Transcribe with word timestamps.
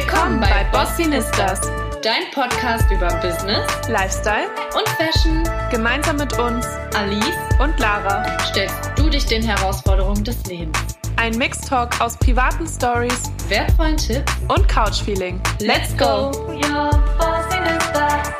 Willkommen 0.00 0.40
bei 0.40 0.64
Bossinistas, 0.72 1.60
dein 2.02 2.30
Podcast 2.32 2.90
über 2.90 3.08
Business, 3.20 3.66
Lifestyle 3.86 4.48
und 4.74 4.88
Fashion. 4.88 5.44
Gemeinsam 5.70 6.16
mit 6.16 6.38
uns, 6.38 6.66
Alice 6.94 7.36
und 7.58 7.78
Lara, 7.78 8.24
stellst 8.46 8.92
du 8.96 9.10
dich 9.10 9.26
den 9.26 9.42
Herausforderungen 9.42 10.24
des 10.24 10.42
Lebens. 10.46 10.78
Ein 11.16 11.36
Mixtalk 11.36 12.00
aus 12.00 12.16
privaten 12.16 12.66
Stories, 12.66 13.30
wertvollen 13.48 13.98
Tipps 13.98 14.32
und 14.48 14.66
Couchfeeling. 14.68 15.38
Let's 15.60 15.94
go! 15.98 16.30
Your 16.48 16.90
Bossinistas. 17.18 18.39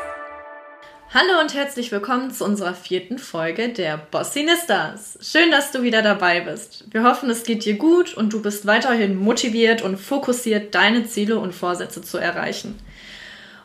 Hallo 1.13 1.41
und 1.41 1.53
herzlich 1.53 1.91
willkommen 1.91 2.31
zu 2.31 2.45
unserer 2.45 2.73
vierten 2.73 3.19
Folge 3.19 3.67
der 3.67 3.97
Bossinistas. 3.97 5.19
Schön, 5.21 5.51
dass 5.51 5.73
du 5.73 5.83
wieder 5.83 6.01
dabei 6.01 6.39
bist. 6.39 6.85
Wir 6.89 7.03
hoffen, 7.03 7.29
es 7.29 7.43
geht 7.43 7.65
dir 7.65 7.73
gut 7.73 8.13
und 8.13 8.31
du 8.31 8.41
bist 8.41 8.65
weiterhin 8.65 9.17
motiviert 9.17 9.81
und 9.81 9.97
fokussiert, 9.97 10.73
deine 10.73 11.05
Ziele 11.05 11.37
und 11.37 11.53
Vorsätze 11.53 12.01
zu 12.01 12.17
erreichen. 12.17 12.79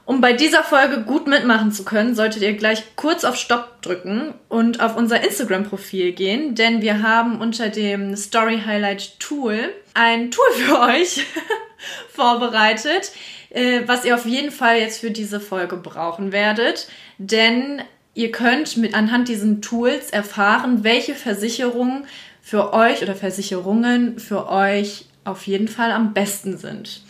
Um 0.06 0.20
bei 0.20 0.32
dieser 0.32 0.64
Folge 0.64 1.02
gut 1.02 1.28
mitmachen 1.28 1.70
zu 1.70 1.84
können, 1.84 2.16
solltet 2.16 2.42
ihr 2.42 2.54
gleich 2.54 2.82
kurz 2.96 3.22
auf 3.22 3.36
Stopp 3.36 3.80
drücken 3.80 4.34
und 4.48 4.80
auf 4.80 4.96
unser 4.96 5.22
Instagram-Profil 5.22 6.14
gehen, 6.14 6.56
denn 6.56 6.82
wir 6.82 7.00
haben 7.04 7.40
unter 7.40 7.68
dem 7.68 8.16
Story 8.16 8.62
Highlight 8.66 9.20
Tool 9.20 9.72
ein 9.94 10.32
Tool 10.32 10.50
für 10.52 10.80
euch 10.80 11.24
vorbereitet, 12.08 13.12
äh, 13.56 13.88
was 13.88 14.04
ihr 14.04 14.14
auf 14.14 14.26
jeden 14.26 14.50
Fall 14.50 14.78
jetzt 14.78 15.00
für 15.00 15.10
diese 15.10 15.40
Folge 15.40 15.76
brauchen 15.76 16.30
werdet. 16.30 16.88
Denn 17.16 17.82
ihr 18.14 18.30
könnt 18.30 18.76
mit 18.76 18.94
anhand 18.94 19.28
diesen 19.28 19.62
Tools 19.62 20.10
erfahren, 20.10 20.84
welche 20.84 21.14
Versicherungen 21.14 22.04
für 22.42 22.74
euch 22.74 23.02
oder 23.02 23.14
Versicherungen 23.14 24.18
für 24.18 24.48
euch 24.50 25.06
auf 25.24 25.46
jeden 25.46 25.68
Fall 25.68 25.90
am 25.90 26.12
besten 26.12 26.58
sind. 26.58 27.02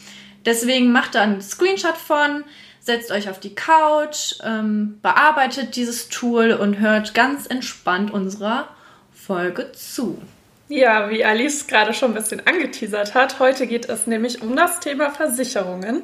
Deswegen 0.45 0.93
macht 0.93 1.17
da 1.17 1.23
einen 1.23 1.43
Screenshot 1.43 1.97
von, 1.97 2.45
setzt 2.79 3.11
euch 3.11 3.29
auf 3.29 3.41
die 3.41 3.55
Couch, 3.55 4.37
ähm, 4.45 5.01
bearbeitet 5.03 5.75
dieses 5.75 6.09
Tool 6.09 6.53
und 6.53 6.79
hört 6.79 7.13
ganz 7.13 7.47
entspannt 7.47 8.13
unserer 8.13 8.69
Folge 9.13 9.73
zu. 9.73 10.23
Ja, 10.69 11.11
wie 11.11 11.25
Alice 11.25 11.69
gerade 11.69 11.95
schon 11.95 12.11
ein 12.11 12.15
bisschen 12.15 12.45
angeteasert 12.45 13.15
hat, 13.15 13.39
heute 13.39 13.69
geht 13.69 13.89
es 13.89 14.09
nämlich 14.09 14.43
um 14.43 14.57
das 14.57 14.81
Thema 14.81 15.11
Versicherungen. 15.11 16.03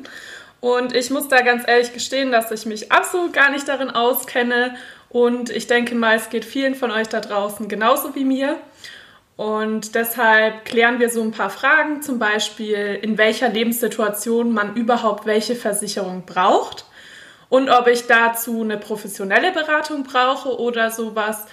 Und 0.61 0.95
ich 0.95 1.11
muss 1.11 1.27
da 1.27 1.41
ganz 1.41 1.65
ehrlich 1.67 1.93
gestehen, 1.93 2.31
dass 2.31 2.53
ich 2.53 2.65
mich 2.67 2.93
absolut 2.93 3.33
gar 3.33 3.51
nicht 3.51 3.67
darin 3.67 3.91
auskenne. 3.91 4.77
Und 5.09 5.51
ich 5.51 5.67
denke 5.67 5.97
mal, 5.97 6.15
es 6.15 6.31
geht 6.31 6.45
vielen 6.45 6.77
von 6.77 6.93
euch 6.93 7.09
da 7.09 7.21
draußen 7.21 7.67
genauso 7.67 8.15
wie 8.15 8.25
mir. 8.25 8.57
Und 9.37 9.97
deshalb 9.97 10.65
klären 10.65 11.01
wir 11.01 11.11
so 11.11 11.23
ein 11.23 11.33
paar 11.33 11.51
Fragen, 11.51 12.01
zum 12.01 12.21
Beispiel 12.21 13.01
in 13.03 13.19
welcher 13.19 13.49
Lebenssituation 13.49 14.53
man 14.53 14.77
überhaupt 14.77 15.27
welche 15.27 15.57
Versicherung 15.57 16.25
braucht 16.25 16.85
und 17.53 17.69
ob 17.69 17.87
ich 17.87 18.07
dazu 18.07 18.63
eine 18.63 18.79
professionelle 18.79 19.53
Beratung 19.53 20.05
brauche 20.05 20.59
oder 20.59 20.91
sowas 20.91 21.45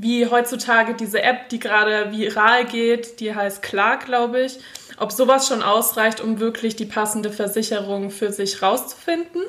wie 0.00 0.26
heutzutage 0.26 0.94
diese 0.94 1.22
App, 1.22 1.50
die 1.50 1.58
gerade 1.58 2.10
viral 2.10 2.64
geht, 2.64 3.20
die 3.20 3.34
heißt 3.34 3.62
Clark, 3.62 4.06
glaube 4.06 4.40
ich, 4.40 4.58
ob 4.96 5.12
sowas 5.12 5.46
schon 5.46 5.62
ausreicht, 5.62 6.22
um 6.22 6.40
wirklich 6.40 6.74
die 6.74 6.86
passende 6.86 7.30
Versicherung 7.30 8.10
für 8.10 8.32
sich 8.32 8.62
rauszufinden. 8.62 9.42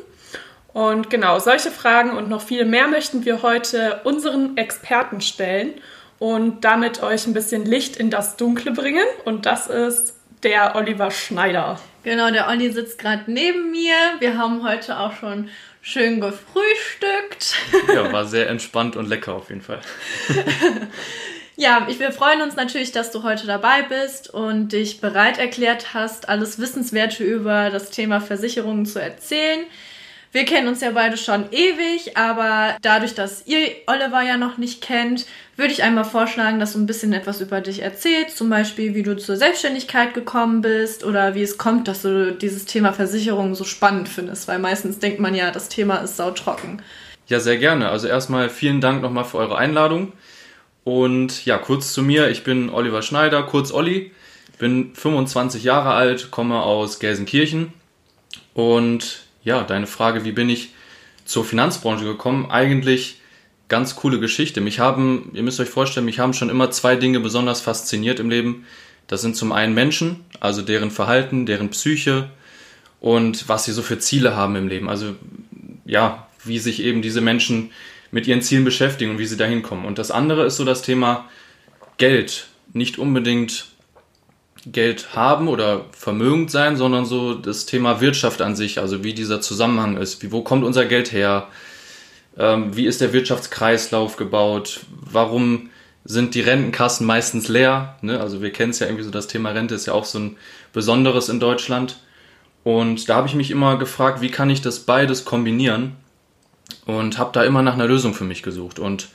Und 0.73 1.09
genau, 1.09 1.39
solche 1.39 1.71
Fragen 1.71 2.11
und 2.11 2.29
noch 2.29 2.41
viel 2.41 2.65
mehr 2.65 2.87
möchten 2.87 3.23
wir 3.23 3.41
heute 3.43 4.01
unseren 4.03 4.57
Experten 4.57 5.21
stellen 5.21 5.73
und 6.19 6.65
damit 6.65 7.01
euch 7.01 7.27
ein 7.27 7.33
bisschen 7.33 7.65
Licht 7.65 7.95
in 7.95 8.09
das 8.09 8.35
Dunkle 8.35 8.71
bringen. 8.71 9.05
Und 9.23 9.45
das 9.45 9.67
ist 9.67 10.15
der 10.43 10.75
Oliver 10.75 11.11
Schneider. 11.11 11.79
Genau, 12.03 12.29
der 12.31 12.47
Olli 12.47 12.71
sitzt 12.71 12.99
gerade 12.99 13.23
neben 13.27 13.71
mir. 13.71 13.95
Wir 14.19 14.37
haben 14.37 14.67
heute 14.67 14.99
auch 14.99 15.13
schon 15.13 15.49
schön 15.81 16.21
gefrühstückt. 16.21 17.55
Ja, 17.93 18.11
war 18.13 18.25
sehr 18.25 18.49
entspannt 18.49 18.95
und 18.95 19.07
lecker 19.07 19.33
auf 19.33 19.49
jeden 19.49 19.61
Fall. 19.61 19.81
ja, 21.55 21.87
ich, 21.89 21.99
wir 21.99 22.11
freuen 22.11 22.41
uns 22.41 22.55
natürlich, 22.55 22.91
dass 22.91 23.11
du 23.11 23.23
heute 23.23 23.47
dabei 23.47 23.81
bist 23.81 24.29
und 24.33 24.69
dich 24.69 25.01
bereit 25.01 25.39
erklärt 25.39 25.93
hast, 25.93 26.29
alles 26.29 26.59
Wissenswerte 26.59 27.23
über 27.23 27.69
das 27.71 27.89
Thema 27.89 28.21
Versicherungen 28.21 28.85
zu 28.85 29.01
erzählen. 29.01 29.65
Wir 30.33 30.45
kennen 30.45 30.69
uns 30.69 30.79
ja 30.79 30.91
beide 30.91 31.17
schon 31.17 31.51
ewig, 31.51 32.15
aber 32.15 32.77
dadurch, 32.81 33.13
dass 33.13 33.45
ihr 33.47 33.67
Oliver 33.85 34.21
ja 34.21 34.37
noch 34.37 34.57
nicht 34.57 34.81
kennt, 34.81 35.25
würde 35.57 35.73
ich 35.73 35.83
einmal 35.83 36.05
vorschlagen, 36.05 36.57
dass 36.57 36.71
du 36.71 36.79
ein 36.79 36.85
bisschen 36.85 37.11
etwas 37.11 37.41
über 37.41 37.59
dich 37.59 37.81
erzählst. 37.81 38.37
Zum 38.37 38.49
Beispiel, 38.49 38.95
wie 38.95 39.03
du 39.03 39.17
zur 39.17 39.35
Selbstständigkeit 39.35 40.13
gekommen 40.13 40.61
bist 40.61 41.03
oder 41.03 41.35
wie 41.35 41.41
es 41.41 41.57
kommt, 41.57 41.89
dass 41.89 42.03
du 42.03 42.31
dieses 42.31 42.63
Thema 42.63 42.93
Versicherung 42.93 43.55
so 43.55 43.65
spannend 43.65 44.07
findest, 44.07 44.47
weil 44.47 44.59
meistens 44.59 44.99
denkt 44.99 45.19
man 45.19 45.35
ja, 45.35 45.51
das 45.51 45.67
Thema 45.67 45.97
ist 45.97 46.15
sautrocken. 46.15 46.81
Ja, 47.27 47.41
sehr 47.41 47.57
gerne. 47.57 47.89
Also 47.89 48.07
erstmal 48.07 48.49
vielen 48.49 48.79
Dank 48.79 49.01
nochmal 49.01 49.25
für 49.25 49.37
eure 49.37 49.57
Einladung. 49.57 50.13
Und 50.85 51.45
ja, 51.45 51.57
kurz 51.57 51.91
zu 51.91 52.01
mir. 52.03 52.29
Ich 52.29 52.45
bin 52.45 52.69
Oliver 52.69 53.01
Schneider, 53.01 53.43
kurz 53.43 53.71
Olli. 53.73 54.11
Bin 54.59 54.95
25 54.95 55.63
Jahre 55.63 55.91
alt, 55.91 56.31
komme 56.31 56.61
aus 56.61 56.99
Gelsenkirchen 56.99 57.73
und 58.53 59.23
ja, 59.43 59.63
deine 59.63 59.87
Frage, 59.87 60.23
wie 60.23 60.31
bin 60.31 60.49
ich 60.49 60.73
zur 61.25 61.45
Finanzbranche 61.45 62.05
gekommen? 62.05 62.49
Eigentlich 62.49 63.21
ganz 63.67 63.95
coole 63.95 64.19
Geschichte. 64.19 64.61
Mich 64.61 64.79
haben, 64.79 65.31
ihr 65.33 65.43
müsst 65.43 65.59
euch 65.59 65.69
vorstellen, 65.69 66.05
mich 66.05 66.19
haben 66.19 66.33
schon 66.33 66.49
immer 66.49 66.71
zwei 66.71 66.95
Dinge 66.95 67.19
besonders 67.19 67.61
fasziniert 67.61 68.19
im 68.19 68.29
Leben. 68.29 68.65
Das 69.07 69.21
sind 69.21 69.35
zum 69.35 69.51
einen 69.51 69.73
Menschen, 69.73 70.25
also 70.39 70.61
deren 70.61 70.91
Verhalten, 70.91 71.45
deren 71.45 71.69
Psyche 71.69 72.29
und 72.99 73.47
was 73.49 73.65
sie 73.65 73.71
so 73.71 73.81
für 73.81 73.97
Ziele 73.97 74.35
haben 74.35 74.55
im 74.55 74.67
Leben. 74.67 74.89
Also 74.89 75.15
ja, 75.85 76.27
wie 76.43 76.59
sich 76.59 76.81
eben 76.83 77.01
diese 77.01 77.21
Menschen 77.21 77.71
mit 78.11 78.27
ihren 78.27 78.41
Zielen 78.41 78.65
beschäftigen 78.65 79.11
und 79.11 79.19
wie 79.19 79.25
sie 79.25 79.37
dahin 79.37 79.63
kommen. 79.63 79.85
Und 79.85 79.97
das 79.97 80.11
andere 80.11 80.45
ist 80.45 80.57
so 80.57 80.65
das 80.65 80.81
Thema 80.81 81.29
Geld. 81.97 82.47
Nicht 82.73 82.99
unbedingt 82.99 83.70
Geld 84.65 85.15
haben 85.15 85.47
oder 85.47 85.85
vermögend 85.91 86.51
sein, 86.51 86.77
sondern 86.77 87.05
so 87.05 87.33
das 87.33 87.65
Thema 87.65 88.01
Wirtschaft 88.01 88.41
an 88.41 88.55
sich, 88.55 88.79
also 88.79 89.03
wie 89.03 89.13
dieser 89.13 89.41
Zusammenhang 89.41 89.97
ist, 89.97 90.21
wie, 90.21 90.31
wo 90.31 90.41
kommt 90.41 90.63
unser 90.63 90.85
Geld 90.85 91.11
her, 91.11 91.47
ähm, 92.37 92.75
wie 92.75 92.85
ist 92.85 93.01
der 93.01 93.13
Wirtschaftskreislauf 93.13 94.17
gebaut, 94.17 94.81
warum 94.91 95.69
sind 96.03 96.35
die 96.35 96.41
Rentenkassen 96.41 97.05
meistens 97.05 97.47
leer, 97.47 97.97
ne? 98.01 98.19
also 98.19 98.41
wir 98.41 98.51
kennen 98.51 98.71
es 98.71 98.79
ja 98.79 98.87
irgendwie 98.87 99.03
so, 99.03 99.11
das 99.11 99.27
Thema 99.27 99.51
Rente 99.51 99.75
ist 99.75 99.87
ja 99.87 99.93
auch 99.93 100.05
so 100.05 100.19
ein 100.19 100.37
besonderes 100.73 101.29
in 101.29 101.39
Deutschland. 101.39 101.97
Und 102.63 103.09
da 103.09 103.15
habe 103.15 103.27
ich 103.27 103.35
mich 103.35 103.51
immer 103.51 103.77
gefragt, 103.77 104.21
wie 104.21 104.29
kann 104.29 104.49
ich 104.49 104.61
das 104.61 104.81
beides 104.81 105.25
kombinieren? 105.25 105.95
Und 106.85 107.17
habe 107.17 107.31
da 107.33 107.43
immer 107.43 107.61
nach 107.61 107.73
einer 107.73 107.87
Lösung 107.87 108.13
für 108.13 108.23
mich 108.23 108.43
gesucht. 108.43 108.79
Und 108.79 109.09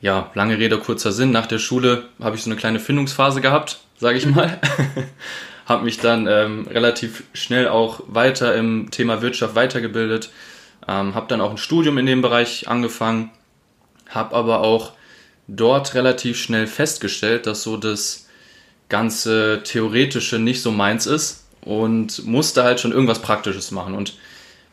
ja, 0.00 0.30
lange 0.34 0.58
Rede, 0.58 0.78
kurzer 0.78 1.12
Sinn. 1.12 1.30
Nach 1.30 1.46
der 1.46 1.58
Schule 1.58 2.04
habe 2.20 2.36
ich 2.36 2.42
so 2.42 2.50
eine 2.50 2.58
kleine 2.58 2.80
Findungsphase 2.80 3.40
gehabt, 3.40 3.80
sage 3.98 4.18
ich 4.18 4.26
mal. 4.26 4.60
habe 5.66 5.84
mich 5.84 5.98
dann 5.98 6.26
ähm, 6.26 6.66
relativ 6.70 7.24
schnell 7.34 7.68
auch 7.68 8.00
weiter 8.06 8.54
im 8.54 8.90
Thema 8.90 9.20
Wirtschaft 9.20 9.54
weitergebildet. 9.54 10.30
Ähm, 10.86 11.14
habe 11.14 11.26
dann 11.28 11.40
auch 11.40 11.50
ein 11.50 11.58
Studium 11.58 11.98
in 11.98 12.06
dem 12.06 12.22
Bereich 12.22 12.68
angefangen. 12.68 13.30
Habe 14.08 14.34
aber 14.34 14.60
auch 14.60 14.92
dort 15.46 15.94
relativ 15.94 16.38
schnell 16.38 16.66
festgestellt, 16.66 17.46
dass 17.46 17.62
so 17.62 17.76
das 17.76 18.28
ganze 18.88 19.62
Theoretische 19.64 20.38
nicht 20.38 20.62
so 20.62 20.70
meins 20.70 21.06
ist 21.06 21.44
und 21.60 22.24
musste 22.24 22.64
halt 22.64 22.80
schon 22.80 22.92
irgendwas 22.92 23.20
Praktisches 23.20 23.70
machen 23.70 23.94
und 23.94 24.16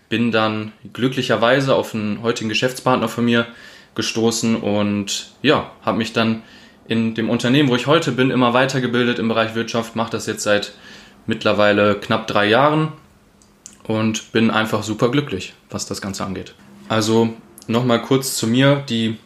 bin 0.07 0.31
dann 0.31 0.71
glücklicherweise 0.93 1.75
auf 1.75 1.93
einen 1.93 2.21
heutigen 2.21 2.47
Geschäftspartner 2.47 3.09
von 3.09 3.25
mir 3.25 3.47
gestoßen 3.95 4.55
und 4.55 5.31
ja, 5.41 5.71
habe 5.81 5.97
mich 5.97 6.13
dann 6.13 6.43
in 6.87 7.15
dem 7.15 7.29
Unternehmen, 7.29 7.69
wo 7.69 7.75
ich 7.75 7.87
heute 7.87 8.11
bin, 8.11 8.29
immer 8.29 8.53
weitergebildet 8.53 9.19
im 9.19 9.27
Bereich 9.27 9.55
Wirtschaft, 9.55 9.95
mache 9.95 10.11
das 10.11 10.27
jetzt 10.27 10.43
seit 10.43 10.73
mittlerweile 11.25 11.95
knapp 11.95 12.27
drei 12.27 12.47
Jahren 12.47 12.91
und 13.83 14.31
bin 14.31 14.51
einfach 14.51 14.83
super 14.83 15.09
glücklich, 15.09 15.53
was 15.69 15.85
das 15.85 16.01
Ganze 16.01 16.25
angeht. 16.25 16.53
Also 16.87 17.33
nochmal 17.67 18.01
kurz 18.01 18.37
zu 18.37 18.47
mir, 18.47 18.83
die 18.87 19.17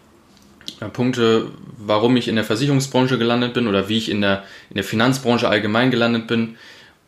Punkte, 0.93 1.47
warum 1.77 2.15
ich 2.15 2.27
in 2.27 2.35
der 2.35 2.45
Versicherungsbranche 2.45 3.17
gelandet 3.17 3.53
bin 3.53 3.67
oder 3.67 3.89
wie 3.89 3.97
ich 3.97 4.09
in 4.09 4.21
der, 4.21 4.43
in 4.69 4.75
der 4.75 4.83
Finanzbranche 4.83 5.49
allgemein 5.49 5.91
gelandet 5.91 6.27
bin 6.27 6.55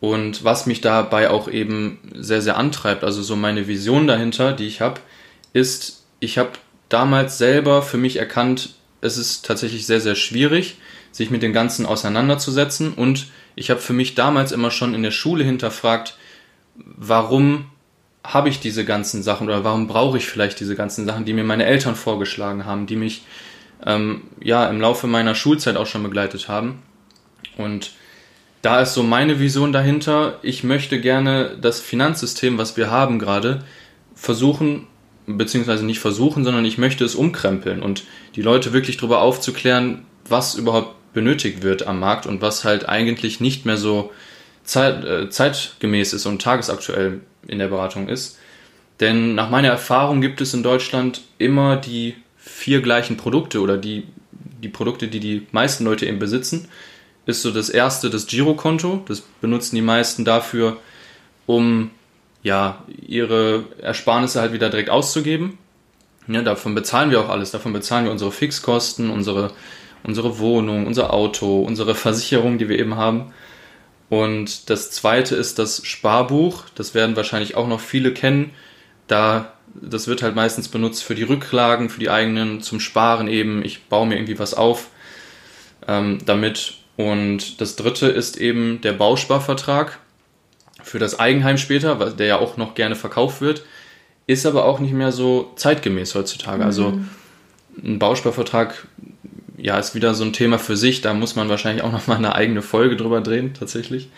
und 0.00 0.44
was 0.44 0.66
mich 0.66 0.80
dabei 0.80 1.30
auch 1.30 1.48
eben 1.48 1.98
sehr, 2.14 2.42
sehr 2.42 2.58
antreibt. 2.58 3.04
Also 3.04 3.22
so 3.22 3.36
meine 3.36 3.68
Vision 3.68 4.06
dahinter, 4.06 4.52
die 4.52 4.66
ich 4.66 4.80
habe, 4.80 5.00
ist, 5.52 6.04
ich 6.20 6.38
habe 6.38 6.50
damals 6.92 7.38
selber 7.38 7.82
für 7.82 7.98
mich 7.98 8.16
erkannt, 8.16 8.74
es 9.00 9.18
ist 9.18 9.44
tatsächlich 9.44 9.86
sehr, 9.86 10.00
sehr 10.00 10.14
schwierig, 10.14 10.76
sich 11.10 11.30
mit 11.30 11.42
dem 11.42 11.52
Ganzen 11.52 11.86
auseinanderzusetzen. 11.86 12.94
Und 12.94 13.28
ich 13.54 13.70
habe 13.70 13.80
für 13.80 13.92
mich 13.92 14.14
damals 14.14 14.52
immer 14.52 14.70
schon 14.70 14.94
in 14.94 15.02
der 15.02 15.10
Schule 15.10 15.44
hinterfragt, 15.44 16.16
warum 16.74 17.66
habe 18.24 18.48
ich 18.48 18.60
diese 18.60 18.84
ganzen 18.84 19.22
Sachen 19.22 19.48
oder 19.48 19.64
warum 19.64 19.88
brauche 19.88 20.16
ich 20.16 20.26
vielleicht 20.26 20.60
diese 20.60 20.76
ganzen 20.76 21.06
Sachen, 21.06 21.24
die 21.24 21.32
mir 21.32 21.44
meine 21.44 21.64
Eltern 21.64 21.96
vorgeschlagen 21.96 22.64
haben, 22.64 22.86
die 22.86 22.96
mich 22.96 23.24
ähm, 23.84 24.22
ja 24.40 24.68
im 24.68 24.80
Laufe 24.80 25.06
meiner 25.06 25.34
Schulzeit 25.34 25.76
auch 25.76 25.86
schon 25.86 26.04
begleitet 26.04 26.48
haben. 26.48 26.82
Und 27.56 27.92
da 28.62 28.80
ist 28.80 28.94
so 28.94 29.02
meine 29.02 29.40
Vision 29.40 29.72
dahinter. 29.72 30.38
Ich 30.42 30.62
möchte 30.62 31.00
gerne 31.00 31.56
das 31.60 31.80
Finanzsystem, 31.80 32.58
was 32.58 32.76
wir 32.76 32.90
haben 32.90 33.18
gerade, 33.18 33.64
versuchen, 34.14 34.86
beziehungsweise 35.26 35.84
nicht 35.84 36.00
versuchen, 36.00 36.44
sondern 36.44 36.64
ich 36.64 36.78
möchte 36.78 37.04
es 37.04 37.14
umkrempeln 37.14 37.82
und 37.82 38.04
die 38.34 38.42
Leute 38.42 38.72
wirklich 38.72 38.96
darüber 38.96 39.20
aufzuklären, 39.20 40.04
was 40.28 40.54
überhaupt 40.54 40.96
benötigt 41.12 41.62
wird 41.62 41.86
am 41.86 42.00
Markt 42.00 42.26
und 42.26 42.40
was 42.40 42.64
halt 42.64 42.88
eigentlich 42.88 43.40
nicht 43.40 43.66
mehr 43.66 43.76
so 43.76 44.10
zeit, 44.64 45.04
äh, 45.04 45.28
zeitgemäß 45.30 46.12
ist 46.12 46.26
und 46.26 46.40
tagesaktuell 46.40 47.20
in 47.46 47.58
der 47.58 47.68
Beratung 47.68 48.08
ist. 48.08 48.38
Denn 49.00 49.34
nach 49.34 49.50
meiner 49.50 49.68
Erfahrung 49.68 50.20
gibt 50.20 50.40
es 50.40 50.54
in 50.54 50.62
Deutschland 50.62 51.22
immer 51.38 51.76
die 51.76 52.14
vier 52.36 52.80
gleichen 52.80 53.16
Produkte 53.16 53.60
oder 53.60 53.76
die, 53.76 54.04
die 54.62 54.68
Produkte, 54.68 55.08
die 55.08 55.20
die 55.20 55.46
meisten 55.52 55.84
Leute 55.84 56.06
eben 56.06 56.18
besitzen 56.18 56.68
ist 57.26 57.42
so 57.42 57.50
das 57.50 57.68
erste 57.68 58.10
das 58.10 58.26
Girokonto. 58.26 59.02
Das 59.06 59.22
benutzen 59.40 59.76
die 59.76 59.82
meisten 59.82 60.24
dafür, 60.24 60.78
um 61.46 61.90
ja, 62.42 62.82
ihre 63.06 63.64
Ersparnisse 63.80 64.40
halt 64.40 64.52
wieder 64.52 64.70
direkt 64.70 64.90
auszugeben. 64.90 65.58
Ja, 66.28 66.42
davon 66.42 66.74
bezahlen 66.74 67.10
wir 67.10 67.20
auch 67.20 67.28
alles. 67.28 67.50
Davon 67.50 67.72
bezahlen 67.72 68.04
wir 68.04 68.12
unsere 68.12 68.32
Fixkosten, 68.32 69.10
unsere, 69.10 69.52
unsere 70.02 70.38
Wohnung, 70.38 70.86
unser 70.86 71.12
Auto, 71.12 71.62
unsere 71.62 71.94
Versicherung, 71.94 72.58
die 72.58 72.68
wir 72.68 72.78
eben 72.78 72.96
haben. 72.96 73.32
Und 74.08 74.70
das 74.70 74.90
zweite 74.90 75.34
ist 75.36 75.58
das 75.58 75.84
Sparbuch. 75.86 76.64
Das 76.74 76.94
werden 76.94 77.16
wahrscheinlich 77.16 77.56
auch 77.56 77.66
noch 77.66 77.80
viele 77.80 78.12
kennen. 78.12 78.50
Da, 79.06 79.52
das 79.74 80.06
wird 80.06 80.22
halt 80.22 80.34
meistens 80.34 80.68
benutzt 80.68 81.02
für 81.02 81.14
die 81.14 81.22
Rücklagen, 81.22 81.90
für 81.90 82.00
die 82.00 82.10
eigenen, 82.10 82.60
zum 82.60 82.78
Sparen 82.78 83.28
eben. 83.28 83.64
Ich 83.64 83.84
baue 83.84 84.06
mir 84.06 84.16
irgendwie 84.16 84.38
was 84.38 84.54
auf, 84.54 84.88
ähm, 85.88 86.18
damit 86.24 86.74
und 86.96 87.60
das 87.60 87.76
dritte 87.76 88.06
ist 88.08 88.36
eben 88.36 88.80
der 88.82 88.92
Bausparvertrag 88.92 89.98
für 90.82 90.98
das 90.98 91.18
Eigenheim 91.18 91.58
später, 91.58 91.94
der 92.10 92.26
ja 92.26 92.38
auch 92.38 92.56
noch 92.56 92.74
gerne 92.74 92.96
verkauft 92.96 93.40
wird, 93.40 93.64
ist 94.26 94.46
aber 94.46 94.64
auch 94.64 94.80
nicht 94.80 94.94
mehr 94.94 95.12
so 95.12 95.52
zeitgemäß 95.56 96.14
heutzutage. 96.14 96.64
Also 96.64 96.90
mhm. 96.90 97.08
Also 97.74 97.88
ein 97.88 97.98
Bausparvertrag, 97.98 98.86
ja, 99.56 99.78
ist 99.78 99.94
wieder 99.94 100.14
so 100.14 100.24
ein 100.24 100.32
Thema 100.32 100.58
für 100.58 100.76
sich. 100.76 101.00
Da 101.00 101.14
muss 101.14 101.36
man 101.36 101.48
wahrscheinlich 101.48 101.84
auch 101.84 101.92
noch 101.92 102.06
mal 102.06 102.16
eine 102.16 102.34
eigene 102.34 102.62
Folge 102.62 102.96
drüber 102.96 103.20
drehen, 103.20 103.54
tatsächlich. 103.54 104.08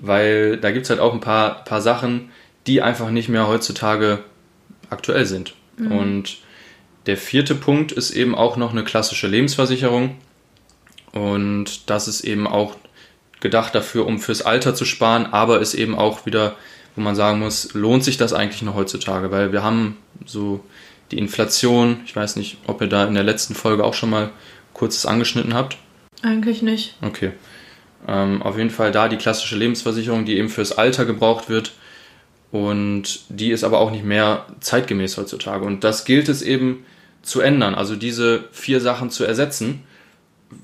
Weil 0.00 0.56
da 0.56 0.70
gibt 0.70 0.84
es 0.84 0.90
halt 0.90 1.00
auch 1.00 1.12
ein 1.12 1.20
paar, 1.20 1.64
paar 1.64 1.80
Sachen, 1.80 2.30
die 2.66 2.82
einfach 2.82 3.10
nicht 3.10 3.28
mehr 3.28 3.48
heutzutage 3.48 4.20
aktuell 4.90 5.26
sind. 5.26 5.54
Mhm. 5.78 5.92
Und 5.92 6.38
der 7.06 7.16
vierte 7.16 7.54
Punkt 7.54 7.92
ist 7.92 8.10
eben 8.10 8.34
auch 8.34 8.56
noch 8.56 8.72
eine 8.72 8.84
klassische 8.84 9.28
Lebensversicherung. 9.28 10.16
Und 11.12 11.88
das 11.88 12.08
ist 12.08 12.22
eben 12.22 12.46
auch 12.46 12.76
gedacht 13.40 13.74
dafür, 13.74 14.06
um 14.06 14.18
fürs 14.18 14.42
Alter 14.42 14.74
zu 14.74 14.84
sparen, 14.84 15.26
aber 15.26 15.60
ist 15.60 15.74
eben 15.74 15.96
auch 15.96 16.26
wieder, 16.26 16.56
wo 16.94 17.02
man 17.02 17.14
sagen 17.14 17.38
muss, 17.38 17.74
lohnt 17.74 18.04
sich 18.04 18.16
das 18.16 18.32
eigentlich 18.32 18.62
noch 18.62 18.74
heutzutage, 18.74 19.30
weil 19.30 19.52
wir 19.52 19.62
haben 19.62 19.96
so 20.24 20.64
die 21.10 21.18
Inflation, 21.18 22.00
ich 22.04 22.16
weiß 22.16 22.36
nicht, 22.36 22.58
ob 22.66 22.80
ihr 22.80 22.88
da 22.88 23.06
in 23.06 23.14
der 23.14 23.22
letzten 23.22 23.54
Folge 23.54 23.84
auch 23.84 23.94
schon 23.94 24.10
mal 24.10 24.30
kurzes 24.72 25.06
angeschnitten 25.06 25.54
habt. 25.54 25.76
Eigentlich 26.22 26.62
nicht. 26.62 26.96
Okay. 27.02 27.32
Ähm, 28.08 28.42
auf 28.42 28.56
jeden 28.56 28.70
Fall 28.70 28.92
da 28.92 29.08
die 29.08 29.16
klassische 29.16 29.56
Lebensversicherung, 29.56 30.24
die 30.24 30.36
eben 30.36 30.48
fürs 30.48 30.76
Alter 30.76 31.04
gebraucht 31.04 31.48
wird. 31.48 31.72
Und 32.52 33.20
die 33.28 33.50
ist 33.50 33.64
aber 33.64 33.80
auch 33.80 33.90
nicht 33.90 34.04
mehr 34.04 34.46
zeitgemäß 34.60 35.16
heutzutage. 35.16 35.64
Und 35.64 35.84
das 35.84 36.04
gilt 36.04 36.28
es 36.28 36.42
eben 36.42 36.84
zu 37.22 37.40
ändern, 37.40 37.74
also 37.74 37.96
diese 37.96 38.44
vier 38.52 38.80
Sachen 38.80 39.10
zu 39.10 39.24
ersetzen 39.24 39.82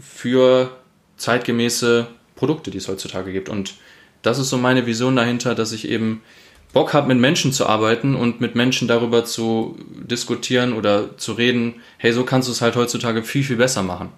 für 0.00 0.70
zeitgemäße 1.16 2.06
Produkte, 2.42 2.72
die 2.72 2.78
es 2.78 2.88
heutzutage 2.88 3.32
gibt. 3.32 3.48
Und 3.48 3.74
das 4.22 4.40
ist 4.40 4.50
so 4.50 4.58
meine 4.58 4.84
Vision 4.84 5.14
dahinter, 5.14 5.54
dass 5.54 5.70
ich 5.70 5.88
eben 5.88 6.22
Bock 6.72 6.92
habe, 6.92 7.06
mit 7.06 7.18
Menschen 7.18 7.52
zu 7.52 7.66
arbeiten 7.66 8.16
und 8.16 8.40
mit 8.40 8.56
Menschen 8.56 8.88
darüber 8.88 9.24
zu 9.24 9.76
diskutieren 9.92 10.72
oder 10.72 11.16
zu 11.18 11.34
reden, 11.34 11.76
hey, 11.98 12.12
so 12.12 12.24
kannst 12.24 12.48
du 12.48 12.52
es 12.52 12.60
halt 12.60 12.74
heutzutage 12.74 13.22
viel, 13.22 13.44
viel 13.44 13.58
besser 13.58 13.84
machen. 13.84 14.08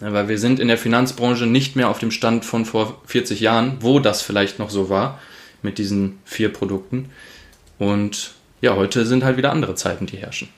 Ja, 0.00 0.12
weil 0.12 0.28
wir 0.28 0.38
sind 0.38 0.60
in 0.60 0.68
der 0.68 0.78
Finanzbranche 0.78 1.46
nicht 1.46 1.74
mehr 1.74 1.88
auf 1.88 1.98
dem 1.98 2.12
Stand 2.12 2.44
von 2.44 2.64
vor 2.64 3.02
40 3.06 3.40
Jahren, 3.40 3.78
wo 3.80 3.98
das 3.98 4.22
vielleicht 4.22 4.60
noch 4.60 4.70
so 4.70 4.88
war 4.88 5.18
mit 5.60 5.78
diesen 5.78 6.20
vier 6.24 6.52
Produkten. 6.52 7.10
Und 7.80 8.34
ja, 8.60 8.76
heute 8.76 9.04
sind 9.04 9.24
halt 9.24 9.36
wieder 9.36 9.50
andere 9.50 9.74
Zeiten, 9.74 10.06
die 10.06 10.18
herrschen. 10.18 10.48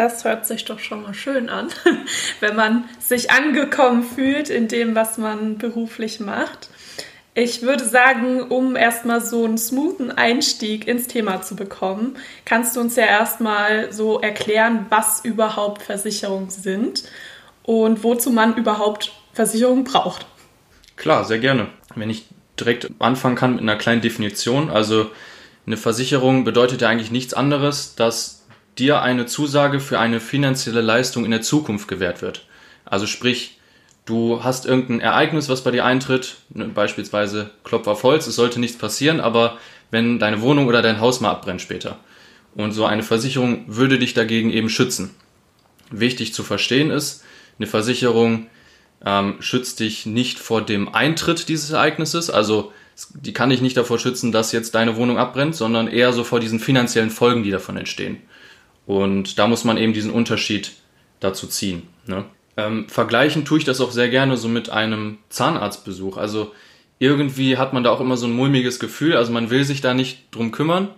Das 0.00 0.24
hört 0.24 0.46
sich 0.46 0.64
doch 0.64 0.78
schon 0.78 1.02
mal 1.02 1.12
schön 1.12 1.50
an, 1.50 1.68
wenn 2.40 2.56
man 2.56 2.88
sich 3.00 3.30
angekommen 3.30 4.02
fühlt 4.02 4.48
in 4.48 4.66
dem, 4.66 4.94
was 4.94 5.18
man 5.18 5.58
beruflich 5.58 6.20
macht. 6.20 6.70
Ich 7.34 7.60
würde 7.60 7.84
sagen, 7.84 8.40
um 8.44 8.76
erstmal 8.76 9.20
so 9.20 9.44
einen 9.44 9.58
smoothen 9.58 10.10
Einstieg 10.10 10.88
ins 10.88 11.06
Thema 11.06 11.42
zu 11.42 11.54
bekommen, 11.54 12.16
kannst 12.46 12.76
du 12.76 12.80
uns 12.80 12.96
ja 12.96 13.04
erstmal 13.04 13.92
so 13.92 14.18
erklären, 14.18 14.86
was 14.88 15.22
überhaupt 15.22 15.82
Versicherungen 15.82 16.48
sind 16.48 17.04
und 17.62 18.02
wozu 18.02 18.30
man 18.30 18.56
überhaupt 18.56 19.12
Versicherungen 19.34 19.84
braucht. 19.84 20.24
Klar, 20.96 21.26
sehr 21.26 21.40
gerne. 21.40 21.66
Wenn 21.94 22.08
ich 22.08 22.24
direkt 22.58 22.88
anfangen 23.00 23.36
kann 23.36 23.52
mit 23.52 23.60
einer 23.60 23.76
kleinen 23.76 24.00
Definition. 24.00 24.70
Also 24.70 25.10
eine 25.66 25.76
Versicherung 25.76 26.44
bedeutet 26.44 26.80
ja 26.80 26.88
eigentlich 26.88 27.10
nichts 27.10 27.34
anderes, 27.34 27.96
dass 27.96 28.39
dir 28.80 29.02
eine 29.02 29.26
Zusage 29.26 29.78
für 29.78 29.98
eine 29.98 30.18
finanzielle 30.18 30.80
Leistung 30.80 31.24
in 31.24 31.30
der 31.30 31.42
Zukunft 31.42 31.86
gewährt 31.86 32.22
wird. 32.22 32.46
Also 32.84 33.06
sprich, 33.06 33.58
du 34.06 34.42
hast 34.42 34.66
irgendein 34.66 35.00
Ereignis, 35.00 35.48
was 35.48 35.62
bei 35.62 35.70
dir 35.70 35.84
eintritt, 35.84 36.36
ne, 36.48 36.64
beispielsweise 36.64 37.50
Klopf 37.62 37.86
auf 37.86 38.02
Holz, 38.02 38.26
es 38.26 38.34
sollte 38.34 38.58
nichts 38.58 38.78
passieren, 38.78 39.20
aber 39.20 39.58
wenn 39.90 40.18
deine 40.18 40.40
Wohnung 40.40 40.66
oder 40.66 40.82
dein 40.82 41.00
Haus 41.00 41.20
mal 41.20 41.30
abbrennt 41.30 41.60
später. 41.60 41.98
Und 42.54 42.72
so 42.72 42.84
eine 42.84 43.02
Versicherung 43.02 43.64
würde 43.68 43.98
dich 43.98 44.14
dagegen 44.14 44.50
eben 44.50 44.70
schützen. 44.70 45.14
Wichtig 45.90 46.34
zu 46.34 46.42
verstehen 46.42 46.90
ist, 46.90 47.22
eine 47.58 47.66
Versicherung 47.66 48.46
ähm, 49.04 49.36
schützt 49.40 49.80
dich 49.80 50.06
nicht 50.06 50.38
vor 50.38 50.62
dem 50.62 50.94
Eintritt 50.94 51.48
dieses 51.48 51.70
Ereignisses, 51.70 52.30
also 52.30 52.72
die 53.14 53.32
kann 53.32 53.50
dich 53.50 53.60
nicht 53.60 53.76
davor 53.76 53.98
schützen, 53.98 54.32
dass 54.32 54.52
jetzt 54.52 54.74
deine 54.74 54.96
Wohnung 54.96 55.18
abbrennt, 55.18 55.54
sondern 55.54 55.88
eher 55.88 56.12
so 56.12 56.24
vor 56.24 56.40
diesen 56.40 56.60
finanziellen 56.60 57.10
Folgen, 57.10 57.42
die 57.42 57.50
davon 57.50 57.76
entstehen. 57.76 58.18
Und 58.90 59.38
da 59.38 59.46
muss 59.46 59.62
man 59.62 59.76
eben 59.76 59.92
diesen 59.92 60.10
Unterschied 60.10 60.72
dazu 61.20 61.46
ziehen. 61.46 61.82
Ne? 62.06 62.24
Ähm, 62.56 62.88
vergleichen 62.88 63.44
tue 63.44 63.58
ich 63.58 63.64
das 63.64 63.80
auch 63.80 63.92
sehr 63.92 64.08
gerne 64.08 64.36
so 64.36 64.48
mit 64.48 64.70
einem 64.70 65.18
Zahnarztbesuch. 65.28 66.16
Also 66.16 66.50
irgendwie 66.98 67.56
hat 67.56 67.72
man 67.72 67.84
da 67.84 67.90
auch 67.90 68.00
immer 68.00 68.16
so 68.16 68.26
ein 68.26 68.32
mulmiges 68.32 68.80
Gefühl. 68.80 69.14
Also 69.16 69.30
man 69.30 69.48
will 69.48 69.62
sich 69.62 69.80
da 69.80 69.94
nicht 69.94 70.24
drum 70.32 70.50
kümmern. 70.50 70.88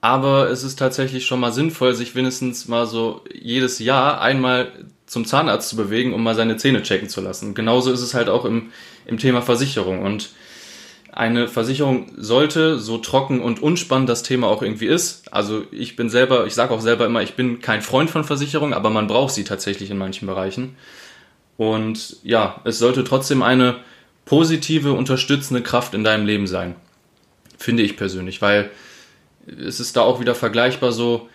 Aber 0.00 0.48
es 0.48 0.64
ist 0.64 0.78
tatsächlich 0.78 1.26
schon 1.26 1.40
mal 1.40 1.52
sinnvoll, 1.52 1.92
sich 1.92 2.14
wenigstens 2.14 2.68
mal 2.68 2.86
so 2.86 3.22
jedes 3.30 3.80
Jahr 3.80 4.22
einmal 4.22 4.72
zum 5.04 5.26
Zahnarzt 5.26 5.68
zu 5.68 5.76
bewegen, 5.76 6.14
um 6.14 6.22
mal 6.22 6.34
seine 6.34 6.56
Zähne 6.56 6.82
checken 6.82 7.10
zu 7.10 7.20
lassen. 7.20 7.52
genauso 7.52 7.92
ist 7.92 8.00
es 8.00 8.14
halt 8.14 8.30
auch 8.30 8.46
im, 8.46 8.72
im 9.04 9.18
Thema 9.18 9.42
Versicherung. 9.42 10.00
Und 10.00 10.30
eine 11.12 11.48
Versicherung 11.48 12.06
sollte, 12.16 12.78
so 12.78 12.98
trocken 12.98 13.40
und 13.40 13.62
unspannend 13.62 14.08
das 14.08 14.22
Thema 14.22 14.46
auch 14.46 14.62
irgendwie 14.62 14.86
ist, 14.86 15.32
also 15.32 15.64
ich 15.72 15.96
bin 15.96 16.08
selber, 16.08 16.46
ich 16.46 16.54
sage 16.54 16.72
auch 16.72 16.80
selber 16.80 17.06
immer, 17.06 17.22
ich 17.22 17.34
bin 17.34 17.60
kein 17.60 17.82
Freund 17.82 18.10
von 18.10 18.24
Versicherungen, 18.24 18.74
aber 18.74 18.90
man 18.90 19.06
braucht 19.06 19.34
sie 19.34 19.44
tatsächlich 19.44 19.90
in 19.90 19.98
manchen 19.98 20.26
Bereichen. 20.26 20.76
Und 21.56 22.16
ja, 22.22 22.60
es 22.64 22.78
sollte 22.78 23.04
trotzdem 23.04 23.42
eine 23.42 23.76
positive, 24.24 24.92
unterstützende 24.92 25.62
Kraft 25.62 25.94
in 25.94 26.04
deinem 26.04 26.26
Leben 26.26 26.46
sein. 26.46 26.76
Finde 27.58 27.82
ich 27.82 27.96
persönlich, 27.96 28.40
weil 28.40 28.70
es 29.46 29.80
ist 29.80 29.96
da 29.96 30.02
auch 30.02 30.20
wieder 30.20 30.34
vergleichbar 30.34 30.92
so, 30.92 31.28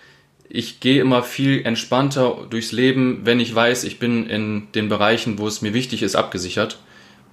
ich 0.48 0.80
gehe 0.80 1.02
immer 1.02 1.24
viel 1.24 1.66
entspannter 1.66 2.48
durchs 2.50 2.72
Leben, 2.72 3.22
wenn 3.24 3.40
ich 3.40 3.54
weiß, 3.54 3.84
ich 3.84 4.00
bin 4.00 4.28
in 4.28 4.68
den 4.74 4.90
Bereichen, 4.90 5.38
wo 5.38 5.48
es 5.48 5.62
mir 5.62 5.74
wichtig 5.74 6.04
ist, 6.04 6.16
abgesichert. 6.16 6.78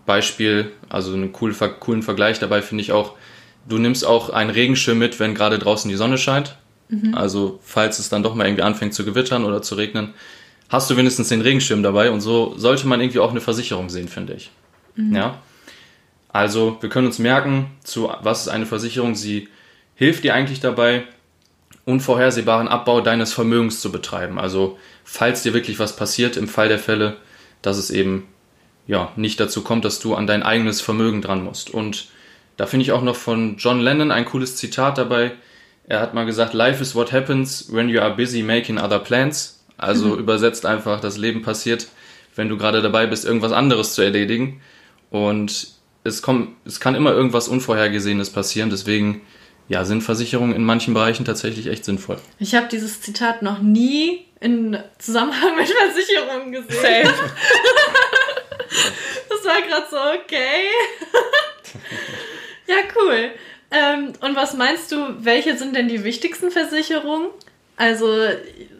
Beispiel, 0.06 0.72
also 0.88 1.12
einen 1.12 1.32
coolen, 1.32 1.56
coolen 1.80 2.02
Vergleich 2.02 2.38
dabei 2.38 2.62
finde 2.62 2.82
ich 2.82 2.92
auch, 2.92 3.14
du 3.68 3.78
nimmst 3.78 4.04
auch 4.04 4.30
einen 4.30 4.50
Regenschirm 4.50 4.98
mit, 4.98 5.20
wenn 5.20 5.34
gerade 5.34 5.58
draußen 5.58 5.88
die 5.88 5.96
Sonne 5.96 6.18
scheint. 6.18 6.56
Mhm. 6.88 7.14
Also 7.14 7.60
falls 7.62 7.98
es 7.98 8.08
dann 8.08 8.22
doch 8.22 8.34
mal 8.34 8.46
irgendwie 8.46 8.62
anfängt 8.62 8.94
zu 8.94 9.04
gewittern 9.04 9.44
oder 9.44 9.62
zu 9.62 9.74
regnen, 9.74 10.14
hast 10.68 10.90
du 10.90 10.96
wenigstens 10.96 11.28
den 11.28 11.40
Regenschirm 11.40 11.82
dabei 11.82 12.10
und 12.10 12.20
so 12.20 12.54
sollte 12.56 12.86
man 12.86 13.00
irgendwie 13.00 13.20
auch 13.20 13.30
eine 13.30 13.40
Versicherung 13.40 13.90
sehen, 13.90 14.08
finde 14.08 14.34
ich. 14.34 14.50
Mhm. 14.96 15.14
Ja. 15.14 15.38
Also 16.28 16.78
wir 16.80 16.88
können 16.88 17.06
uns 17.06 17.18
merken, 17.18 17.70
zu 17.84 18.10
was 18.22 18.42
ist 18.42 18.48
eine 18.48 18.66
Versicherung? 18.66 19.14
Sie 19.14 19.48
hilft 19.94 20.24
dir 20.24 20.34
eigentlich 20.34 20.60
dabei, 20.60 21.04
unvorhersehbaren 21.84 22.68
Abbau 22.68 23.00
deines 23.00 23.32
Vermögens 23.32 23.80
zu 23.80 23.92
betreiben. 23.92 24.38
Also 24.38 24.78
falls 25.04 25.42
dir 25.42 25.52
wirklich 25.52 25.78
was 25.78 25.96
passiert, 25.96 26.36
im 26.36 26.48
Fall 26.48 26.68
der 26.68 26.78
Fälle, 26.78 27.16
dass 27.60 27.76
es 27.76 27.90
eben 27.90 28.26
ja, 28.86 29.12
nicht 29.16 29.38
dazu 29.40 29.62
kommt, 29.62 29.84
dass 29.84 30.00
du 30.00 30.14
an 30.14 30.26
dein 30.26 30.42
eigenes 30.42 30.80
Vermögen 30.80 31.22
dran 31.22 31.44
musst. 31.44 31.70
Und 31.70 32.08
da 32.56 32.66
finde 32.66 32.84
ich 32.84 32.92
auch 32.92 33.02
noch 33.02 33.16
von 33.16 33.56
John 33.56 33.80
Lennon 33.80 34.10
ein 34.10 34.24
cooles 34.24 34.56
Zitat 34.56 34.98
dabei. 34.98 35.32
Er 35.86 36.00
hat 36.00 36.14
mal 36.14 36.26
gesagt, 36.26 36.54
Life 36.54 36.82
is 36.82 36.94
what 36.94 37.12
happens 37.12 37.72
when 37.72 37.88
you 37.88 38.00
are 38.00 38.14
busy 38.14 38.42
making 38.42 38.78
other 38.78 38.98
plans. 38.98 39.64
Also 39.76 40.08
mhm. 40.08 40.20
übersetzt 40.20 40.66
einfach, 40.66 41.00
das 41.00 41.16
Leben 41.16 41.42
passiert, 41.42 41.88
wenn 42.36 42.48
du 42.48 42.56
gerade 42.56 42.82
dabei 42.82 43.06
bist, 43.06 43.24
irgendwas 43.24 43.52
anderes 43.52 43.94
zu 43.94 44.02
erledigen. 44.02 44.60
Und 45.10 45.68
es, 46.04 46.22
kommt, 46.22 46.50
es 46.64 46.80
kann 46.80 46.94
immer 46.94 47.12
irgendwas 47.12 47.48
Unvorhergesehenes 47.48 48.30
passieren. 48.30 48.70
Deswegen 48.70 49.22
ja, 49.68 49.84
sind 49.84 50.02
Versicherungen 50.02 50.54
in 50.54 50.64
manchen 50.64 50.94
Bereichen 50.94 51.24
tatsächlich 51.24 51.66
echt 51.66 51.84
sinnvoll. 51.84 52.18
Ich 52.38 52.54
habe 52.54 52.68
dieses 52.70 53.00
Zitat 53.00 53.42
noch 53.42 53.60
nie 53.60 54.26
in 54.40 54.78
Zusammenhang 54.98 55.56
mit 55.56 55.68
Versicherungen 55.68 56.52
gesehen. 56.52 57.08
das 59.28 59.44
war 59.44 59.62
gerade 59.62 59.86
so, 59.90 59.96
okay. 59.96 60.68
ja, 62.66 62.76
cool. 62.96 63.30
Ähm, 63.70 64.12
und 64.20 64.36
was 64.36 64.54
meinst 64.54 64.92
du, 64.92 64.96
welche 65.20 65.56
sind 65.56 65.74
denn 65.74 65.88
die 65.88 66.04
wichtigsten 66.04 66.50
Versicherungen? 66.50 67.28
Also 67.76 68.06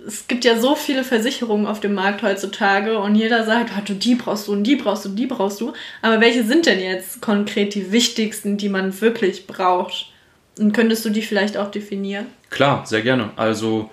es 0.07 0.29
gibt 0.29 0.45
ja 0.45 0.59
so 0.59 0.75
viele 0.75 1.03
Versicherungen 1.03 1.67
auf 1.67 1.81
dem 1.81 1.95
Markt 1.95 2.23
heutzutage 2.23 2.99
und 2.99 3.15
jeder 3.15 3.45
sagt, 3.45 3.71
oh, 3.77 3.93
die 3.93 4.15
brauchst 4.15 4.49
du 4.49 4.53
und 4.53 4.65
die 4.65 4.77
brauchst 4.77 5.05
du 5.05 5.09
und 5.09 5.17
die 5.17 5.27
brauchst 5.27 5.61
du. 5.61 5.73
Aber 6.03 6.21
welche 6.21 6.45
sind 6.45 6.67
denn 6.67 6.81
jetzt 6.81 7.21
konkret 7.21 7.75
die 7.75 7.91
wichtigsten, 7.91 8.59
die 8.59 8.69
man 8.69 9.01
wirklich 9.01 9.47
braucht? 9.47 10.13
Und 10.59 10.73
könntest 10.73 11.05
du 11.05 11.11
die 11.11 11.23
vielleicht 11.23 11.57
auch 11.57 11.71
definieren? 11.71 12.27
Klar, 12.51 12.85
sehr 12.87 13.01
gerne. 13.01 13.31
Also 13.37 13.91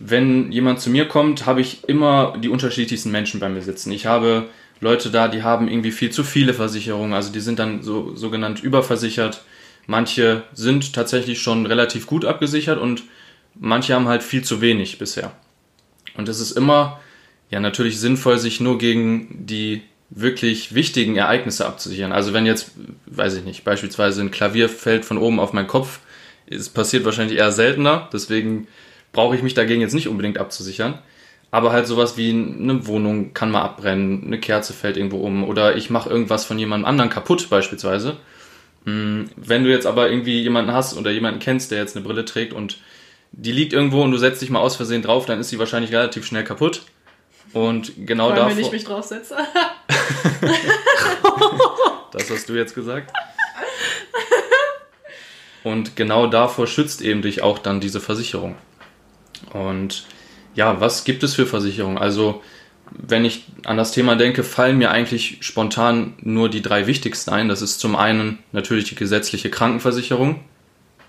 wenn 0.00 0.50
jemand 0.50 0.80
zu 0.80 0.90
mir 0.90 1.06
kommt, 1.06 1.46
habe 1.46 1.60
ich 1.60 1.88
immer 1.88 2.36
die 2.38 2.48
unterschiedlichsten 2.48 3.12
Menschen 3.12 3.38
bei 3.38 3.48
mir 3.48 3.62
sitzen. 3.62 3.92
Ich 3.92 4.06
habe 4.06 4.48
Leute 4.84 5.10
da, 5.10 5.28
die 5.28 5.42
haben 5.42 5.66
irgendwie 5.66 5.92
viel 5.92 6.10
zu 6.10 6.22
viele 6.22 6.52
Versicherungen, 6.52 7.14
also 7.14 7.32
die 7.32 7.40
sind 7.40 7.58
dann 7.58 7.82
so 7.82 8.14
sogenannt 8.14 8.62
überversichert. 8.62 9.42
Manche 9.86 10.44
sind 10.52 10.92
tatsächlich 10.92 11.40
schon 11.40 11.64
relativ 11.66 12.06
gut 12.06 12.24
abgesichert 12.24 12.78
und 12.78 13.02
manche 13.54 13.94
haben 13.94 14.08
halt 14.08 14.22
viel 14.22 14.44
zu 14.44 14.60
wenig 14.60 14.98
bisher. 14.98 15.32
Und 16.16 16.28
es 16.28 16.38
ist 16.38 16.52
immer 16.52 17.00
ja 17.50 17.60
natürlich 17.60 17.98
sinnvoll, 17.98 18.38
sich 18.38 18.60
nur 18.60 18.78
gegen 18.78 19.46
die 19.46 19.82
wirklich 20.10 20.74
wichtigen 20.74 21.16
Ereignisse 21.16 21.66
abzusichern. 21.66 22.12
Also 22.12 22.34
wenn 22.34 22.44
jetzt, 22.44 22.72
weiß 23.06 23.36
ich 23.36 23.44
nicht, 23.44 23.64
beispielsweise 23.64 24.20
ein 24.20 24.30
Klavier 24.30 24.68
fällt 24.68 25.06
von 25.06 25.16
oben 25.16 25.40
auf 25.40 25.54
meinen 25.54 25.66
Kopf, 25.66 26.00
es 26.46 26.68
passiert 26.68 27.06
wahrscheinlich 27.06 27.38
eher 27.38 27.52
seltener, 27.52 28.10
deswegen 28.12 28.68
brauche 29.12 29.34
ich 29.34 29.42
mich 29.42 29.54
dagegen 29.54 29.80
jetzt 29.80 29.94
nicht 29.94 30.08
unbedingt 30.08 30.36
abzusichern. 30.36 30.98
Aber 31.54 31.70
halt 31.70 31.86
sowas 31.86 32.16
wie 32.16 32.30
eine 32.30 32.84
Wohnung 32.88 33.32
kann 33.32 33.52
mal 33.52 33.62
abbrennen, 33.62 34.24
eine 34.26 34.40
Kerze 34.40 34.72
fällt 34.72 34.96
irgendwo 34.96 35.18
um 35.18 35.44
oder 35.44 35.76
ich 35.76 35.88
mache 35.88 36.10
irgendwas 36.10 36.44
von 36.44 36.58
jemandem 36.58 36.84
anderen 36.84 37.10
kaputt 37.10 37.48
beispielsweise. 37.48 38.16
Hm, 38.86 39.30
wenn 39.36 39.62
du 39.62 39.70
jetzt 39.70 39.86
aber 39.86 40.10
irgendwie 40.10 40.42
jemanden 40.42 40.72
hast 40.72 40.96
oder 40.96 41.12
jemanden 41.12 41.38
kennst, 41.38 41.70
der 41.70 41.78
jetzt 41.78 41.94
eine 41.94 42.04
Brille 42.04 42.24
trägt 42.24 42.54
und 42.54 42.78
die 43.30 43.52
liegt 43.52 43.72
irgendwo 43.72 44.02
und 44.02 44.10
du 44.10 44.18
setzt 44.18 44.42
dich 44.42 44.50
mal 44.50 44.58
aus 44.58 44.74
Versehen 44.74 45.02
drauf, 45.02 45.26
dann 45.26 45.38
ist 45.38 45.50
sie 45.50 45.60
wahrscheinlich 45.60 45.92
relativ 45.92 46.26
schnell 46.26 46.42
kaputt. 46.42 46.82
Und 47.52 47.92
genau 48.04 48.30
Weil 48.30 48.34
davor. 48.34 48.50
Wenn 48.50 48.58
ich 48.58 48.72
mich 48.72 48.82
draufsetze. 48.82 49.36
das 52.10 52.30
hast 52.30 52.48
du 52.48 52.54
jetzt 52.54 52.74
gesagt. 52.74 53.12
Und 55.62 55.94
genau 55.94 56.26
davor 56.26 56.66
schützt 56.66 57.00
eben 57.00 57.22
dich 57.22 57.44
auch 57.44 57.60
dann 57.60 57.78
diese 57.78 58.00
Versicherung. 58.00 58.56
Und 59.52 60.04
ja, 60.54 60.80
was 60.80 61.04
gibt 61.04 61.22
es 61.22 61.34
für 61.34 61.46
Versicherungen? 61.46 61.98
Also, 61.98 62.42
wenn 62.90 63.24
ich 63.24 63.44
an 63.64 63.76
das 63.76 63.92
Thema 63.92 64.16
denke, 64.16 64.44
fallen 64.44 64.78
mir 64.78 64.90
eigentlich 64.90 65.38
spontan 65.40 66.14
nur 66.20 66.48
die 66.48 66.62
drei 66.62 66.86
wichtigsten 66.86 67.30
ein. 67.30 67.48
Das 67.48 67.62
ist 67.62 67.80
zum 67.80 67.96
einen 67.96 68.38
natürlich 68.52 68.84
die 68.84 68.94
gesetzliche 68.94 69.50
Krankenversicherung. 69.50 70.40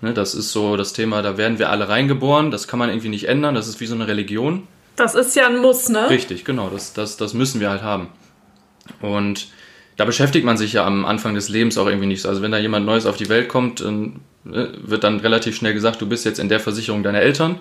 Ne, 0.00 0.12
das 0.12 0.34
ist 0.34 0.52
so 0.52 0.76
das 0.76 0.92
Thema, 0.92 1.22
da 1.22 1.38
werden 1.38 1.58
wir 1.58 1.70
alle 1.70 1.88
reingeboren, 1.88 2.50
das 2.50 2.68
kann 2.68 2.78
man 2.78 2.90
irgendwie 2.90 3.08
nicht 3.08 3.28
ändern, 3.28 3.54
das 3.54 3.66
ist 3.66 3.80
wie 3.80 3.86
so 3.86 3.94
eine 3.94 4.06
Religion. 4.06 4.68
Das 4.94 5.14
ist 5.14 5.34
ja 5.36 5.46
ein 5.46 5.58
Muss, 5.58 5.88
ne? 5.88 6.10
Richtig, 6.10 6.44
genau, 6.44 6.68
das, 6.68 6.92
das, 6.92 7.16
das 7.16 7.32
müssen 7.32 7.60
wir 7.60 7.70
halt 7.70 7.82
haben. 7.82 8.08
Und 9.00 9.48
da 9.96 10.04
beschäftigt 10.04 10.44
man 10.44 10.58
sich 10.58 10.74
ja 10.74 10.86
am 10.86 11.06
Anfang 11.06 11.34
des 11.34 11.48
Lebens 11.48 11.78
auch 11.78 11.86
irgendwie 11.86 12.06
nicht 12.06 12.22
so. 12.22 12.28
Also 12.28 12.42
wenn 12.42 12.52
da 12.52 12.58
jemand 12.58 12.84
Neues 12.84 13.06
auf 13.06 13.16
die 13.16 13.30
Welt 13.30 13.48
kommt, 13.48 13.80
dann 13.80 14.20
ne, 14.44 14.72
wird 14.82 15.04
dann 15.04 15.20
relativ 15.20 15.56
schnell 15.56 15.72
gesagt, 15.72 16.02
du 16.02 16.06
bist 16.06 16.26
jetzt 16.26 16.38
in 16.38 16.50
der 16.50 16.60
Versicherung 16.60 17.02
deiner 17.02 17.20
Eltern. 17.20 17.58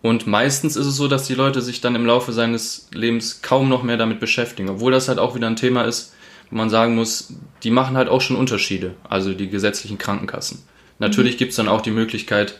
Und 0.00 0.26
meistens 0.26 0.76
ist 0.76 0.86
es 0.86 0.96
so, 0.96 1.08
dass 1.08 1.26
die 1.26 1.34
Leute 1.34 1.60
sich 1.60 1.80
dann 1.80 1.94
im 1.94 2.06
Laufe 2.06 2.32
seines 2.32 2.88
Lebens 2.92 3.42
kaum 3.42 3.68
noch 3.68 3.82
mehr 3.82 3.96
damit 3.96 4.20
beschäftigen. 4.20 4.68
Obwohl 4.68 4.92
das 4.92 5.08
halt 5.08 5.18
auch 5.18 5.34
wieder 5.34 5.48
ein 5.48 5.56
Thema 5.56 5.84
ist, 5.84 6.14
wo 6.50 6.56
man 6.56 6.70
sagen 6.70 6.94
muss, 6.94 7.34
die 7.62 7.70
machen 7.70 7.96
halt 7.96 8.08
auch 8.08 8.20
schon 8.20 8.36
Unterschiede, 8.36 8.94
also 9.08 9.34
die 9.34 9.48
gesetzlichen 9.48 9.98
Krankenkassen. 9.98 10.62
Natürlich 10.98 11.34
mhm. 11.34 11.38
gibt 11.38 11.50
es 11.50 11.56
dann 11.56 11.68
auch 11.68 11.80
die 11.80 11.90
Möglichkeit, 11.90 12.58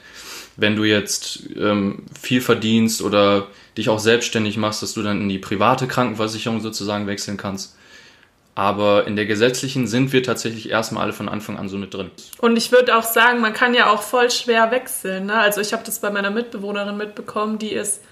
wenn 0.56 0.74
du 0.74 0.82
jetzt 0.82 1.44
ähm, 1.56 2.02
viel 2.20 2.40
verdienst 2.40 3.00
oder 3.00 3.46
dich 3.76 3.88
auch 3.88 4.00
selbstständig 4.00 4.56
machst, 4.56 4.82
dass 4.82 4.94
du 4.94 5.02
dann 5.02 5.20
in 5.22 5.28
die 5.28 5.38
private 5.38 5.86
Krankenversicherung 5.86 6.60
sozusagen 6.60 7.06
wechseln 7.06 7.36
kannst. 7.36 7.76
Aber 8.58 9.06
in 9.06 9.14
der 9.14 9.24
gesetzlichen 9.24 9.86
sind 9.86 10.12
wir 10.12 10.24
tatsächlich 10.24 10.68
erstmal 10.68 11.04
alle 11.04 11.12
von 11.12 11.28
Anfang 11.28 11.56
an 11.58 11.68
so 11.68 11.78
mit 11.78 11.94
drin. 11.94 12.10
Und 12.38 12.56
ich 12.56 12.72
würde 12.72 12.96
auch 12.96 13.04
sagen, 13.04 13.40
man 13.40 13.52
kann 13.52 13.72
ja 13.72 13.88
auch 13.88 14.02
voll 14.02 14.32
schwer 14.32 14.72
wechseln. 14.72 15.26
Ne? 15.26 15.34
Also 15.34 15.60
ich 15.60 15.72
habe 15.72 15.84
das 15.86 16.00
bei 16.00 16.10
meiner 16.10 16.30
Mitbewohnerin 16.30 16.96
mitbekommen, 16.96 17.60
die 17.60 17.70
ist, 17.70 18.02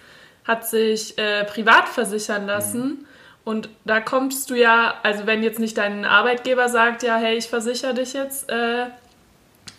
hat 0.45 0.65
sich 0.69 1.19
äh, 1.19 1.43
privat 1.47 1.89
versichern 1.89 2.47
lassen. 2.47 2.85
Mhm. 2.85 3.07
Und 3.43 3.69
da 3.85 3.99
kommst 3.99 4.49
du 4.49 4.55
ja, 4.55 4.95
also 5.03 5.27
wenn 5.27 5.43
jetzt 5.43 5.59
nicht 5.59 5.79
dein 5.79 6.05
Arbeitgeber 6.05 6.69
sagt, 6.69 7.03
ja, 7.03 7.17
hey, 7.17 7.37
ich 7.37 7.49
versichere 7.49 7.95
dich 7.95 8.13
jetzt, 8.13 8.49
äh, 8.49 8.85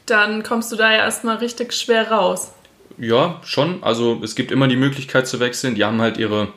dann 0.06 0.44
kommst 0.44 0.70
du 0.74 0.76
da 0.76 0.92
ja 0.92 0.98
erstmal 0.98 1.38
richtig 1.38 1.72
schwer 1.72 2.12
raus. 2.12 2.52
Ja, 2.98 3.40
schon. 3.46 3.82
Also 3.84 4.20
es 4.22 4.36
gibt 4.36 4.52
immer 4.52 4.68
die 4.68 4.76
Möglichkeit 4.76 5.28
zu 5.28 5.40
wechseln. 5.40 5.76
Die 5.76 5.86
haben 5.86 6.02
halt 6.02 6.18
ihre, 6.18 6.50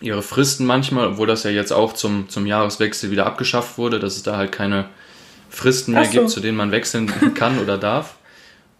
ihre 0.00 0.22
Fristen 0.22 0.66
manchmal, 0.66 1.08
obwohl 1.08 1.26
das 1.26 1.42
ja 1.44 1.50
jetzt 1.50 1.72
auch 1.72 1.92
zum, 1.92 2.28
zum 2.28 2.46
Jahreswechsel 2.46 3.10
wieder 3.10 3.26
abgeschafft 3.26 3.78
wurde, 3.78 3.98
dass 3.98 4.16
es 4.16 4.22
da 4.22 4.36
halt 4.36 4.52
keine 4.52 4.88
Fristen 5.50 5.92
mehr 5.92 6.04
so. 6.04 6.10
gibt, 6.10 6.30
zu 6.30 6.40
denen 6.40 6.56
man 6.56 6.70
wechseln 6.70 7.34
kann 7.34 7.58
oder 7.58 7.78
darf. 7.78 8.16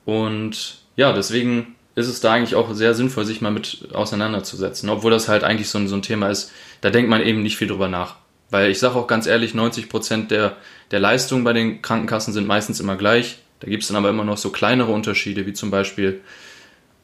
Und 0.04 0.78
ja, 0.96 1.12
deswegen 1.12 1.74
ist 1.94 2.08
es 2.08 2.20
da 2.20 2.32
eigentlich 2.32 2.54
auch 2.54 2.72
sehr 2.74 2.94
sinnvoll, 2.94 3.24
sich 3.24 3.40
mal 3.40 3.50
mit 3.50 3.88
auseinanderzusetzen. 3.92 4.88
Obwohl 4.88 5.10
das 5.10 5.28
halt 5.28 5.44
eigentlich 5.44 5.68
so 5.68 5.78
ein, 5.78 5.88
so 5.88 5.96
ein 5.96 6.02
Thema 6.02 6.28
ist, 6.28 6.52
da 6.80 6.90
denkt 6.90 7.10
man 7.10 7.22
eben 7.22 7.42
nicht 7.42 7.56
viel 7.56 7.68
drüber 7.68 7.88
nach. 7.88 8.16
Weil 8.50 8.70
ich 8.70 8.78
sage 8.78 8.96
auch 8.96 9.06
ganz 9.06 9.26
ehrlich, 9.26 9.54
90 9.54 9.88
Prozent 9.88 10.30
der, 10.30 10.56
der 10.90 11.00
Leistungen 11.00 11.44
bei 11.44 11.52
den 11.52 11.82
Krankenkassen 11.82 12.32
sind 12.32 12.46
meistens 12.46 12.80
immer 12.80 12.96
gleich. 12.96 13.38
Da 13.60 13.68
gibt 13.68 13.82
es 13.82 13.88
dann 13.88 13.96
aber 13.96 14.08
immer 14.08 14.24
noch 14.24 14.38
so 14.38 14.50
kleinere 14.50 14.90
Unterschiede, 14.90 15.46
wie 15.46 15.52
zum 15.52 15.70
Beispiel 15.70 16.20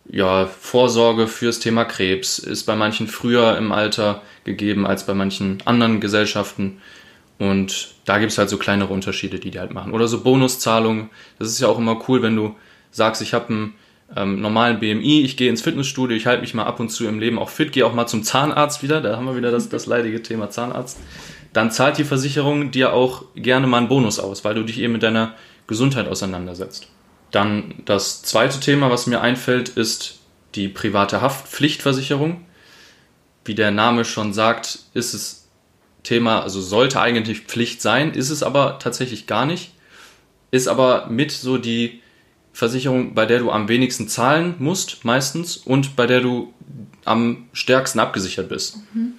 ja, 0.09 0.47
Vorsorge 0.47 1.27
fürs 1.27 1.59
Thema 1.59 1.85
Krebs 1.85 2.39
ist 2.39 2.65
bei 2.65 2.77
manchen 2.77 3.09
früher 3.09 3.57
im 3.59 3.73
Alter 3.73 4.23
gegeben 4.45 4.87
als 4.87 5.07
bei 5.07 5.15
manchen 5.15 5.59
anderen 5.65 6.01
Gesellschaften. 6.01 6.81
Und 7.39 7.95
da 8.05 8.19
gibt 8.19 8.33
es 8.33 8.39
halt 8.39 8.49
so 8.49 8.57
kleinere 8.57 8.93
Unterschiede, 8.93 9.39
die 9.39 9.51
die 9.51 9.59
halt 9.59 9.75
machen. 9.75 9.93
Oder 9.93 10.09
so 10.09 10.23
Bonuszahlungen. 10.23 11.11
Das 11.39 11.49
ist 11.49 11.61
ja 11.61 11.69
auch 11.69 11.79
immer 11.79 12.01
cool, 12.09 12.23
wenn 12.23 12.37
du 12.37 12.55
sagst, 12.91 13.21
ich 13.21 13.35
habe 13.35 13.49
einen 13.49 13.75
ähm, 14.15 14.41
normalen 14.41 14.79
BMI, 14.79 15.23
ich 15.23 15.37
gehe 15.37 15.51
ins 15.51 15.63
Fitnessstudio, 15.63 16.17
ich 16.17 16.27
halte 16.27 16.41
mich 16.41 16.55
mal 16.55 16.65
ab 16.65 16.81
und 16.81 16.91
zu 16.91 17.07
im 17.07 17.19
Leben 17.19 17.39
auch 17.39 17.51
fit, 17.51 17.73
gehe 17.73 17.85
auch 17.85 17.93
mal 17.93 18.07
zum 18.07 18.23
Zahnarzt 18.23 18.83
wieder, 18.83 19.01
da 19.01 19.17
haben 19.17 19.27
wir 19.27 19.37
wieder 19.37 19.51
das, 19.51 19.69
das 19.69 19.87
leidige 19.87 20.23
Thema 20.23 20.49
Zahnarzt. 20.49 20.99
Dann 21.53 21.71
zahlt 21.71 21.99
die 21.99 22.05
Versicherung 22.05 22.71
dir 22.71 22.93
auch 22.93 23.25
gerne 23.35 23.67
mal 23.67 23.79
einen 23.79 23.89
Bonus 23.89 24.19
aus, 24.19 24.45
weil 24.45 24.55
du 24.55 24.63
dich 24.63 24.79
eben 24.79 24.93
mit 24.93 25.03
deiner 25.03 25.35
Gesundheit 25.67 26.07
auseinandersetzt. 26.07 26.89
Dann 27.37 27.75
das 27.85 28.23
zweite 28.23 28.61
Thema, 28.61 28.91
was 28.91 29.07
mir 29.07 29.21
einfällt, 29.21 29.69
ist 29.69 30.21
die 30.55 30.69
private 30.69 31.21
Haftpflichtversicherung. 31.21 32.47
Wie 33.45 33.55
der 33.55 33.71
Name 33.71 34.07
schon 34.07 34.33
sagt, 34.33 34.79
ist 34.95 35.13
es 35.13 35.47
Thema, 36.03 36.41
also 36.41 36.63
sollte 36.63 36.99
eigentlich 36.99 37.43
Pflicht 37.43 37.83
sein, 37.83 38.15
ist 38.15 38.31
es 38.31 38.43
aber 38.43 38.79
tatsächlich 38.79 39.27
gar 39.27 39.45
nicht. 39.45 39.75
Ist 40.51 40.67
aber 40.67 41.09
mit 41.09 41.31
so 41.31 41.59
die 41.59 42.01
Versicherung, 42.55 43.13
bei 43.13 43.27
der 43.27 43.41
du 43.41 43.51
am 43.51 43.69
wenigsten 43.69 44.09
zahlen 44.09 44.55
musst, 44.59 45.05
meistens, 45.05 45.59
und 45.59 45.95
bei 45.95 46.07
der 46.07 46.23
du 46.23 46.55
am 47.05 47.49
stärksten 47.53 48.01
abgesichert 48.01 48.49
bist. 48.49 48.79
Mhm. 48.95 49.13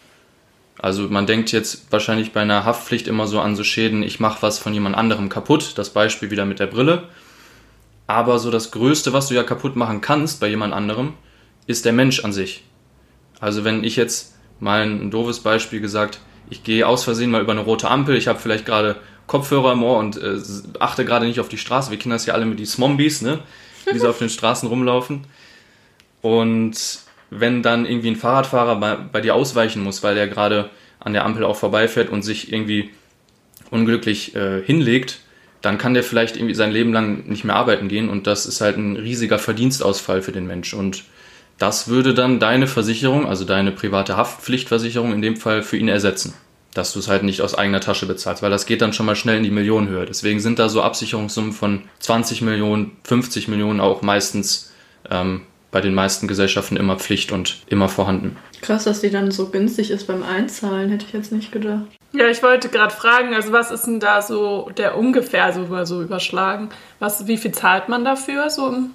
Also 0.80 1.04
man 1.04 1.28
denkt 1.28 1.52
jetzt 1.52 1.92
wahrscheinlich 1.92 2.32
bei 2.32 2.42
einer 2.42 2.66
Haftpflicht 2.66 3.08
immer 3.08 3.28
so 3.28 3.40
an 3.40 3.56
so 3.56 3.64
Schäden, 3.64 4.02
ich 4.02 4.20
mache 4.20 4.42
was 4.42 4.58
von 4.58 4.74
jemand 4.74 4.96
anderem 4.96 5.30
kaputt, 5.30 5.74
das 5.76 5.92
Beispiel 5.92 6.32
wieder 6.32 6.46
mit 6.46 6.58
der 6.58 6.66
Brille. 6.66 7.10
Aber 8.08 8.40
so 8.40 8.50
das 8.50 8.72
Größte, 8.72 9.14
was 9.14 9.28
du 9.28 9.36
ja 9.36 9.44
kaputt 9.44 9.76
machen 9.76 10.02
kannst 10.02 10.40
bei 10.40 10.48
jemand 10.48 10.74
anderem, 10.74 11.14
ist 11.68 11.86
der 11.86 11.94
Mensch 11.94 12.24
an 12.24 12.32
sich. 12.32 12.64
Also 13.40 13.64
wenn 13.64 13.84
ich 13.84 13.98
jetzt 13.98 14.36
mal 14.60 14.82
ein 14.82 15.12
doofes 15.12 15.42
Beispiel 15.42 15.82
gesagt, 15.82 16.20
ich 16.50 16.64
gehe 16.64 16.88
aus 16.88 17.04
Versehen 17.04 17.30
mal 17.30 17.42
über 17.42 17.52
eine 17.52 17.62
rote 17.62 17.90
Ampel, 17.90 18.16
ich 18.16 18.28
habe 18.28 18.40
vielleicht 18.40 18.66
gerade 18.66 18.96
Kopfhörer 19.28 19.74
im 19.74 19.84
Ohr 19.84 19.98
und 19.98 20.18
äh, 20.18 20.40
achte 20.80 21.04
gerade 21.04 21.26
nicht 21.26 21.42
auf 21.42 21.50
die 21.50 21.58
Straße. 21.58 21.92
Wir 21.92 22.00
kennen 22.00 22.14
das 22.14 22.26
ja 22.26 22.34
alle 22.34 22.46
mit 22.46 22.60
die 22.60 22.66
Smombies, 22.66 23.22
ne? 23.22 23.40
Die 23.94 24.00
so 24.00 24.10
auf 24.10 24.20
den 24.20 24.30
Straßen 24.30 24.68
rumlaufen. 24.68 25.26
Und 26.22 27.00
wenn 27.30 27.64
dann 27.64 27.86
irgendwie 27.86 28.10
ein 28.10 28.16
Fahrradfahrer 28.18 28.76
bei, 28.78 28.96
bei 28.96 29.22
dir 29.22 29.34
ausweichen 29.34 29.82
muss, 29.82 30.04
weil 30.04 30.18
er 30.18 30.28
gerade 30.28 30.70
an 31.00 31.14
der 31.14 31.24
Ampel 31.24 31.46
auch 31.46 31.56
vorbeifährt 31.56 32.10
und 32.10 32.22
sich 32.22 32.52
irgendwie 32.52 32.90
unglücklich 33.72 34.36
äh, 34.36 34.62
hinlegt, 34.62 35.20
dann 35.62 35.78
kann 35.78 35.94
der 35.94 36.04
vielleicht 36.04 36.36
irgendwie 36.36 36.56
sein 36.56 36.72
Leben 36.72 36.94
lang 36.94 37.28
nicht 37.28 37.44
mehr 37.44 37.56
arbeiten 37.56 37.88
gehen 37.88 38.10
und 38.10 38.28
das 38.28 38.46
ist 38.46 38.62
halt 38.62 38.78
ein 38.78 38.96
riesiger 38.96 39.40
Verdienstausfall 39.40 40.22
für 40.22 40.32
den 40.32 40.48
Mensch 40.48 40.74
und 40.74 41.04
das 41.58 41.88
würde 41.88 42.14
dann 42.14 42.40
deine 42.40 42.68
Versicherung, 42.68 43.26
also 43.26 43.44
deine 43.44 43.72
private 43.72 44.16
Haftpflichtversicherung 44.16 45.12
in 45.14 45.22
dem 45.22 45.38
Fall 45.38 45.64
für 45.64 45.78
ihn 45.78 45.88
ersetzen. 45.88 46.34
dass 46.74 46.94
du 46.94 47.00
es 47.00 47.08
halt 47.08 47.24
nicht 47.24 47.42
aus 47.42 47.56
eigener 47.56 47.80
Tasche 47.80 48.06
bezahlst, 48.06 48.44
weil 48.44 48.52
das 48.52 48.68
geht 48.68 48.84
dann 48.84 48.94
schon 48.94 49.08
mal 49.08 49.16
schnell 49.16 49.38
in 49.38 49.44
die 49.44 49.50
Millionenhöhe. 49.50 50.06
Deswegen 50.06 50.40
sind 50.40 50.60
da 50.60 50.70
so 50.70 50.84
Absicherungssummen 50.84 51.52
von 51.52 51.82
20 52.02 52.44
Millionen, 52.44 52.92
50 53.04 53.48
Millionen 53.48 53.80
auch 53.80 54.04
meistens 54.04 54.72
ähm, 55.10 55.42
bei 55.78 55.82
den 55.82 55.94
meisten 55.94 56.28
Gesellschaften 56.28 56.76
immer 56.76 56.96
Pflicht 56.96 57.32
und 57.32 57.58
immer 57.68 57.88
vorhanden. 57.88 58.36
Krass, 58.64 58.86
dass 58.86 59.02
die 59.02 59.12
dann 59.12 59.30
so 59.30 59.50
günstig 59.50 59.92
ist 59.92 60.08
beim 60.08 60.24
Einzahlen, 60.24 60.90
hätte 60.90 61.06
ich 61.06 61.14
jetzt 61.14 61.32
nicht 61.32 61.52
gedacht. 61.52 61.86
Ja, 62.14 62.28
ich 62.30 62.42
wollte 62.42 62.70
gerade 62.70 62.92
fragen, 62.92 63.36
also 63.36 63.52
was 63.52 63.70
ist 63.70 63.86
denn 63.86 64.00
da 64.00 64.24
so 64.24 64.72
der 64.76 64.98
ungefähr 64.98 65.54
so, 65.54 65.86
so 65.86 66.02
überschlagen? 66.02 66.70
Was, 66.98 67.28
wie 67.28 67.38
viel 67.38 67.52
zahlt 67.52 67.90
man 67.90 68.04
dafür 68.04 68.50
so 68.50 68.70
im 68.70 68.90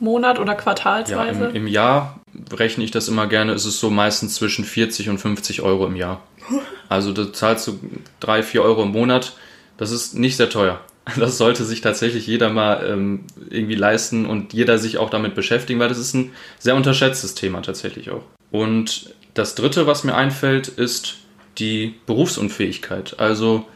Monat 0.00 0.38
oder 0.38 0.54
quartalsweise? 0.54 1.40
Ja, 1.40 1.48
im, 1.50 1.54
im 1.54 1.66
Jahr 1.66 2.18
rechne 2.50 2.82
ich 2.82 2.92
das 2.92 3.08
immer 3.08 3.26
gerne, 3.26 3.52
ist 3.52 3.66
es 3.66 3.78
so 3.78 3.90
meistens 3.90 4.36
zwischen 4.36 4.64
40 4.64 5.10
und 5.10 5.18
50 5.18 5.60
Euro 5.60 5.86
im 5.86 5.96
Jahr. 5.96 6.22
Also 6.88 7.12
da 7.12 7.32
zahlst 7.32 7.66
du 7.66 7.80
drei, 8.20 8.44
vier 8.44 8.62
Euro 8.62 8.84
im 8.84 8.92
Monat. 8.92 9.36
Das 9.76 9.90
ist 9.90 10.14
nicht 10.14 10.36
sehr 10.36 10.48
teuer. 10.48 10.80
Das 11.14 11.38
sollte 11.38 11.64
sich 11.64 11.82
tatsächlich 11.82 12.26
jeder 12.26 12.50
mal 12.50 12.84
ähm, 12.84 13.20
irgendwie 13.48 13.76
leisten 13.76 14.26
und 14.26 14.52
jeder 14.52 14.78
sich 14.78 14.98
auch 14.98 15.08
damit 15.08 15.36
beschäftigen, 15.36 15.78
weil 15.78 15.88
das 15.88 15.98
ist 15.98 16.14
ein 16.14 16.32
sehr 16.58 16.74
unterschätztes 16.74 17.34
Thema 17.34 17.62
tatsächlich 17.62 18.10
auch. 18.10 18.24
Und 18.50 19.14
das 19.34 19.54
Dritte, 19.54 19.86
was 19.86 20.02
mir 20.02 20.16
einfällt, 20.16 20.66
ist 20.66 21.18
die 21.58 21.94
Berufsunfähigkeit. 22.06 23.20
Also 23.20 23.66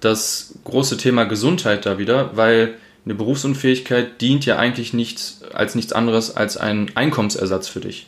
das 0.00 0.54
große 0.64 0.96
Thema 0.96 1.24
Gesundheit 1.24 1.84
da 1.84 1.98
wieder, 1.98 2.36
weil 2.36 2.74
eine 3.04 3.14
Berufsunfähigkeit 3.14 4.20
dient 4.20 4.46
ja 4.46 4.56
eigentlich 4.56 4.92
nichts 4.92 5.42
als 5.52 5.74
nichts 5.74 5.92
anderes 5.92 6.36
als 6.36 6.56
ein 6.56 6.90
Einkommensersatz 6.94 7.68
für 7.68 7.80
dich. 7.80 8.06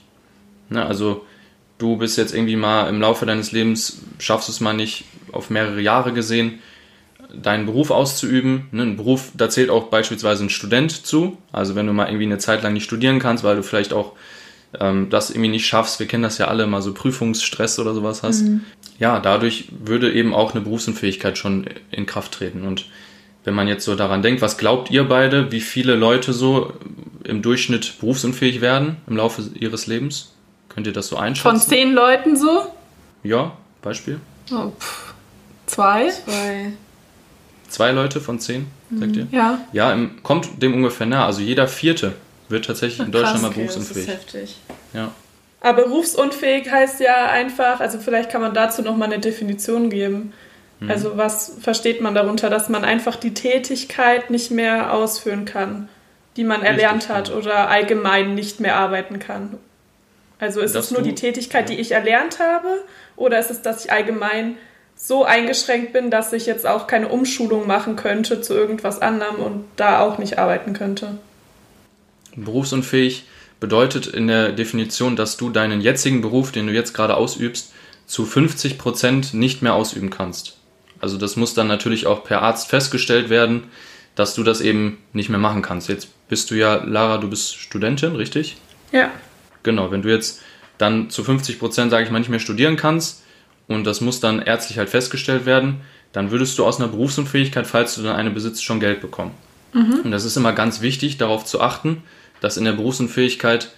Ne, 0.68 0.84
also 0.84 1.26
du 1.78 1.96
bist 1.96 2.16
jetzt 2.16 2.34
irgendwie 2.34 2.56
mal 2.56 2.88
im 2.88 3.00
Laufe 3.00 3.26
deines 3.26 3.52
Lebens, 3.52 4.02
schaffst 4.18 4.48
es 4.48 4.60
mal 4.60 4.74
nicht 4.74 5.04
auf 5.32 5.50
mehrere 5.50 5.80
Jahre 5.80 6.12
gesehen, 6.12 6.60
deinen 7.34 7.66
Beruf 7.66 7.90
auszuüben. 7.90 8.68
Ne, 8.72 8.82
ein 8.82 8.96
Beruf, 8.96 9.32
da 9.34 9.48
zählt 9.48 9.70
auch 9.70 9.84
beispielsweise 9.84 10.44
ein 10.44 10.50
Student 10.50 11.06
zu. 11.06 11.38
Also 11.52 11.74
wenn 11.74 11.86
du 11.86 11.92
mal 11.92 12.06
irgendwie 12.06 12.26
eine 12.26 12.38
Zeit 12.38 12.62
lang 12.62 12.72
nicht 12.72 12.84
studieren 12.84 13.18
kannst, 13.18 13.44
weil 13.44 13.56
du 13.56 13.62
vielleicht 13.62 13.92
auch 13.92 14.12
ähm, 14.78 15.08
das 15.10 15.30
irgendwie 15.30 15.50
nicht 15.50 15.66
schaffst, 15.66 16.00
wir 16.00 16.06
kennen 16.06 16.22
das 16.22 16.38
ja 16.38 16.48
alle, 16.48 16.66
mal 16.66 16.82
so 16.82 16.94
Prüfungsstress 16.94 17.78
oder 17.78 17.94
sowas 17.94 18.22
hast. 18.22 18.42
Mhm. 18.42 18.60
Ja, 18.98 19.18
dadurch 19.18 19.68
würde 19.70 20.12
eben 20.12 20.34
auch 20.34 20.52
eine 20.54 20.60
Berufsunfähigkeit 20.60 21.38
schon 21.38 21.66
in 21.90 22.06
Kraft 22.06 22.32
treten. 22.32 22.66
Und 22.66 22.86
wenn 23.44 23.54
man 23.54 23.68
jetzt 23.68 23.84
so 23.84 23.94
daran 23.94 24.22
denkt, 24.22 24.42
was 24.42 24.58
glaubt 24.58 24.90
ihr 24.90 25.04
beide, 25.04 25.50
wie 25.50 25.60
viele 25.60 25.96
Leute 25.96 26.32
so 26.32 26.74
im 27.24 27.42
Durchschnitt 27.42 27.98
berufsunfähig 28.00 28.60
werden 28.60 28.98
im 29.06 29.16
Laufe 29.16 29.42
ihres 29.54 29.86
Lebens? 29.86 30.32
Könnt 30.68 30.86
ihr 30.86 30.92
das 30.92 31.08
so 31.08 31.16
einschätzen? 31.16 31.48
Von 31.48 31.60
zehn 31.60 31.94
Leuten 31.94 32.36
so? 32.36 32.62
Ja, 33.22 33.52
Beispiel. 33.82 34.20
Oh, 34.52 34.72
zwei. 35.66 36.10
Zwei. 36.10 36.72
Zwei 37.70 37.92
Leute 37.92 38.20
von 38.20 38.38
zehn, 38.40 38.66
sagt 38.94 39.16
ihr? 39.16 39.26
Ja. 39.30 39.60
Ja, 39.72 39.92
im, 39.92 40.22
kommt 40.22 40.60
dem 40.60 40.74
ungefähr 40.74 41.06
nah. 41.06 41.24
Also 41.24 41.40
jeder 41.40 41.68
vierte 41.68 42.12
wird 42.48 42.66
tatsächlich 42.66 43.06
in 43.06 43.12
Deutschland 43.12 43.42
mal 43.42 43.48
Okay, 43.48 43.66
das 43.66 43.76
berufsunfähig. 43.76 44.08
ist 44.08 44.14
heftig. 44.14 44.56
Ja. 44.92 45.12
Aber 45.60 45.84
berufsunfähig 45.84 46.70
heißt 46.70 47.00
ja 47.00 47.30
einfach, 47.30 47.80
also 47.80 47.98
vielleicht 47.98 48.30
kann 48.30 48.40
man 48.40 48.54
dazu 48.54 48.82
nochmal 48.82 49.12
eine 49.12 49.20
Definition 49.20 49.88
geben. 49.88 50.32
Mhm. 50.80 50.90
Also 50.90 51.16
was 51.16 51.52
versteht 51.60 52.00
man 52.00 52.14
darunter, 52.14 52.50
dass 52.50 52.68
man 52.68 52.84
einfach 52.84 53.16
die 53.16 53.34
Tätigkeit 53.34 54.30
nicht 54.30 54.50
mehr 54.50 54.92
ausführen 54.92 55.44
kann, 55.44 55.88
die 56.36 56.44
man 56.44 56.62
erlernt 56.62 57.02
Richtig, 57.02 57.16
hat 57.16 57.28
ja. 57.28 57.34
oder 57.36 57.68
allgemein 57.68 58.34
nicht 58.34 58.58
mehr 58.58 58.76
arbeiten 58.76 59.20
kann. 59.20 59.58
Also 60.40 60.60
ist 60.60 60.74
Dass 60.74 60.86
es 60.86 60.90
nur 60.90 61.02
die 61.02 61.14
Tätigkeit, 61.14 61.68
ja. 61.68 61.76
die 61.76 61.80
ich 61.80 61.92
erlernt 61.92 62.40
habe, 62.40 62.82
oder 63.16 63.38
ist 63.38 63.50
es, 63.50 63.60
dass 63.62 63.84
ich 63.84 63.92
allgemein 63.92 64.56
so 65.02 65.24
eingeschränkt 65.24 65.92
bin, 65.92 66.10
dass 66.10 66.32
ich 66.32 66.46
jetzt 66.46 66.66
auch 66.66 66.86
keine 66.86 67.08
Umschulung 67.08 67.66
machen 67.66 67.96
könnte 67.96 68.42
zu 68.42 68.54
irgendwas 68.54 69.00
anderem 69.00 69.36
und 69.36 69.64
da 69.76 70.00
auch 70.00 70.18
nicht 70.18 70.38
arbeiten 70.38 70.74
könnte? 70.74 71.18
Berufsunfähig 72.36 73.24
bedeutet 73.60 74.06
in 74.06 74.28
der 74.28 74.52
Definition, 74.52 75.16
dass 75.16 75.36
du 75.36 75.50
deinen 75.50 75.80
jetzigen 75.80 76.20
Beruf, 76.20 76.52
den 76.52 76.66
du 76.66 76.72
jetzt 76.72 76.92
gerade 76.92 77.16
ausübst, 77.16 77.72
zu 78.06 78.26
50 78.26 78.78
Prozent 78.78 79.34
nicht 79.34 79.62
mehr 79.62 79.74
ausüben 79.74 80.10
kannst. 80.10 80.58
Also 81.00 81.16
das 81.16 81.36
muss 81.36 81.54
dann 81.54 81.66
natürlich 81.66 82.06
auch 82.06 82.22
per 82.22 82.42
Arzt 82.42 82.68
festgestellt 82.68 83.30
werden, 83.30 83.64
dass 84.14 84.34
du 84.34 84.42
das 84.42 84.60
eben 84.60 84.98
nicht 85.12 85.30
mehr 85.30 85.38
machen 85.38 85.62
kannst. 85.62 85.88
Jetzt 85.88 86.08
bist 86.28 86.50
du 86.50 86.54
ja, 86.56 86.74
Lara, 86.84 87.18
du 87.18 87.30
bist 87.30 87.56
Studentin, 87.56 88.16
richtig? 88.16 88.58
Ja. 88.92 89.10
Genau, 89.62 89.90
wenn 89.90 90.02
du 90.02 90.10
jetzt 90.10 90.40
dann 90.76 91.08
zu 91.08 91.24
50 91.24 91.58
Prozent, 91.58 91.90
sage 91.90 92.04
ich 92.04 92.10
mal, 92.10 92.18
nicht 92.18 92.28
mehr 92.28 92.38
studieren 92.38 92.76
kannst 92.76 93.22
und 93.70 93.84
das 93.84 94.00
muss 94.00 94.18
dann 94.18 94.42
ärztlich 94.42 94.78
halt 94.78 94.90
festgestellt 94.90 95.46
werden, 95.46 95.80
dann 96.12 96.32
würdest 96.32 96.58
du 96.58 96.64
aus 96.64 96.80
einer 96.80 96.88
Berufsunfähigkeit, 96.88 97.68
falls 97.68 97.94
du 97.94 98.02
dann 98.02 98.16
eine 98.16 98.30
besitzt, 98.30 98.64
schon 98.64 98.80
Geld 98.80 99.00
bekommen. 99.00 99.30
Und 100.04 100.10
das 100.10 100.24
ist 100.24 100.36
immer 100.36 100.52
ganz 100.52 100.80
wichtig, 100.80 101.18
darauf 101.18 101.44
zu 101.44 101.60
achten, 101.60 102.02
dass 102.40 102.56
in 102.56 102.64
der 102.64 102.72
Berufsunfähigkeit 102.72 103.70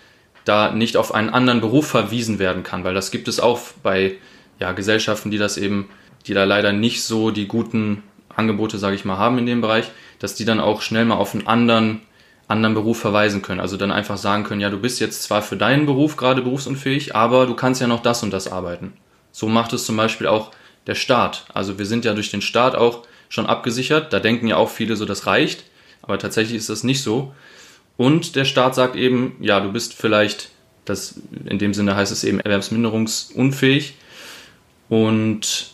da 0.47 0.73
nicht 0.73 0.97
auf 0.97 1.15
einen 1.15 1.29
anderen 1.29 1.61
Beruf 1.61 1.87
verwiesen 1.87 2.39
werden 2.39 2.63
kann, 2.63 2.85
weil 2.85 2.95
das 2.95 3.11
gibt 3.11 3.29
es 3.29 3.39
auch 3.39 3.61
bei 3.83 4.15
ja, 4.59 4.73
Gesellschaften, 4.73 5.31
die 5.31 5.37
das 5.37 5.59
eben, 5.59 5.91
die 6.27 6.33
da 6.33 6.45
leider 6.45 6.73
nicht 6.73 7.05
so 7.05 7.31
die 7.31 7.47
guten 7.47 8.03
Angebote, 8.35 8.79
sage 8.79 8.97
ich 8.97 9.05
mal, 9.05 9.19
haben 9.19 9.37
in 9.37 9.47
dem 9.47 9.61
Bereich, 9.61 9.91
dass 10.19 10.35
die 10.35 10.47
dann 10.47 10.59
auch 10.59 10.81
schnell 10.81 11.05
mal 11.05 11.17
auf 11.17 11.35
einen 11.35 11.47
anderen 11.47 12.01
anderen 12.49 12.75
Beruf 12.75 12.99
verweisen 12.99 13.41
können. 13.41 13.61
Also 13.61 13.77
dann 13.77 13.93
einfach 13.93 14.19
sagen 14.19 14.45
können, 14.45 14.61
ja, 14.61 14.69
du 14.69 14.79
bist 14.79 15.01
jetzt 15.01 15.23
zwar 15.23 15.43
für 15.43 15.57
deinen 15.57 15.87
Beruf 15.87 16.17
gerade 16.17 16.43
berufsunfähig, 16.43 17.15
aber 17.15 17.47
du 17.47 17.55
kannst 17.55 17.81
ja 17.81 17.87
noch 17.87 18.03
das 18.03 18.23
und 18.23 18.31
das 18.31 18.51
arbeiten. 18.51 18.93
So 19.33 19.49
macht 19.49 19.73
es 19.73 19.85
zum 19.85 19.97
Beispiel 19.97 20.27
auch 20.27 20.53
der 20.87 20.95
Staat. 20.95 21.47
Also 21.53 21.79
wir 21.79 21.87
sind 21.87 22.05
ja 22.05 22.15
durch 22.15 22.31
den 22.31 22.43
Staat 22.43 22.75
auch 22.75 23.07
schon 23.29 23.47
abgesichert. 23.47 24.13
Da 24.13 24.21
denken 24.21 24.47
ja 24.47 24.57
auch 24.57 24.71
viele 24.71 24.97
so, 24.97 25.05
das 25.05 25.27
reicht. 25.27 25.65
Aber 26.03 26.19
tatsächlich 26.19 26.57
ist 26.57 26.69
das 26.69 26.85
nicht 26.85 27.03
so. 27.03 27.35
Und 27.97 28.37
der 28.37 28.45
Staat 28.45 28.75
sagt 28.75 28.97
eben, 28.97 29.37
ja, 29.41 29.61
du 29.61 29.73
bist 29.73 29.95
vielleicht, 29.95 30.51
das, 30.85 31.21
in 31.45 31.59
dem 31.59 31.75
Sinne 31.75 31.97
heißt 31.97 32.13
es 32.13 32.25
eben 32.25 32.41
erwerbsminderungsunfähig 32.41 33.95
und 34.89 35.71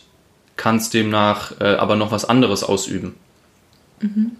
kannst 0.55 0.93
demnach 0.93 1.59
äh, 1.59 1.75
aber 1.75 1.95
noch 1.95 2.11
was 2.11 2.25
anderes 2.25 2.63
ausüben. 2.63 3.15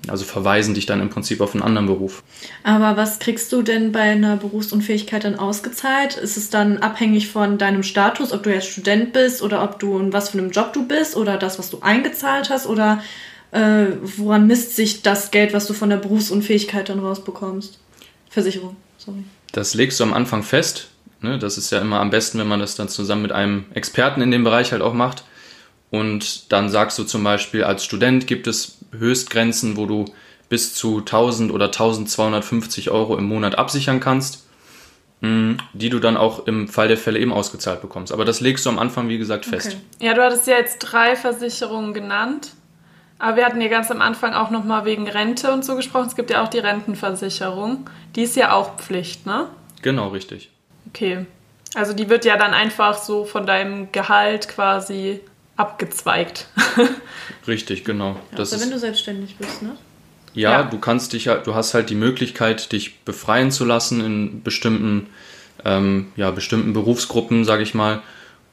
Also 0.08 0.26
verweisen 0.26 0.74
dich 0.74 0.86
dann 0.86 1.02
im 1.02 1.10
Prinzip 1.10 1.42
auf 1.42 1.54
einen 1.54 1.64
anderen 1.64 1.88
Beruf. 1.88 2.24
Aber 2.64 2.98
was 2.98 3.20
kriegst 3.20 3.52
du 3.52 3.62
denn 3.62 3.92
bei 3.92 4.02
einer 4.02 4.38
Berufsunfähigkeit 4.38 5.24
dann 5.24 5.38
ausgezahlt? 5.38 6.18
Ist 6.18 6.38
es 6.38 6.50
dann 6.50 6.78
abhängig 6.78 7.30
von 7.30 7.58
deinem 7.58 7.84
Status, 7.84 8.32
ob 8.32 8.44
du 8.44 8.54
jetzt 8.54 8.70
Student 8.70 9.14
bist 9.14 9.42
oder 9.42 9.64
ob 9.64 9.80
du 9.80 10.00
in 10.00 10.14
was 10.14 10.30
für 10.30 10.38
einem 10.38 10.52
Job 10.52 10.74
du 10.74 10.88
bist 10.88 11.16
oder 11.16 11.38
das, 11.38 11.60
was 11.60 11.70
du 11.70 11.82
eingezahlt 11.82 12.50
hast 12.50 12.68
oder 12.68 13.04
äh, 13.52 13.88
woran 14.02 14.48
misst 14.48 14.76
sich 14.76 15.02
das 15.02 15.32
Geld, 15.32 15.54
was 15.54 15.68
du 15.68 15.74
von 15.74 15.90
der 15.90 15.98
Berufsunfähigkeit 15.98 16.90
dann 16.90 17.00
rausbekommst? 17.00 17.80
Versicherung, 18.30 18.76
sorry. 18.98 19.24
Das 19.52 19.74
legst 19.74 20.00
du 20.00 20.04
am 20.04 20.14
Anfang 20.14 20.44
fest. 20.44 20.90
Ne? 21.22 21.40
Das 21.40 21.58
ist 21.58 21.72
ja 21.72 21.80
immer 21.80 22.00
am 22.00 22.12
besten, 22.12 22.40
wenn 22.40 22.48
man 22.48 22.60
das 22.60 22.76
dann 22.76 22.90
zusammen 22.90 23.24
mit 23.24 23.32
einem 23.32 23.66
Experten 23.74 24.22
in 24.22 24.32
dem 24.32 24.44
Bereich 24.44 24.72
halt 24.72 24.82
auch 24.82 24.94
macht. 24.94 25.24
Und 25.92 26.52
dann 26.52 26.70
sagst 26.70 27.00
du 27.00 27.04
zum 27.04 27.24
Beispiel, 27.24 27.64
als 27.64 27.84
Student 27.84 28.28
gibt 28.28 28.46
es 28.46 28.79
Höchstgrenzen, 28.92 29.78
wo 29.78 29.86
du 29.86 30.06
bis 30.50 30.74
zu 30.74 31.00
1000 31.00 31.52
oder 31.52 31.66
1250 31.66 32.90
Euro 32.90 33.18
im 33.18 33.26
Monat 33.26 33.58
absichern 33.58 34.00
kannst, 34.00 34.48
mh, 35.22 35.58
die 35.74 35.90
du 35.90 36.00
dann 36.00 36.18
auch 36.18 36.48
im 36.48 36.68
Fall 36.68 36.88
der 36.88 36.98
Fälle 36.98 37.20
eben 37.20 37.32
ausgezahlt 37.32 37.82
bekommst. 37.82 38.12
Aber 38.12 38.26
das 38.26 38.42
legst 38.42 38.66
du 38.66 38.70
am 38.70 38.80
Anfang, 38.80 39.10
wie 39.10 39.18
gesagt, 39.18 39.46
fest. 39.46 39.68
Okay. 39.68 40.08
Ja, 40.08 40.14
du 40.14 40.24
hattest 40.24 40.48
ja 40.48 40.58
jetzt 40.58 40.80
drei 40.80 41.16
Versicherungen 41.16 41.94
genannt. 41.94 42.52
Aber 43.20 43.36
wir 43.36 43.46
hatten 43.46 43.60
ja 43.60 43.68
ganz 43.68 43.92
am 43.92 44.02
Anfang 44.02 44.34
auch 44.34 44.50
nochmal 44.50 44.86
wegen 44.86 45.08
Rente 45.08 45.52
und 45.52 45.66
so 45.66 45.76
gesprochen. 45.76 46.08
Es 46.08 46.16
gibt 46.16 46.30
ja 46.30 46.42
auch 46.42 46.48
die 46.48 46.60
Rentenversicherung. 46.60 47.90
Die 48.16 48.24
ist 48.24 48.38
ja 48.38 48.54
auch 48.54 48.78
Pflicht, 48.78 49.26
ne? 49.26 49.48
Genau, 49.82 50.08
richtig. 50.08 50.50
Okay. 50.88 51.26
Also 51.76 51.94
die 51.94 52.10
wird 52.10 52.24
ja 52.24 52.38
dann 52.38 52.54
einfach 52.54 52.98
so 52.98 53.26
von 53.26 53.46
deinem 53.46 53.92
Gehalt 53.92 54.48
quasi 54.48 55.20
abgezweigt. 55.60 56.48
Richtig, 57.48 57.84
genau. 57.84 58.18
Das 58.32 58.54
also 58.54 58.56
ist, 58.56 58.62
wenn 58.62 58.72
du 58.72 58.80
selbstständig 58.80 59.36
bist, 59.36 59.62
ne? 59.62 59.76
Ja, 60.34 60.52
Ja. 60.52 60.64
du 60.64 60.80
kannst 60.80 61.14
dich 61.14 61.28
halt, 61.28 61.48
du 61.48 61.56
hast 61.56 61.74
halt 61.74 61.90
die 61.90 61.96
Möglichkeit, 61.96 62.72
dich 62.72 63.00
befreien 63.00 63.52
zu 63.52 63.66
lassen 63.66 64.02
in 64.02 64.44
bestimmten, 64.44 65.08
ähm, 65.66 66.08
ja, 66.16 66.32
bestimmten 66.32 66.74
Berufsgruppen, 66.74 67.44
sage 67.46 67.64
ich 67.64 67.74
mal. 67.74 68.02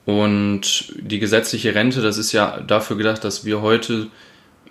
Und 0.04 0.92
die 0.96 1.18
gesetzliche 1.18 1.74
Rente, 1.74 2.00
das 2.00 2.16
ist 2.18 2.32
ja 2.32 2.60
dafür 2.60 2.96
gedacht, 2.96 3.24
dass 3.24 3.44
wir 3.44 3.60
heute, 3.60 4.08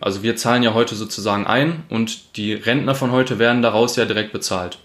also 0.01 0.23
wir 0.23 0.35
zahlen 0.35 0.63
ja 0.63 0.73
heute 0.73 0.95
sozusagen 0.95 1.45
ein 1.45 1.83
und 1.89 2.37
die 2.37 2.53
Rentner 2.53 2.95
von 2.95 3.11
heute 3.11 3.39
werden 3.39 3.61
daraus 3.61 3.95
ja 3.95 4.05
direkt 4.05 4.33
bezahlt. 4.33 4.79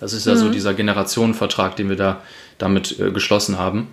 Das 0.00 0.12
ist 0.14 0.26
ja 0.26 0.34
so 0.34 0.48
dieser 0.48 0.72
Generationenvertrag, 0.74 1.76
den 1.76 1.90
wir 1.90 1.96
da 1.96 2.22
damit 2.58 2.98
äh, 2.98 3.10
geschlossen 3.10 3.58
haben. 3.58 3.88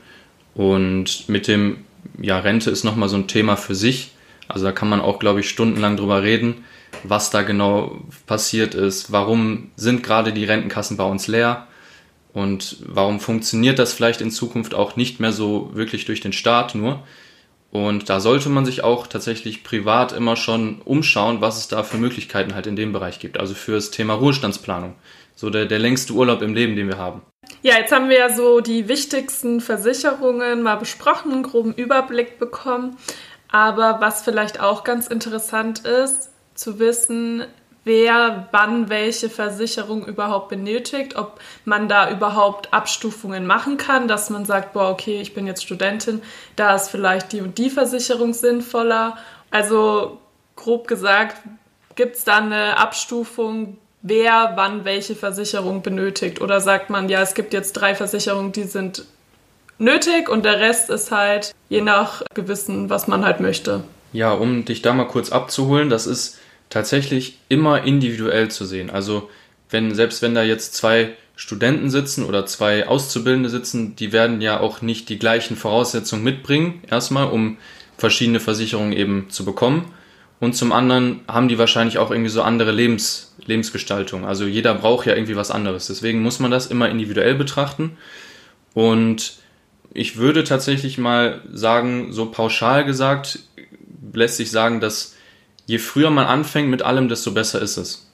Und 0.56 1.28
mit 1.28 1.48
dem, 1.48 1.86
ja, 2.22 2.40
Rente 2.40 2.70
ist 2.70 2.84
nochmal 2.84 3.10
so 3.10 3.18
ein 3.18 3.28
Thema 3.28 3.56
für 3.56 3.76
sich. 3.76 4.12
Also 4.48 4.66
da 4.66 4.72
kann 4.72 4.90
man 4.90 5.02
auch, 5.02 5.20
glaube 5.20 5.42
ich, 5.42 5.50
stundenlang 5.50 5.98
drüber 5.98 6.24
reden, 6.24 6.64
was 7.04 7.30
da 7.30 7.42
genau 7.42 8.02
passiert 8.26 8.76
ist, 8.76 9.12
warum 9.12 9.72
sind 9.76 10.04
gerade 10.04 10.32
die 10.32 10.46
Rentenkassen 10.46 10.98
bei 10.98 11.04
uns 11.04 11.28
leer 11.28 11.68
und 12.34 12.78
warum 12.86 13.20
funktioniert 13.20 13.80
das 13.80 13.94
vielleicht 13.94 14.22
in 14.22 14.32
Zukunft 14.32 14.74
auch 14.74 14.96
nicht 14.96 15.20
mehr 15.20 15.32
so 15.32 15.72
wirklich 15.74 16.06
durch 16.06 16.22
den 16.22 16.34
Staat 16.34 16.76
nur. 16.76 17.04
Und 17.72 18.10
da 18.10 18.20
sollte 18.20 18.50
man 18.50 18.66
sich 18.66 18.84
auch 18.84 19.08
tatsächlich 19.08 19.64
privat 19.64 20.14
immer 20.14 20.36
schon 20.36 20.82
umschauen, 20.86 21.42
was 21.42 21.58
es 21.58 21.68
da 21.68 21.84
für 21.84 21.98
Möglichkeiten 21.98 22.56
halt 22.56 22.66
in 22.66 22.78
dem 22.78 22.94
Bereich 22.94 23.20
gibt. 23.20 23.40
Also 23.40 23.54
für 23.54 23.74
das 23.74 23.92
Thema 23.92 24.14
Ruhestandsplanung. 24.14 24.96
So 25.38 25.52
der, 25.52 25.68
der 25.68 25.78
längste 25.78 26.14
Urlaub 26.14 26.42
im 26.42 26.56
Leben, 26.56 26.76
den 26.76 26.88
wir 26.88 26.98
haben. 26.98 27.22
Ja, 27.62 27.78
jetzt 27.78 27.92
haben 27.92 28.10
wir 28.10 28.18
ja 28.18 28.36
so 28.36 28.60
die 28.60 28.88
wichtigsten 28.88 29.62
Versicherungen 29.62 30.64
mal 30.64 30.78
besprochen, 30.78 31.32
einen 31.32 31.44
groben 31.44 31.74
Überblick 31.76 32.40
bekommen. 32.40 32.98
Aber 33.50 34.02
was 34.02 34.24
vielleicht 34.24 34.60
auch 34.60 34.84
ganz 34.84 35.06
interessant 35.08 35.86
ist, 35.86 36.32
zu 36.56 36.80
wissen, 36.80 37.46
wer 37.84 38.48
wann 38.52 38.90
welche 38.90 39.30
Versicherung 39.30 40.08
überhaupt 40.08 40.50
benötigt, 40.50 41.16
ob 41.16 41.40
man 41.66 41.88
da 41.88 42.10
überhaupt 42.10 42.74
Abstufungen 42.74 43.46
machen 43.46 43.78
kann, 43.78 44.08
dass 44.08 44.32
man 44.32 44.44
sagt, 44.44 44.74
boah, 44.74 44.90
okay, 44.90 45.22
ich 45.22 45.36
bin 45.36 45.46
jetzt 45.46 45.64
Studentin, 45.64 46.24
da 46.56 46.74
ist 46.74 46.90
vielleicht 46.90 47.32
die 47.32 47.42
und 47.42 47.60
die 47.60 47.70
Versicherung 47.70 48.34
sinnvoller. 48.34 49.20
Also 49.52 50.20
grob 50.56 50.88
gesagt, 50.88 51.38
gibt 51.94 52.16
es 52.16 52.24
da 52.24 52.38
eine 52.38 52.78
Abstufung, 52.78 53.78
wer 54.08 54.54
wann 54.56 54.86
welche 54.86 55.16
Versicherung 55.16 55.82
benötigt? 55.82 56.42
Oder 56.42 56.62
sagt 56.62 56.90
man, 56.90 57.10
ja, 57.10 57.22
es 57.22 57.34
gibt 57.34 57.54
jetzt 57.54 57.74
drei 57.74 57.96
Versicherungen, 57.96 58.52
die 58.52 58.64
sind 58.64 59.06
nötig 59.80 60.30
und 60.30 60.46
der 60.46 60.60
Rest 60.60 60.90
ist 60.90 61.12
halt 61.12 61.54
je 61.70 61.82
nach 61.82 62.24
Gewissen, 62.34 62.90
was 62.90 63.08
man 63.08 63.26
halt 63.26 63.40
möchte. 63.40 63.84
Ja, 64.14 64.32
um 64.32 64.66
dich 64.66 64.82
da 64.82 64.94
mal 64.94 65.08
kurz 65.08 65.32
abzuholen, 65.32 65.90
das 65.90 66.08
ist 66.08 66.40
tatsächlich 66.70 67.38
immer 67.50 67.84
individuell 67.84 68.50
zu 68.50 68.66
sehen. 68.66 68.90
Also 68.90 69.30
wenn, 69.70 69.94
selbst 69.94 70.22
wenn 70.22 70.34
da 70.34 70.44
jetzt 70.44 70.76
zwei 70.76 71.12
Studenten 71.36 71.90
sitzen 71.90 72.26
oder 72.26 72.46
zwei 72.46 72.88
Auszubildende 72.88 73.50
sitzen, 73.50 73.96
die 73.96 74.12
werden 74.12 74.42
ja 74.42 74.60
auch 74.60 74.82
nicht 74.82 75.10
die 75.10 75.20
gleichen 75.20 75.56
Voraussetzungen 75.56 76.24
mitbringen, 76.24 76.82
erstmal, 76.90 77.30
um 77.30 77.58
verschiedene 77.98 78.40
Versicherungen 78.40 78.94
eben 78.94 79.30
zu 79.30 79.46
bekommen. 79.46 79.94
Und 80.40 80.56
zum 80.56 80.72
anderen 80.72 81.22
haben 81.28 81.48
die 81.48 81.58
wahrscheinlich 81.58 81.98
auch 81.98 82.12
irgendwie 82.12 82.30
so 82.30 82.42
andere 82.42 82.72
Lebens, 82.72 83.27
Lebensgestaltung. 83.48 84.26
Also 84.26 84.46
jeder 84.46 84.74
braucht 84.76 85.06
ja 85.08 85.16
irgendwie 85.16 85.36
was 85.36 85.52
anderes. 85.52 85.88
Deswegen 85.88 86.22
muss 86.22 86.40
man 86.40 86.52
das 86.52 86.68
immer 86.68 86.90
individuell 86.90 87.36
betrachten. 87.36 87.98
Und 88.74 89.38
ich 89.94 90.18
würde 90.18 90.44
tatsächlich 90.44 90.98
mal 90.98 91.42
sagen, 91.52 92.14
so 92.14 92.28
pauschal 92.28 92.86
gesagt, 92.86 93.40
lässt 94.14 94.38
sich 94.38 94.52
sagen, 94.52 94.80
dass 94.80 95.16
je 95.66 95.80
früher 95.80 96.10
man 96.10 96.26
anfängt 96.26 96.70
mit 96.70 96.82
allem, 96.82 97.10
desto 97.10 97.32
besser 97.32 97.62
ist 97.62 97.78
es. 97.78 98.10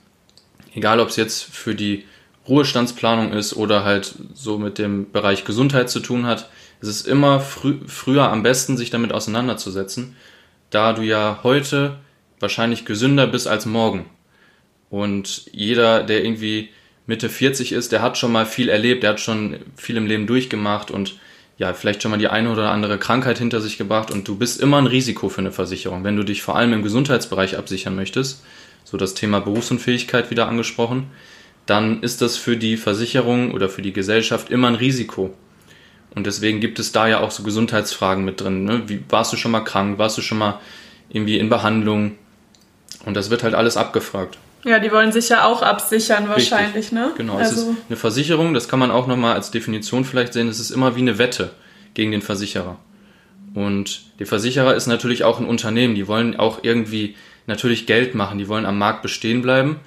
Egal, 0.74 1.00
ob 1.00 1.10
es 1.10 1.18
jetzt 1.18 1.44
für 1.44 1.76
die 1.76 2.06
Ruhestandsplanung 2.48 3.32
ist 3.32 3.56
oder 3.56 3.84
halt 3.84 4.16
so 4.34 4.58
mit 4.58 4.78
dem 4.78 5.12
Bereich 5.12 5.46
Gesundheit 5.46 5.90
zu 5.90 6.00
tun 6.00 6.26
hat, 6.26 6.50
es 6.82 6.90
ist 6.90 7.08
immer 7.08 7.40
frü 7.40 7.80
früher 7.88 8.30
am 8.30 8.44
besten, 8.44 8.76
sich 8.76 8.90
damit 8.90 9.14
auseinanderzusetzen, 9.14 10.16
da 10.70 10.94
du 10.94 11.02
ja 11.02 11.40
heute 11.44 12.00
wahrscheinlich 12.40 12.84
gesünder 12.84 13.28
bist 13.28 13.48
als 13.48 13.66
morgen. 13.66 14.06
Und 14.94 15.46
jeder, 15.52 16.04
der 16.04 16.24
irgendwie 16.24 16.70
Mitte 17.08 17.28
40 17.28 17.72
ist, 17.72 17.92
der 17.92 18.04
hat 18.04 18.16
schon 18.16 18.32
mal 18.32 18.46
viel 18.46 18.70
erlebt, 18.70 19.02
der 19.02 19.10
hat 19.10 19.20
schon 19.20 19.58
viel 19.76 19.98
im 19.98 20.06
Leben 20.06 20.28
durchgemacht 20.28 20.92
und 20.92 21.18
ja, 21.58 21.74
vielleicht 21.74 22.04
schon 22.04 22.12
mal 22.12 22.20
die 22.20 22.28
eine 22.28 22.52
oder 22.52 22.70
andere 22.70 23.00
Krankheit 23.00 23.40
hinter 23.40 23.60
sich 23.60 23.80
gebracht 23.80 24.12
und 24.12 24.28
du 24.28 24.36
bist 24.36 24.62
immer 24.62 24.78
ein 24.78 24.86
Risiko 24.86 25.30
für 25.30 25.42
eine 25.42 25.52
Versicherung. 25.52 26.04
Wenn 26.04 26.16
du 26.16 26.22
dich 26.22 26.44
vor 26.44 26.56
allem 26.56 26.74
im 26.74 26.84
Gesundheitsbereich 26.84 27.58
absichern 27.58 27.96
möchtest, 27.96 28.44
so 28.84 28.96
das 28.96 29.16
Thema 29.16 29.40
Berufsunfähigkeit 29.40 30.30
wieder 30.30 30.48
angesprochen, 30.48 31.08
dann 31.66 32.04
ist 32.04 32.22
das 32.22 32.38
für 32.38 32.56
die 32.56 32.78
Versicherung 32.78 33.56
oder 33.56 33.70
für 33.70 33.82
die 33.82 33.94
Gesellschaft 33.94 34.52
immer 34.52 34.68
ein 34.68 34.76
Risiko. 34.76 35.34
Und 36.14 36.28
deswegen 36.28 36.60
gibt 36.60 36.78
es 36.78 36.92
da 36.92 37.08
ja 37.08 37.20
auch 37.22 37.32
so 37.32 37.42
Gesundheitsfragen 37.42 38.24
mit 38.24 38.42
drin. 38.42 38.64
Ne? 38.64 38.84
Wie, 38.86 39.04
warst 39.10 39.34
du 39.34 39.38
schon 39.38 39.54
mal 39.54 39.62
krank? 39.62 39.98
Warst 39.98 40.20
du 40.20 40.22
schon 40.22 40.38
mal 40.38 40.60
irgendwie 41.10 41.40
in 41.40 41.50
Behandlung? 41.50 42.12
Und 43.08 43.16
das 43.16 43.32
wird 43.32 43.42
halt 43.42 43.56
alles 43.56 43.76
abgefragt. 43.76 44.38
Ja, 44.66 44.80
die 44.80 44.92
wollen 44.92 45.12
sich 45.12 45.30
ja 45.30 45.46
auch 45.46 45.62
absichern 45.62 46.30
wahrscheinlich, 46.30 46.76
Richtig. 46.76 46.92
ne? 46.94 47.12
Genau, 47.18 47.38
also. 47.38 47.52
es 47.52 47.62
ist 47.68 47.76
eine 47.90 47.98
Versicherung, 47.98 48.54
das 48.54 48.68
kann 48.68 48.80
man 48.80 48.92
auch 48.92 49.08
nochmal 49.08 49.36
als 49.36 49.52
Definition 49.52 50.06
vielleicht 50.06 50.34
sehen, 50.34 50.48
es 50.48 50.60
ist 50.60 50.72
immer 50.72 50.96
wie 50.96 51.02
eine 51.02 51.18
Wette 51.18 51.52
gegen 51.94 52.12
den 52.12 52.22
Versicherer. 52.22 52.78
Und 53.54 54.02
der 54.20 54.26
Versicherer 54.26 54.74
ist 54.74 54.88
natürlich 54.88 55.24
auch 55.24 55.40
ein 55.40 55.46
Unternehmen, 55.46 55.96
die 55.96 56.08
wollen 56.08 56.38
auch 56.38 56.60
irgendwie 56.64 57.16
natürlich 57.46 57.86
Geld 57.86 58.16
machen, 58.16 58.40
die 58.40 58.48
wollen 58.48 58.66
am 58.66 58.78
Markt 58.78 59.02
bestehen 59.02 59.42
bleiben 59.42 59.80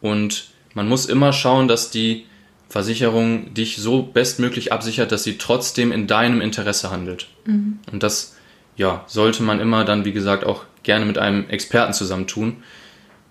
und 0.00 0.48
man 0.74 0.88
muss 0.88 1.06
immer 1.06 1.32
schauen, 1.32 1.66
dass 1.66 1.90
die 1.90 2.26
Versicherung 2.68 3.54
dich 3.54 3.78
so 3.78 4.02
bestmöglich 4.02 4.72
absichert, 4.72 5.10
dass 5.10 5.24
sie 5.24 5.38
trotzdem 5.38 5.90
in 5.90 6.06
deinem 6.06 6.40
Interesse 6.40 6.90
handelt. 6.90 7.28
Mhm. 7.46 7.78
Und 7.90 8.02
das 8.02 8.36
ja, 8.76 9.04
sollte 9.06 9.42
man 9.42 9.58
immer 9.58 9.84
dann, 9.84 10.04
wie 10.04 10.12
gesagt, 10.12 10.44
auch 10.44 10.64
gerne 10.82 11.04
mit 11.04 11.18
einem 11.18 11.48
Experten 11.48 11.94
zusammentun. 11.94 12.58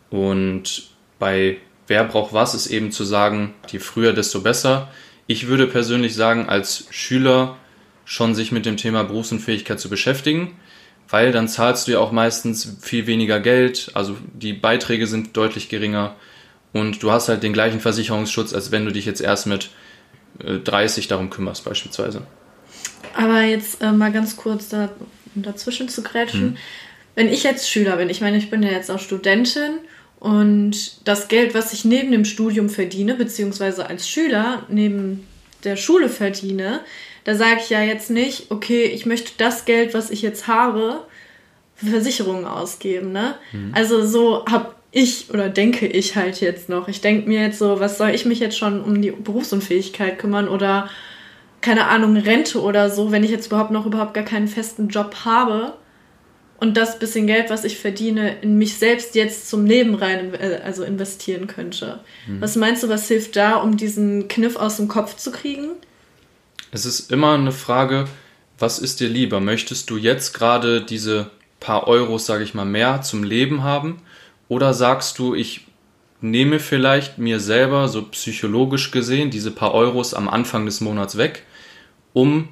Und 0.10 0.90
bei 1.20 1.58
wer 1.88 2.04
braucht 2.04 2.34
was 2.34 2.54
ist 2.54 2.68
eben 2.68 2.92
zu 2.92 3.04
sagen, 3.04 3.54
je 3.70 3.80
früher, 3.80 4.14
desto 4.14 4.42
besser. 4.42 4.90
Ich 5.26 5.48
würde 5.48 5.68
persönlich 5.68 6.16
sagen, 6.16 6.48
als 6.48 6.88
Schüler 6.92 7.58
schon 8.06 8.36
sich 8.36 8.52
mit 8.52 8.66
dem 8.66 8.78
Thema 8.78 9.04
Berufsunfähigkeit 9.04 9.80
zu 9.80 9.90
beschäftigen, 9.90 10.58
weil 11.10 11.32
dann 11.32 11.48
zahlst 11.48 11.88
du 11.88 11.94
ja 11.94 12.00
auch 12.00 12.12
meistens 12.12 12.78
viel 12.82 13.08
weniger 13.08 13.40
Geld, 13.40 13.92
also 13.94 14.16
die 14.34 14.54
Beiträge 14.54 15.08
sind 15.08 15.36
deutlich 15.36 15.68
geringer 15.68 16.16
und 16.72 17.04
du 17.04 17.12
hast 17.12 17.28
halt 17.28 17.44
den 17.44 17.54
gleichen 17.54 17.80
Versicherungsschutz, 17.80 18.54
als 18.54 18.72
wenn 18.72 18.86
du 18.86 18.92
dich 18.92 19.06
jetzt 19.06 19.22
erst 19.22 19.48
mit 19.48 19.70
30 20.40 21.06
äh, 21.06 21.08
darum 21.10 21.30
kümmerst 21.30 21.66
beispielsweise. 21.66 22.22
Aber 23.14 23.42
jetzt 23.42 23.82
äh, 23.82 23.92
mal 23.92 24.12
ganz 24.12 24.38
kurz 24.38 24.70
da, 24.70 24.90
um 25.36 25.44
dazwischen 25.44 25.90
zu 25.90 26.04
grätschen. 26.04 26.42
Hm. 26.42 26.58
Wenn 27.16 27.30
ich 27.30 27.44
jetzt 27.44 27.70
Schüler 27.70 27.98
bin, 27.98 28.10
ich 28.10 28.22
meine, 28.22 28.38
ich 28.38 28.50
bin 28.50 28.62
ja 28.62 28.70
jetzt 28.70 28.92
auch 28.92 29.00
Studentin 29.00 29.80
und 30.20 31.08
das 31.08 31.28
Geld, 31.28 31.54
was 31.54 31.74
ich 31.74 31.86
neben 31.86 32.12
dem 32.12 32.26
Studium 32.26 32.70
verdiene, 32.70 33.14
beziehungsweise 33.16 33.88
als 33.88 34.10
Schüler 34.10 34.64
neben 34.70 35.28
der 35.64 35.76
Schule 35.76 36.10
verdiene, 36.10 36.82
da 37.24 37.36
sage 37.36 37.60
ich 37.62 37.70
ja 37.70 37.82
jetzt 37.82 38.10
nicht, 38.10 38.52
okay, 38.52 38.86
ich 38.86 39.06
möchte 39.06 39.32
das 39.38 39.66
Geld, 39.66 39.94
was 39.94 40.10
ich 40.10 40.22
jetzt 40.22 40.48
habe, 40.48 41.06
für 41.76 41.88
Versicherungen 41.88 42.46
ausgeben. 42.46 43.12
Ne? 43.12 43.36
Mhm. 43.52 43.72
Also 43.74 44.06
so 44.06 44.46
habe 44.46 44.74
ich 44.92 45.30
oder 45.30 45.50
denke 45.50 45.86
ich 45.86 46.16
halt 46.16 46.42
jetzt 46.42 46.70
noch. 46.70 46.88
Ich 46.88 47.02
denke 47.02 47.28
mir 47.28 47.42
jetzt 47.42 47.60
so, 47.60 47.80
was 47.80 47.98
soll 47.98 48.10
ich 48.10 48.26
mich 48.26 48.40
jetzt 48.40 48.58
schon 48.58 48.82
um 48.82 49.02
die 49.02 49.12
Berufsunfähigkeit 49.12 50.18
kümmern 50.18 50.48
oder 50.48 50.90
keine 51.62 51.88
Ahnung, 51.88 52.16
Rente 52.18 52.62
oder 52.62 52.90
so, 52.90 53.12
wenn 53.12 53.24
ich 53.24 53.32
jetzt 53.32 53.48
überhaupt 53.48 53.72
noch 53.72 53.86
überhaupt 53.86 54.14
gar 54.14 54.24
keinen 54.24 54.48
festen 54.48 54.88
Job 54.88 55.26
habe 55.26 55.74
und 56.60 56.76
das 56.76 57.00
bisschen 57.00 57.28
Geld, 57.28 57.50
was 57.50 57.64
ich 57.64 57.78
verdiene, 57.78 58.38
in 58.42 58.58
mich 58.58 58.78
selbst 58.78 59.16
jetzt 59.16 59.50
zum 59.50 59.66
Leben 59.66 59.96
rein 59.96 60.34
äh, 60.34 60.62
also 60.64 60.84
investieren 60.84 61.48
könnte. 61.48 62.00
Mhm. 62.28 62.42
Was 62.42 62.56
meinst 62.56 62.84
du, 62.84 62.90
was 62.90 63.08
hilft 63.08 63.36
da, 63.36 63.56
um 63.56 63.78
diesen 63.78 64.28
Kniff 64.28 64.56
aus 64.56 64.78
dem 64.78 64.88
Kopf 64.88 65.16
zu 65.18 65.32
kriegen? 65.32 65.70
Es 66.72 66.86
ist 66.86 67.12
immer 67.12 67.34
eine 67.34 67.52
Frage, 67.52 68.06
was 68.60 68.80
ist 68.80 69.00
dir 69.00 69.10
lieber? 69.10 69.40
Möchtest 69.40 69.90
du 69.90 69.98
jetzt 69.98 70.34
gerade 70.34 70.82
diese 70.82 71.30
paar 71.60 71.88
Euros, 71.88 72.26
sage 72.26 72.44
ich 72.44 72.54
mal, 72.54 72.66
mehr 72.66 73.02
zum 73.02 73.24
Leben 73.24 73.64
haben? 73.64 74.02
Oder 74.48 74.74
sagst 74.74 75.20
du, 75.20 75.36
ich 75.36 75.68
nehme 76.22 76.60
vielleicht 76.60 77.20
mir 77.20 77.40
selber, 77.40 77.88
so 77.88 78.02
psychologisch 78.04 78.92
gesehen, 78.92 79.30
diese 79.30 79.52
paar 79.52 79.74
Euros 79.74 80.14
am 80.14 80.28
Anfang 80.28 80.66
des 80.66 80.82
Monats 80.82 81.18
weg, 81.18 81.44
um 82.14 82.50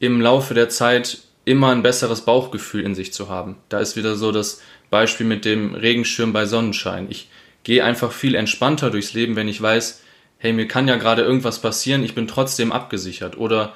im 0.00 0.20
Laufe 0.20 0.54
der 0.54 0.68
Zeit 0.68 1.18
immer 1.48 1.70
ein 1.70 1.82
besseres 1.82 2.20
Bauchgefühl 2.22 2.84
in 2.84 2.94
sich 2.94 3.12
zu 3.12 3.28
haben. 3.28 3.56
Da 3.68 3.80
ist 3.80 3.96
wieder 3.96 4.16
so 4.16 4.32
das 4.32 4.60
Beispiel 4.90 5.26
mit 5.26 5.44
dem 5.44 5.74
Regenschirm 5.74 6.32
bei 6.32 6.46
Sonnenschein. 6.46 7.06
Ich 7.10 7.28
gehe 7.64 7.84
einfach 7.84 8.12
viel 8.12 8.34
entspannter 8.34 8.90
durchs 8.90 9.14
Leben, 9.14 9.36
wenn 9.36 9.48
ich 9.48 9.60
weiß, 9.60 10.02
hey, 10.38 10.52
mir 10.52 10.68
kann 10.68 10.88
ja 10.88 10.96
gerade 10.96 11.22
irgendwas 11.22 11.60
passieren, 11.60 12.04
ich 12.04 12.14
bin 12.14 12.28
trotzdem 12.28 12.72
abgesichert. 12.72 13.36
Oder 13.36 13.74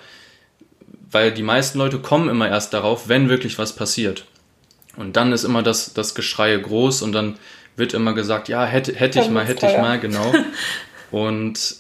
weil 1.11 1.33
die 1.33 1.43
meisten 1.43 1.79
Leute 1.79 1.99
kommen 1.99 2.29
immer 2.29 2.49
erst 2.49 2.73
darauf, 2.73 3.09
wenn 3.09 3.29
wirklich 3.29 3.59
was 3.59 3.75
passiert. 3.75 4.25
Und 4.97 5.17
dann 5.17 5.33
ist 5.33 5.45
immer 5.45 5.63
das, 5.63 5.95
das 5.95 6.15
Geschrei 6.15 6.57
groß 6.57 7.03
und 7.03 7.13
dann 7.13 7.39
wird 7.77 7.95
immer 7.95 8.13
gesagt, 8.13 8.49
ja, 8.49 8.65
hätte, 8.65 8.95
hätte 8.95 9.21
ich 9.21 9.31
mal, 9.31 9.45
hätte 9.45 9.67
ich 9.67 9.79
mal, 9.79 9.99
genau. 9.99 10.33
Und 11.11 11.77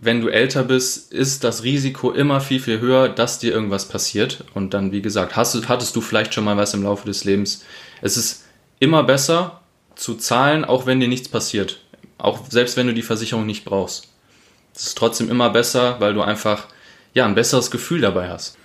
wenn 0.00 0.20
du 0.20 0.28
älter 0.28 0.64
bist, 0.64 1.12
ist 1.12 1.44
das 1.44 1.64
Risiko 1.64 2.12
immer 2.12 2.40
viel, 2.40 2.60
viel 2.60 2.80
höher, 2.80 3.08
dass 3.08 3.38
dir 3.38 3.52
irgendwas 3.52 3.88
passiert. 3.88 4.44
Und 4.54 4.74
dann, 4.74 4.92
wie 4.92 5.02
gesagt, 5.02 5.36
hast 5.36 5.68
hattest 5.68 5.96
du 5.96 6.00
vielleicht 6.00 6.34
schon 6.34 6.44
mal 6.44 6.56
was 6.56 6.74
im 6.74 6.84
Laufe 6.84 7.06
des 7.06 7.24
Lebens. 7.24 7.64
Es 8.00 8.16
ist 8.16 8.44
immer 8.78 9.02
besser 9.02 9.60
zu 9.96 10.14
zahlen, 10.14 10.64
auch 10.64 10.86
wenn 10.86 11.00
dir 11.00 11.08
nichts 11.08 11.28
passiert. 11.28 11.80
Auch 12.18 12.40
selbst 12.48 12.76
wenn 12.76 12.86
du 12.86 12.94
die 12.94 13.02
Versicherung 13.02 13.46
nicht 13.46 13.64
brauchst. 13.64 14.08
Es 14.74 14.86
ist 14.86 14.98
trotzdem 14.98 15.30
immer 15.30 15.50
besser, 15.50 15.96
weil 15.98 16.14
du 16.14 16.22
einfach 16.22 16.68
ja, 17.14 17.26
ein 17.26 17.34
besseres 17.34 17.70
Gefühl 17.70 18.00
dabei 18.00 18.28
hast. 18.28 18.56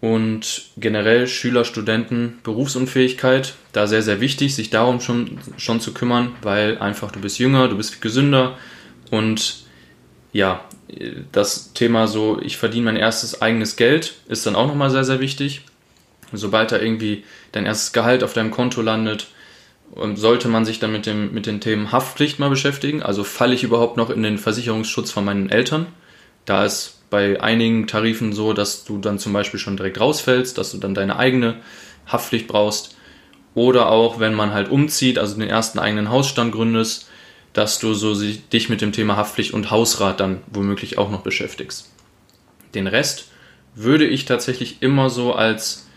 Und 0.00 0.70
generell 0.76 1.26
Schüler, 1.26 1.64
Studenten, 1.64 2.38
Berufsunfähigkeit, 2.44 3.54
da 3.72 3.86
sehr, 3.86 4.02
sehr 4.02 4.20
wichtig, 4.20 4.54
sich 4.54 4.70
darum 4.70 5.00
schon, 5.00 5.38
schon 5.56 5.80
zu 5.80 5.92
kümmern, 5.92 6.34
weil 6.42 6.78
einfach 6.78 7.10
du 7.10 7.20
bist 7.20 7.38
jünger, 7.38 7.68
du 7.68 7.76
bist 7.76 8.00
gesünder 8.00 8.56
und 9.10 9.67
ja, 10.38 10.60
das 11.32 11.72
Thema 11.72 12.06
so, 12.06 12.40
ich 12.40 12.56
verdiene 12.58 12.84
mein 12.84 12.96
erstes 12.96 13.42
eigenes 13.42 13.74
Geld, 13.74 14.14
ist 14.28 14.46
dann 14.46 14.54
auch 14.54 14.68
nochmal 14.68 14.88
sehr, 14.88 15.02
sehr 15.02 15.18
wichtig. 15.18 15.62
Sobald 16.32 16.70
da 16.70 16.78
irgendwie 16.78 17.24
dein 17.50 17.66
erstes 17.66 17.92
Gehalt 17.92 18.22
auf 18.22 18.34
deinem 18.34 18.52
Konto 18.52 18.80
landet, 18.80 19.26
ähm, 19.96 20.16
sollte 20.16 20.46
man 20.46 20.64
sich 20.64 20.78
dann 20.78 20.92
mit, 20.92 21.06
dem, 21.06 21.34
mit 21.34 21.46
den 21.46 21.60
Themen 21.60 21.90
Haftpflicht 21.90 22.38
mal 22.38 22.50
beschäftigen. 22.50 23.02
Also 23.02 23.24
falle 23.24 23.54
ich 23.54 23.64
überhaupt 23.64 23.96
noch 23.96 24.10
in 24.10 24.22
den 24.22 24.38
Versicherungsschutz 24.38 25.10
von 25.10 25.24
meinen 25.24 25.50
Eltern? 25.50 25.86
Da 26.44 26.64
ist 26.64 27.00
bei 27.10 27.42
einigen 27.42 27.88
Tarifen 27.88 28.32
so, 28.32 28.52
dass 28.52 28.84
du 28.84 28.98
dann 28.98 29.18
zum 29.18 29.32
Beispiel 29.32 29.58
schon 29.58 29.76
direkt 29.76 29.98
rausfällst, 29.98 30.56
dass 30.56 30.70
du 30.70 30.78
dann 30.78 30.94
deine 30.94 31.16
eigene 31.16 31.56
Haftpflicht 32.06 32.46
brauchst. 32.46 32.96
Oder 33.54 33.90
auch, 33.90 34.20
wenn 34.20 34.34
man 34.34 34.54
halt 34.54 34.70
umzieht, 34.70 35.18
also 35.18 35.36
den 35.36 35.50
ersten 35.50 35.80
eigenen 35.80 36.10
Hausstand 36.10 36.52
gründest, 36.52 37.07
dass 37.58 37.80
du 37.80 37.92
so 37.92 38.14
dich 38.14 38.68
mit 38.68 38.80
dem 38.80 38.92
Thema 38.92 39.16
Haftpflicht 39.16 39.52
und 39.52 39.72
Hausrat 39.72 40.20
dann 40.20 40.42
womöglich 40.46 40.96
auch 40.96 41.10
noch 41.10 41.22
beschäftigst. 41.22 41.90
Den 42.72 42.86
Rest 42.86 43.30
würde 43.74 44.06
ich 44.06 44.26
tatsächlich 44.26 44.80
immer 44.80 45.10
so 45.10 45.34
als 45.34 45.88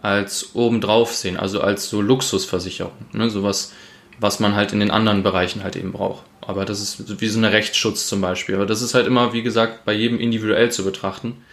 als 0.00 0.54
obendrauf 0.54 1.14
sehen, 1.14 1.36
also 1.36 1.60
als 1.60 1.90
so 1.90 2.00
Luxusversicherung. 2.00 2.94
Ne? 3.12 3.28
Sowas, 3.28 3.74
was 4.18 4.40
man 4.40 4.54
halt 4.54 4.72
in 4.72 4.80
den 4.80 4.90
anderen 4.90 5.22
Bereichen 5.22 5.62
halt 5.62 5.76
eben 5.76 5.92
braucht. 5.92 6.24
Aber 6.40 6.64
das 6.64 6.80
ist 6.80 7.20
wie 7.20 7.28
so 7.28 7.36
eine 7.36 7.52
Rechtsschutz 7.52 8.06
zum 8.06 8.22
Beispiel. 8.22 8.54
Aber 8.54 8.64
das 8.64 8.80
ist 8.80 8.94
halt 8.94 9.06
immer, 9.06 9.34
wie 9.34 9.42
gesagt, 9.42 9.84
bei 9.84 9.92
jedem 9.92 10.18
individuell 10.18 10.72
zu 10.72 10.84
betrachten. 10.84 11.44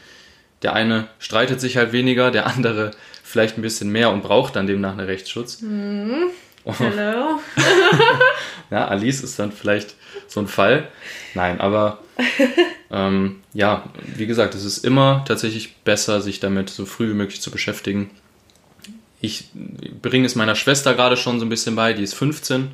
Der 0.62 0.72
eine 0.76 1.10
streitet 1.20 1.60
sich 1.60 1.76
halt 1.76 1.92
weniger, 1.92 2.32
der 2.32 2.48
andere 2.48 2.92
vielleicht 3.22 3.58
ein 3.58 3.64
bisschen 3.64 3.92
mehr 3.92 4.12
und 4.12 4.24
braucht 4.24 4.56
dann 4.56 4.66
demnach 4.66 4.94
einen 4.94 5.08
Rechtsschutz. 5.08 5.62
Mm. 5.62 6.28
Hello. 6.64 7.42
ja, 8.72 8.88
Alice 8.88 9.22
ist 9.22 9.40
dann 9.40 9.52
vielleicht 9.52 9.96
so 10.28 10.40
ein 10.40 10.48
Fall. 10.48 10.88
Nein, 11.34 11.60
aber 11.62 12.00
ähm, 12.92 13.42
ja, 13.54 13.90
wie 14.16 14.28
gesagt, 14.28 14.56
es 14.56 14.66
ist 14.66 14.86
immer 14.86 15.24
tatsächlich 15.28 15.76
besser, 15.78 16.22
sich 16.22 16.40
damit 16.40 16.70
so 16.70 16.86
früh 16.86 17.10
wie 17.10 17.16
möglich 17.16 17.42
zu 17.42 17.52
beschäftigen 17.52 18.12
ich 19.22 19.50
bringe 20.02 20.26
es 20.26 20.36
meiner 20.36 20.56
Schwester 20.56 20.94
gerade 20.94 21.18
schon 21.18 21.40
so 21.40 21.46
ein 21.46 21.50
bisschen 21.50 21.76
bei, 21.76 21.94
die 21.94 22.04
ist 22.04 22.14
15 22.14 22.70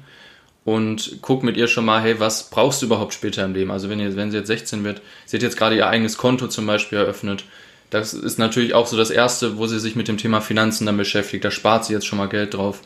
und 0.65 1.17
guck 1.21 1.43
mit 1.43 1.57
ihr 1.57 1.67
schon 1.67 1.85
mal, 1.85 2.01
hey, 2.01 2.19
was 2.19 2.49
brauchst 2.49 2.81
du 2.81 2.85
überhaupt 2.85 3.13
später 3.13 3.45
im 3.45 3.53
Leben? 3.53 3.71
Also 3.71 3.89
wenn, 3.89 3.99
ihr, 3.99 4.15
wenn 4.15 4.31
sie 4.31 4.37
jetzt 4.37 4.47
16 4.47 4.83
wird, 4.83 5.01
sie 5.25 5.37
hat 5.37 5.43
jetzt 5.43 5.57
gerade 5.57 5.75
ihr 5.75 5.87
eigenes 5.87 6.17
Konto 6.17 6.47
zum 6.47 6.65
Beispiel 6.65 6.97
eröffnet. 6.97 7.45
Das 7.89 8.13
ist 8.13 8.39
natürlich 8.39 8.73
auch 8.73 8.87
so 8.87 8.97
das 8.97 9.11
Erste, 9.11 9.57
wo 9.57 9.67
sie 9.67 9.79
sich 9.79 9.95
mit 9.95 10.07
dem 10.07 10.17
Thema 10.17 10.41
Finanzen 10.41 10.85
dann 10.85 10.97
beschäftigt. 10.97 11.45
Da 11.45 11.51
spart 11.51 11.85
sie 11.85 11.93
jetzt 11.93 12.07
schon 12.07 12.17
mal 12.17 12.27
Geld 12.27 12.55
drauf. 12.55 12.81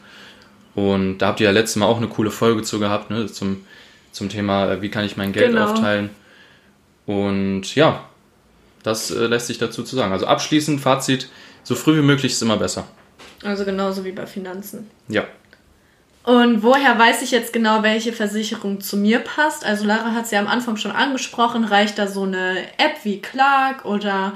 Und 0.78 1.18
da 1.18 1.30
habt 1.30 1.40
ihr 1.40 1.46
ja 1.46 1.52
letztes 1.52 1.78
Mal 1.78 1.88
auch 1.88 1.98
eine 1.98 2.08
coole 2.08 2.30
Folge 2.30 2.62
zu 2.62 2.78
gehabt, 2.78 3.10
ne, 3.10 3.26
zum, 3.26 3.66
zum 4.12 4.30
Thema, 4.30 4.74
äh, 4.74 4.82
wie 4.84 4.90
kann 4.90 5.06
ich 5.06 5.18
mein 5.18 5.34
Geld 5.34 5.50
genau. 5.50 5.72
aufteilen. 5.72 6.12
Und 7.08 7.74
ja, 7.74 8.04
das 8.84 9.10
äh, 9.10 9.26
lässt 9.26 9.48
sich 9.48 9.58
dazu 9.58 9.82
zu 9.82 9.96
sagen. 9.96 10.12
Also 10.12 10.28
abschließend, 10.28 10.80
Fazit, 10.80 11.30
so 11.64 11.74
früh 11.74 11.98
wie 11.98 12.04
möglich 12.04 12.34
ist 12.34 12.44
immer 12.44 12.58
besser. 12.58 12.88
Also 13.44 13.66
genauso 13.66 14.06
wie 14.06 14.12
bei 14.12 14.28
Finanzen. 14.28 14.88
Ja. 15.08 15.26
Und 16.22 16.62
woher 16.62 17.00
weiß 17.00 17.24
ich 17.24 17.32
jetzt 17.32 17.54
genau, 17.54 17.82
welche 17.82 18.14
Versicherung 18.14 18.80
zu 18.80 18.98
mir 18.98 19.18
passt? 19.18 19.66
Also 19.66 19.84
Lara 19.84 20.12
hat 20.12 20.26
es 20.26 20.32
ja 20.32 20.40
am 20.40 20.48
Anfang 20.48 20.78
schon 20.78 20.92
angesprochen, 20.92 21.64
reicht 21.64 21.98
da 21.98 22.06
so 22.06 22.22
eine 22.22 22.60
App 22.78 22.98
wie 23.02 23.20
Clark 23.20 23.84
oder 23.84 24.34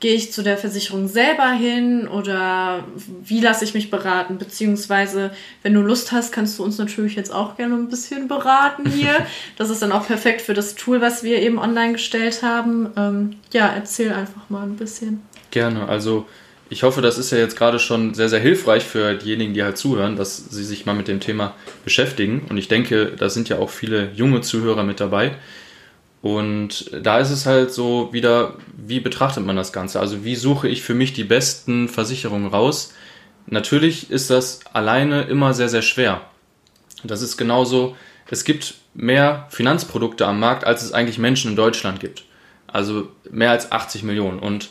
gehe 0.00 0.14
ich 0.14 0.32
zu 0.32 0.42
der 0.42 0.58
Versicherung 0.58 1.08
selber 1.08 1.50
hin 1.50 2.06
oder 2.06 2.84
wie 3.22 3.40
lasse 3.40 3.64
ich 3.64 3.72
mich 3.72 3.90
beraten? 3.90 4.36
Beziehungsweise, 4.36 5.30
wenn 5.62 5.72
du 5.72 5.80
Lust 5.80 6.12
hast, 6.12 6.32
kannst 6.32 6.58
du 6.58 6.64
uns 6.64 6.76
natürlich 6.76 7.16
jetzt 7.16 7.32
auch 7.32 7.56
gerne 7.56 7.74
ein 7.74 7.88
bisschen 7.88 8.28
beraten 8.28 8.90
hier. 8.90 9.14
Das 9.56 9.70
ist 9.70 9.80
dann 9.80 9.92
auch 9.92 10.06
perfekt 10.06 10.42
für 10.42 10.54
das 10.54 10.74
Tool, 10.74 11.00
was 11.00 11.22
wir 11.22 11.40
eben 11.40 11.58
online 11.58 11.92
gestellt 11.92 12.42
haben. 12.42 12.90
Ähm, 12.96 13.36
ja, 13.52 13.68
erzähl 13.68 14.12
einfach 14.12 14.50
mal 14.50 14.64
ein 14.64 14.76
bisschen. 14.76 15.22
Gerne. 15.50 15.88
Also 15.88 16.26
ich 16.68 16.82
hoffe, 16.82 17.00
das 17.00 17.16
ist 17.16 17.30
ja 17.30 17.38
jetzt 17.38 17.56
gerade 17.56 17.78
schon 17.78 18.14
sehr, 18.14 18.28
sehr 18.28 18.40
hilfreich 18.40 18.84
für 18.84 19.14
diejenigen, 19.14 19.54
die 19.54 19.62
halt 19.62 19.78
zuhören, 19.78 20.16
dass 20.16 20.36
sie 20.50 20.64
sich 20.64 20.84
mal 20.84 20.94
mit 20.94 21.08
dem 21.08 21.20
Thema 21.20 21.54
beschäftigen. 21.84 22.42
Und 22.48 22.56
ich 22.56 22.68
denke, 22.68 23.12
da 23.16 23.30
sind 23.30 23.48
ja 23.48 23.58
auch 23.58 23.70
viele 23.70 24.10
junge 24.14 24.40
Zuhörer 24.40 24.82
mit 24.82 25.00
dabei. 25.00 25.36
Und 26.26 26.90
da 27.04 27.20
ist 27.20 27.30
es 27.30 27.46
halt 27.46 27.72
so 27.72 28.12
wieder, 28.12 28.56
wie 28.76 28.98
betrachtet 28.98 29.46
man 29.46 29.54
das 29.54 29.72
Ganze? 29.72 30.00
Also 30.00 30.24
wie 30.24 30.34
suche 30.34 30.66
ich 30.66 30.82
für 30.82 30.92
mich 30.92 31.12
die 31.12 31.22
besten 31.22 31.88
Versicherungen 31.88 32.48
raus? 32.48 32.92
Natürlich 33.46 34.10
ist 34.10 34.28
das 34.28 34.58
alleine 34.72 35.22
immer 35.22 35.54
sehr, 35.54 35.68
sehr 35.68 35.82
schwer. 35.82 36.22
Das 37.04 37.22
ist 37.22 37.36
genauso, 37.36 37.94
es 38.28 38.42
gibt 38.42 38.74
mehr 38.92 39.46
Finanzprodukte 39.50 40.26
am 40.26 40.40
Markt, 40.40 40.64
als 40.64 40.82
es 40.82 40.90
eigentlich 40.90 41.18
Menschen 41.18 41.52
in 41.52 41.56
Deutschland 41.56 42.00
gibt. 42.00 42.24
Also 42.66 43.08
mehr 43.30 43.52
als 43.52 43.70
80 43.70 44.02
Millionen. 44.02 44.40
Und 44.40 44.70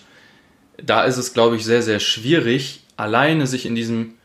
da 0.75 1.05
ist 1.05 1.15
es, 1.15 1.33
glaube 1.33 1.55
ich, 1.55 1.63
sehr, 1.63 1.81
sehr 1.81 2.01
schwierig, 2.01 2.81
alleine 2.97 3.47
sich 3.47 3.65
in 3.65 3.75
diesem 3.75 4.15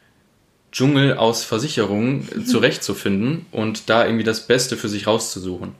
Dschungel 0.73 1.17
aus 1.17 1.45
Versicherungen 1.45 2.45
zurechtzufinden 2.45 3.47
und 3.53 3.89
da 3.89 4.05
irgendwie 4.05 4.25
das 4.25 4.49
Beste 4.49 4.77
für 4.77 4.89
sich 4.89 5.07
rauszusuchen. 5.07 5.77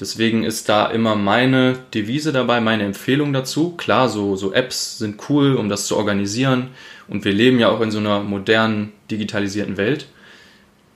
Deswegen 0.00 0.42
ist 0.42 0.68
da 0.68 0.86
immer 0.86 1.14
meine 1.14 1.78
Devise 1.94 2.32
dabei, 2.32 2.60
meine 2.60 2.84
Empfehlung 2.84 3.32
dazu. 3.32 3.70
Klar, 3.76 4.08
so, 4.08 4.34
so 4.34 4.52
Apps 4.52 4.98
sind 4.98 5.22
cool, 5.28 5.54
um 5.54 5.68
das 5.68 5.86
zu 5.86 5.96
organisieren. 5.96 6.70
Und 7.06 7.24
wir 7.24 7.32
leben 7.32 7.58
ja 7.58 7.68
auch 7.68 7.80
in 7.80 7.90
so 7.90 7.98
einer 7.98 8.20
modernen, 8.20 8.92
digitalisierten 9.10 9.76
Welt, 9.76 10.08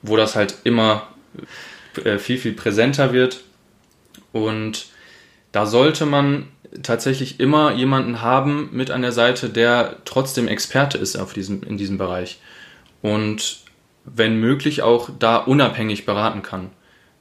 wo 0.01 0.17
das 0.17 0.35
halt 0.35 0.55
immer 0.63 1.07
äh, 2.03 2.17
viel, 2.17 2.37
viel 2.37 2.53
präsenter 2.53 3.13
wird. 3.13 3.41
Und 4.33 4.87
da 5.51 5.65
sollte 5.65 6.05
man 6.05 6.47
tatsächlich 6.83 7.39
immer 7.39 7.73
jemanden 7.73 8.21
haben 8.21 8.69
mit 8.73 8.91
an 8.91 9.01
der 9.01 9.11
Seite, 9.11 9.49
der 9.49 9.97
trotzdem 10.05 10.47
Experte 10.47 10.97
ist 10.97 11.15
auf 11.15 11.33
diesem, 11.33 11.63
in 11.63 11.77
diesem 11.77 11.97
Bereich 11.97 12.39
und 13.01 13.59
wenn 14.05 14.39
möglich 14.39 14.81
auch 14.81 15.09
da 15.19 15.37
unabhängig 15.37 16.05
beraten 16.05 16.41
kann. 16.41 16.69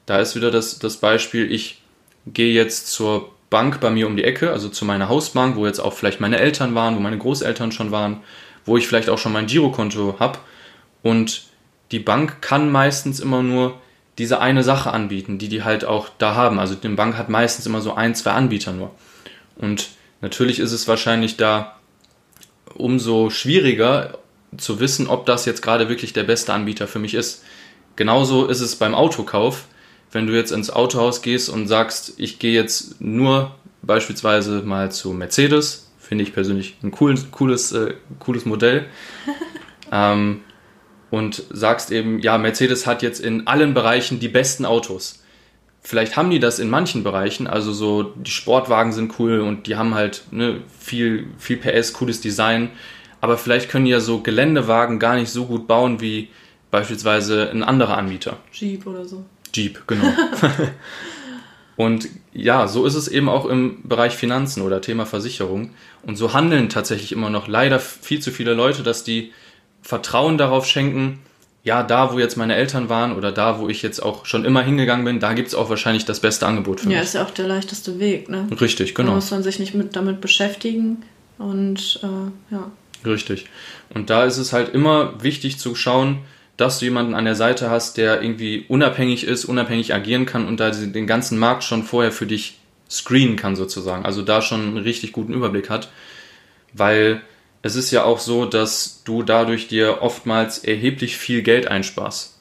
Da 0.08 0.20
ist 0.20 0.34
wieder 0.34 0.50
das, 0.50 0.78
das 0.78 0.96
Beispiel, 0.96 1.52
ich 1.52 1.82
gehe 2.26 2.54
jetzt 2.54 2.90
zur 2.90 3.30
Bank 3.50 3.78
bei 3.78 3.90
mir 3.90 4.06
um 4.06 4.16
die 4.16 4.24
Ecke, 4.24 4.50
also 4.52 4.70
zu 4.70 4.86
meiner 4.86 5.10
Hausbank, 5.10 5.56
wo 5.56 5.66
jetzt 5.66 5.80
auch 5.80 5.92
vielleicht 5.92 6.18
meine 6.18 6.38
Eltern 6.38 6.74
waren, 6.74 6.96
wo 6.96 7.00
meine 7.00 7.18
Großeltern 7.18 7.72
schon 7.72 7.90
waren, 7.90 8.22
wo 8.64 8.78
ich 8.78 8.88
vielleicht 8.88 9.10
auch 9.10 9.18
schon 9.18 9.34
mein 9.34 9.48
Girokonto 9.48 10.16
habe 10.18 10.38
und 11.02 11.42
die 11.90 11.98
Bank 11.98 12.40
kann 12.40 12.72
meistens 12.72 13.20
immer 13.20 13.42
nur 13.42 13.82
diese 14.16 14.40
eine 14.40 14.62
Sache 14.62 14.92
anbieten, 14.94 15.36
die 15.36 15.50
die 15.50 15.62
halt 15.62 15.84
auch 15.84 16.08
da 16.16 16.34
haben. 16.34 16.58
Also 16.58 16.74
die 16.74 16.88
Bank 16.88 17.18
hat 17.18 17.28
meistens 17.28 17.66
immer 17.66 17.82
so 17.82 17.92
ein, 17.92 18.14
zwei 18.14 18.30
Anbieter 18.30 18.72
nur. 18.72 18.94
Und 19.56 19.90
natürlich 20.22 20.58
ist 20.58 20.72
es 20.72 20.88
wahrscheinlich 20.88 21.36
da 21.36 21.76
umso 22.74 23.28
schwieriger 23.28 24.16
zu 24.56 24.80
wissen, 24.80 25.06
ob 25.06 25.26
das 25.26 25.44
jetzt 25.44 25.60
gerade 25.60 25.90
wirklich 25.90 26.14
der 26.14 26.24
beste 26.24 26.54
Anbieter 26.54 26.88
für 26.88 26.98
mich 26.98 27.12
ist. 27.12 27.44
Genauso 27.96 28.46
ist 28.46 28.60
es 28.60 28.76
beim 28.76 28.94
Autokauf. 28.94 29.66
Wenn 30.10 30.26
du 30.26 30.34
jetzt 30.34 30.52
ins 30.52 30.70
Autohaus 30.70 31.22
gehst 31.22 31.48
und 31.48 31.68
sagst, 31.68 32.14
ich 32.16 32.38
gehe 32.38 32.52
jetzt 32.52 33.00
nur 33.00 33.54
beispielsweise 33.82 34.62
mal 34.62 34.90
zu 34.90 35.12
Mercedes, 35.12 35.90
finde 35.98 36.24
ich 36.24 36.32
persönlich 36.32 36.76
ein 36.82 36.90
cooles, 36.90 37.30
cooles, 37.30 37.72
äh, 37.72 37.94
cooles 38.18 38.46
Modell. 38.46 38.86
ähm, 39.92 40.40
und 41.10 41.42
sagst 41.50 41.90
eben, 41.90 42.18
ja, 42.18 42.38
Mercedes 42.38 42.86
hat 42.86 43.02
jetzt 43.02 43.20
in 43.20 43.46
allen 43.46 43.74
Bereichen 43.74 44.20
die 44.20 44.28
besten 44.28 44.64
Autos. 44.64 45.22
Vielleicht 45.80 46.16
haben 46.16 46.30
die 46.30 46.40
das 46.40 46.58
in 46.58 46.68
manchen 46.68 47.02
Bereichen, 47.02 47.46
also 47.46 47.72
so 47.72 48.02
die 48.02 48.30
Sportwagen 48.30 48.92
sind 48.92 49.18
cool 49.18 49.40
und 49.40 49.66
die 49.66 49.76
haben 49.76 49.94
halt 49.94 50.24
ne, 50.30 50.60
viel, 50.78 51.28
viel 51.38 51.56
PS, 51.56 51.94
cooles 51.94 52.20
Design, 52.20 52.70
aber 53.20 53.38
vielleicht 53.38 53.70
können 53.70 53.86
die 53.86 53.92
ja 53.92 54.00
so 54.00 54.20
Geländewagen 54.20 54.98
gar 54.98 55.14
nicht 55.14 55.30
so 55.30 55.46
gut 55.46 55.66
bauen 55.66 56.00
wie 56.00 56.28
beispielsweise 56.70 57.50
ein 57.50 57.62
anderer 57.62 57.96
Anbieter. 57.96 58.36
Jeep 58.52 58.86
oder 58.86 59.04
so. 59.04 59.24
Jeep, 59.54 59.86
genau. 59.86 60.12
und 61.76 62.08
ja, 62.32 62.68
so 62.68 62.86
ist 62.86 62.94
es 62.94 63.08
eben 63.08 63.28
auch 63.28 63.46
im 63.46 63.88
Bereich 63.88 64.14
Finanzen 64.14 64.62
oder 64.62 64.80
Thema 64.80 65.06
Versicherung. 65.06 65.70
Und 66.02 66.16
so 66.16 66.32
handeln 66.32 66.68
tatsächlich 66.68 67.12
immer 67.12 67.30
noch 67.30 67.48
leider 67.48 67.80
viel 67.80 68.20
zu 68.20 68.30
viele 68.30 68.54
Leute, 68.54 68.82
dass 68.82 69.04
die 69.04 69.32
Vertrauen 69.82 70.38
darauf 70.38 70.66
schenken, 70.66 71.20
ja, 71.64 71.82
da, 71.82 72.12
wo 72.12 72.18
jetzt 72.18 72.36
meine 72.36 72.54
Eltern 72.54 72.88
waren 72.88 73.14
oder 73.14 73.32
da, 73.32 73.58
wo 73.58 73.68
ich 73.68 73.82
jetzt 73.82 74.00
auch 74.00 74.24
schon 74.24 74.44
immer 74.44 74.62
hingegangen 74.62 75.04
bin, 75.04 75.20
da 75.20 75.34
gibt 75.34 75.48
es 75.48 75.54
auch 75.54 75.68
wahrscheinlich 75.68 76.04
das 76.04 76.20
beste 76.20 76.46
Angebot 76.46 76.80
für 76.80 76.84
ja, 76.84 76.88
mich. 76.88 76.96
Ja, 76.96 77.02
ist 77.02 77.14
ja 77.14 77.24
auch 77.24 77.30
der 77.30 77.46
leichteste 77.46 77.98
Weg, 77.98 78.28
ne? 78.28 78.46
Richtig, 78.60 78.94
genau. 78.94 79.10
Da 79.10 79.14
muss 79.16 79.30
man 79.30 79.42
sich 79.42 79.58
nicht 79.58 79.74
mit, 79.74 79.94
damit 79.96 80.20
beschäftigen 80.20 81.02
und 81.36 82.00
äh, 82.02 82.54
ja. 82.54 82.70
Richtig. 83.04 83.46
Und 83.92 84.10
da 84.10 84.24
ist 84.24 84.38
es 84.38 84.52
halt 84.52 84.74
immer 84.74 85.22
wichtig 85.22 85.58
zu 85.58 85.74
schauen, 85.74 86.20
dass 86.58 86.80
du 86.80 86.86
jemanden 86.86 87.14
an 87.14 87.24
der 87.24 87.36
Seite 87.36 87.70
hast, 87.70 87.96
der 87.96 88.20
irgendwie 88.20 88.66
unabhängig 88.68 89.24
ist, 89.24 89.44
unabhängig 89.44 89.94
agieren 89.94 90.26
kann 90.26 90.46
und 90.46 90.60
da 90.60 90.70
den 90.70 91.06
ganzen 91.06 91.38
Markt 91.38 91.64
schon 91.64 91.84
vorher 91.84 92.12
für 92.12 92.26
dich 92.26 92.58
screenen 92.90 93.36
kann 93.36 93.54
sozusagen. 93.54 94.04
Also 94.04 94.22
da 94.22 94.42
schon 94.42 94.62
einen 94.62 94.78
richtig 94.78 95.12
guten 95.12 95.32
Überblick 95.32 95.70
hat, 95.70 95.88
weil 96.72 97.22
es 97.62 97.76
ist 97.76 97.92
ja 97.92 98.02
auch 98.02 98.18
so, 98.18 98.44
dass 98.44 99.02
du 99.04 99.22
dadurch 99.22 99.68
dir 99.68 100.02
oftmals 100.02 100.58
erheblich 100.58 101.16
viel 101.16 101.42
Geld 101.42 101.68
einsparst. 101.68 102.40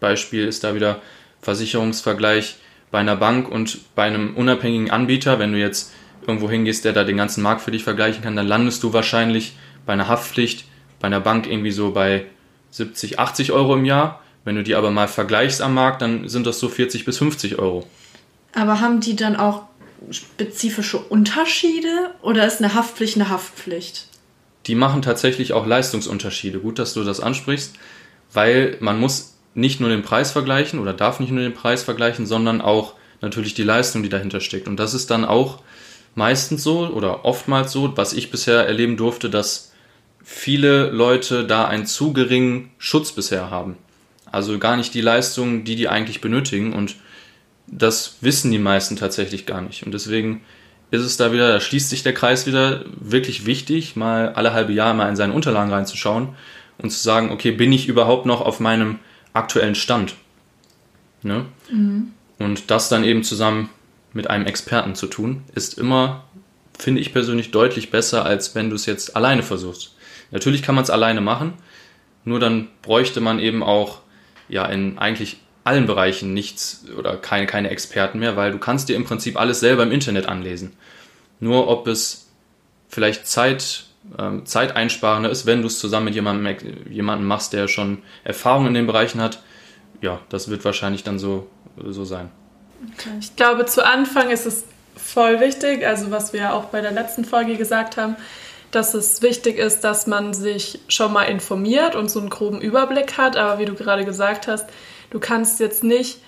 Beispiel 0.00 0.46
ist 0.46 0.64
da 0.64 0.74
wieder 0.74 1.00
Versicherungsvergleich 1.40 2.56
bei 2.90 2.98
einer 2.98 3.16
Bank 3.16 3.48
und 3.48 3.94
bei 3.94 4.02
einem 4.02 4.36
unabhängigen 4.36 4.90
Anbieter. 4.90 5.38
Wenn 5.38 5.52
du 5.52 5.60
jetzt 5.60 5.92
irgendwo 6.26 6.50
hingehst, 6.50 6.84
der 6.84 6.92
da 6.92 7.04
den 7.04 7.16
ganzen 7.16 7.42
Markt 7.42 7.60
für 7.60 7.70
dich 7.70 7.84
vergleichen 7.84 8.22
kann, 8.22 8.34
dann 8.34 8.48
landest 8.48 8.82
du 8.82 8.92
wahrscheinlich 8.92 9.52
bei 9.86 9.92
einer 9.92 10.08
Haftpflicht 10.08 10.64
bei 11.04 11.08
einer 11.08 11.20
Bank 11.20 11.46
irgendwie 11.46 11.70
so 11.70 11.90
bei 11.90 12.24
70, 12.74 13.20
80 13.20 13.52
Euro 13.52 13.74
im 13.74 13.84
Jahr. 13.84 14.20
Wenn 14.44 14.56
du 14.56 14.62
die 14.62 14.74
aber 14.74 14.90
mal 14.90 15.08
vergleichst 15.08 15.62
am 15.62 15.74
Markt, 15.74 16.02
dann 16.02 16.28
sind 16.28 16.46
das 16.46 16.58
so 16.58 16.68
40 16.68 17.04
bis 17.04 17.18
50 17.18 17.58
Euro. 17.58 17.86
Aber 18.52 18.80
haben 18.80 19.00
die 19.00 19.16
dann 19.16 19.36
auch 19.36 19.62
spezifische 20.10 20.98
Unterschiede 20.98 22.10
oder 22.20 22.46
ist 22.46 22.60
eine 22.60 22.74
Haftpflicht 22.74 23.16
eine 23.16 23.28
Haftpflicht? 23.28 24.08
Die 24.66 24.74
machen 24.74 25.02
tatsächlich 25.02 25.52
auch 25.52 25.66
Leistungsunterschiede. 25.66 26.58
Gut, 26.58 26.78
dass 26.78 26.94
du 26.94 27.04
das 27.04 27.20
ansprichst, 27.20 27.74
weil 28.32 28.76
man 28.80 28.98
muss 28.98 29.34
nicht 29.54 29.80
nur 29.80 29.88
den 29.88 30.02
Preis 30.02 30.32
vergleichen 30.32 30.80
oder 30.80 30.92
darf 30.92 31.20
nicht 31.20 31.30
nur 31.30 31.42
den 31.42 31.54
Preis 31.54 31.84
vergleichen, 31.84 32.26
sondern 32.26 32.60
auch 32.60 32.94
natürlich 33.20 33.54
die 33.54 33.62
Leistung, 33.62 34.02
die 34.02 34.08
dahinter 34.08 34.40
steckt. 34.40 34.66
Und 34.66 34.78
das 34.78 34.94
ist 34.94 35.10
dann 35.10 35.24
auch 35.24 35.60
meistens 36.16 36.64
so 36.64 36.88
oder 36.88 37.24
oftmals 37.24 37.70
so, 37.70 37.96
was 37.96 38.12
ich 38.12 38.30
bisher 38.32 38.66
erleben 38.66 38.96
durfte, 38.96 39.30
dass 39.30 39.73
viele 40.24 40.90
Leute 40.90 41.46
da 41.46 41.66
einen 41.66 41.86
zu 41.86 42.12
geringen 42.12 42.70
Schutz 42.78 43.12
bisher 43.12 43.50
haben. 43.50 43.76
Also 44.24 44.58
gar 44.58 44.76
nicht 44.76 44.94
die 44.94 45.02
Leistung, 45.02 45.64
die 45.64 45.76
die 45.76 45.88
eigentlich 45.88 46.20
benötigen 46.20 46.72
und 46.72 46.96
das 47.66 48.16
wissen 48.20 48.50
die 48.50 48.58
meisten 48.58 48.96
tatsächlich 48.96 49.46
gar 49.46 49.60
nicht. 49.60 49.84
Und 49.84 49.92
deswegen 49.92 50.42
ist 50.90 51.02
es 51.02 51.16
da 51.16 51.32
wieder, 51.32 51.48
da 51.48 51.60
schließt 51.60 51.90
sich 51.90 52.02
der 52.02 52.14
Kreis 52.14 52.46
wieder, 52.46 52.84
wirklich 52.96 53.46
wichtig, 53.46 53.96
mal 53.96 54.30
alle 54.30 54.52
halbe 54.52 54.72
Jahre 54.72 54.94
mal 54.94 55.08
in 55.08 55.16
seine 55.16 55.32
Unterlagen 55.32 55.72
reinzuschauen 55.72 56.30
und 56.78 56.90
zu 56.90 57.00
sagen, 57.00 57.30
okay, 57.30 57.52
bin 57.52 57.72
ich 57.72 57.88
überhaupt 57.88 58.26
noch 58.26 58.40
auf 58.40 58.60
meinem 58.60 58.98
aktuellen 59.32 59.74
Stand? 59.74 60.14
Ne? 61.22 61.46
Mhm. 61.70 62.12
Und 62.38 62.70
das 62.70 62.88
dann 62.88 63.04
eben 63.04 63.24
zusammen 63.24 63.70
mit 64.12 64.30
einem 64.30 64.46
Experten 64.46 64.94
zu 64.94 65.06
tun, 65.06 65.42
ist 65.54 65.78
immer, 65.78 66.24
finde 66.78 67.00
ich 67.00 67.12
persönlich, 67.12 67.50
deutlich 67.50 67.90
besser, 67.90 68.24
als 68.24 68.54
wenn 68.54 68.70
du 68.70 68.76
es 68.76 68.86
jetzt 68.86 69.16
alleine 69.16 69.42
versuchst. 69.42 69.93
Natürlich 70.30 70.62
kann 70.62 70.74
man 70.74 70.84
es 70.84 70.90
alleine 70.90 71.20
machen, 71.20 71.54
nur 72.24 72.40
dann 72.40 72.68
bräuchte 72.82 73.20
man 73.20 73.38
eben 73.38 73.62
auch 73.62 74.00
ja 74.48 74.66
in 74.66 74.98
eigentlich 74.98 75.38
allen 75.64 75.86
Bereichen 75.86 76.34
nichts 76.34 76.84
oder 76.96 77.16
keine, 77.16 77.46
keine 77.46 77.70
Experten 77.70 78.18
mehr, 78.18 78.36
weil 78.36 78.52
du 78.52 78.58
kannst 78.58 78.88
dir 78.88 78.96
im 78.96 79.04
Prinzip 79.04 79.38
alles 79.38 79.60
selber 79.60 79.82
im 79.82 79.92
Internet 79.92 80.26
anlesen. 80.26 80.76
Nur 81.40 81.68
ob 81.68 81.86
es 81.86 82.30
vielleicht 82.88 83.26
Zeit, 83.26 83.84
ähm, 84.18 84.44
zeiteinsparender 84.44 85.30
ist, 85.30 85.46
wenn 85.46 85.62
du 85.62 85.68
es 85.68 85.78
zusammen 85.78 86.06
mit 86.06 86.14
jemandem, 86.14 86.56
jemandem 86.90 87.26
machst, 87.26 87.54
der 87.54 87.66
schon 87.68 88.02
Erfahrung 88.24 88.66
in 88.66 88.74
den 88.74 88.86
Bereichen 88.86 89.20
hat, 89.20 89.42
ja, 90.02 90.20
das 90.28 90.48
wird 90.48 90.64
wahrscheinlich 90.64 91.02
dann 91.02 91.18
so, 91.18 91.48
so 91.82 92.04
sein. 92.04 92.30
Ich 93.20 93.34
glaube, 93.36 93.64
zu 93.64 93.84
Anfang 93.84 94.28
ist 94.30 94.44
es 94.44 94.64
voll 94.96 95.40
wichtig, 95.40 95.86
also 95.86 96.10
was 96.10 96.34
wir 96.34 96.52
auch 96.52 96.66
bei 96.66 96.82
der 96.82 96.92
letzten 96.92 97.24
Folge 97.24 97.56
gesagt 97.56 97.96
haben, 97.96 98.16
dass 98.74 98.94
es 98.94 99.22
wichtig 99.22 99.58
ist, 99.58 99.84
dass 99.84 100.06
man 100.06 100.34
sich 100.34 100.80
schon 100.88 101.12
mal 101.12 101.24
informiert 101.24 101.94
und 101.94 102.10
so 102.10 102.20
einen 102.20 102.30
groben 102.30 102.60
Überblick 102.60 103.16
hat. 103.16 103.36
Aber 103.36 103.58
wie 103.58 103.64
du 103.64 103.74
gerade 103.74 104.04
gesagt 104.04 104.48
hast, 104.48 104.66
du 105.10 105.20
kannst 105.20 105.60
jetzt 105.60 105.84
nicht 105.84 106.18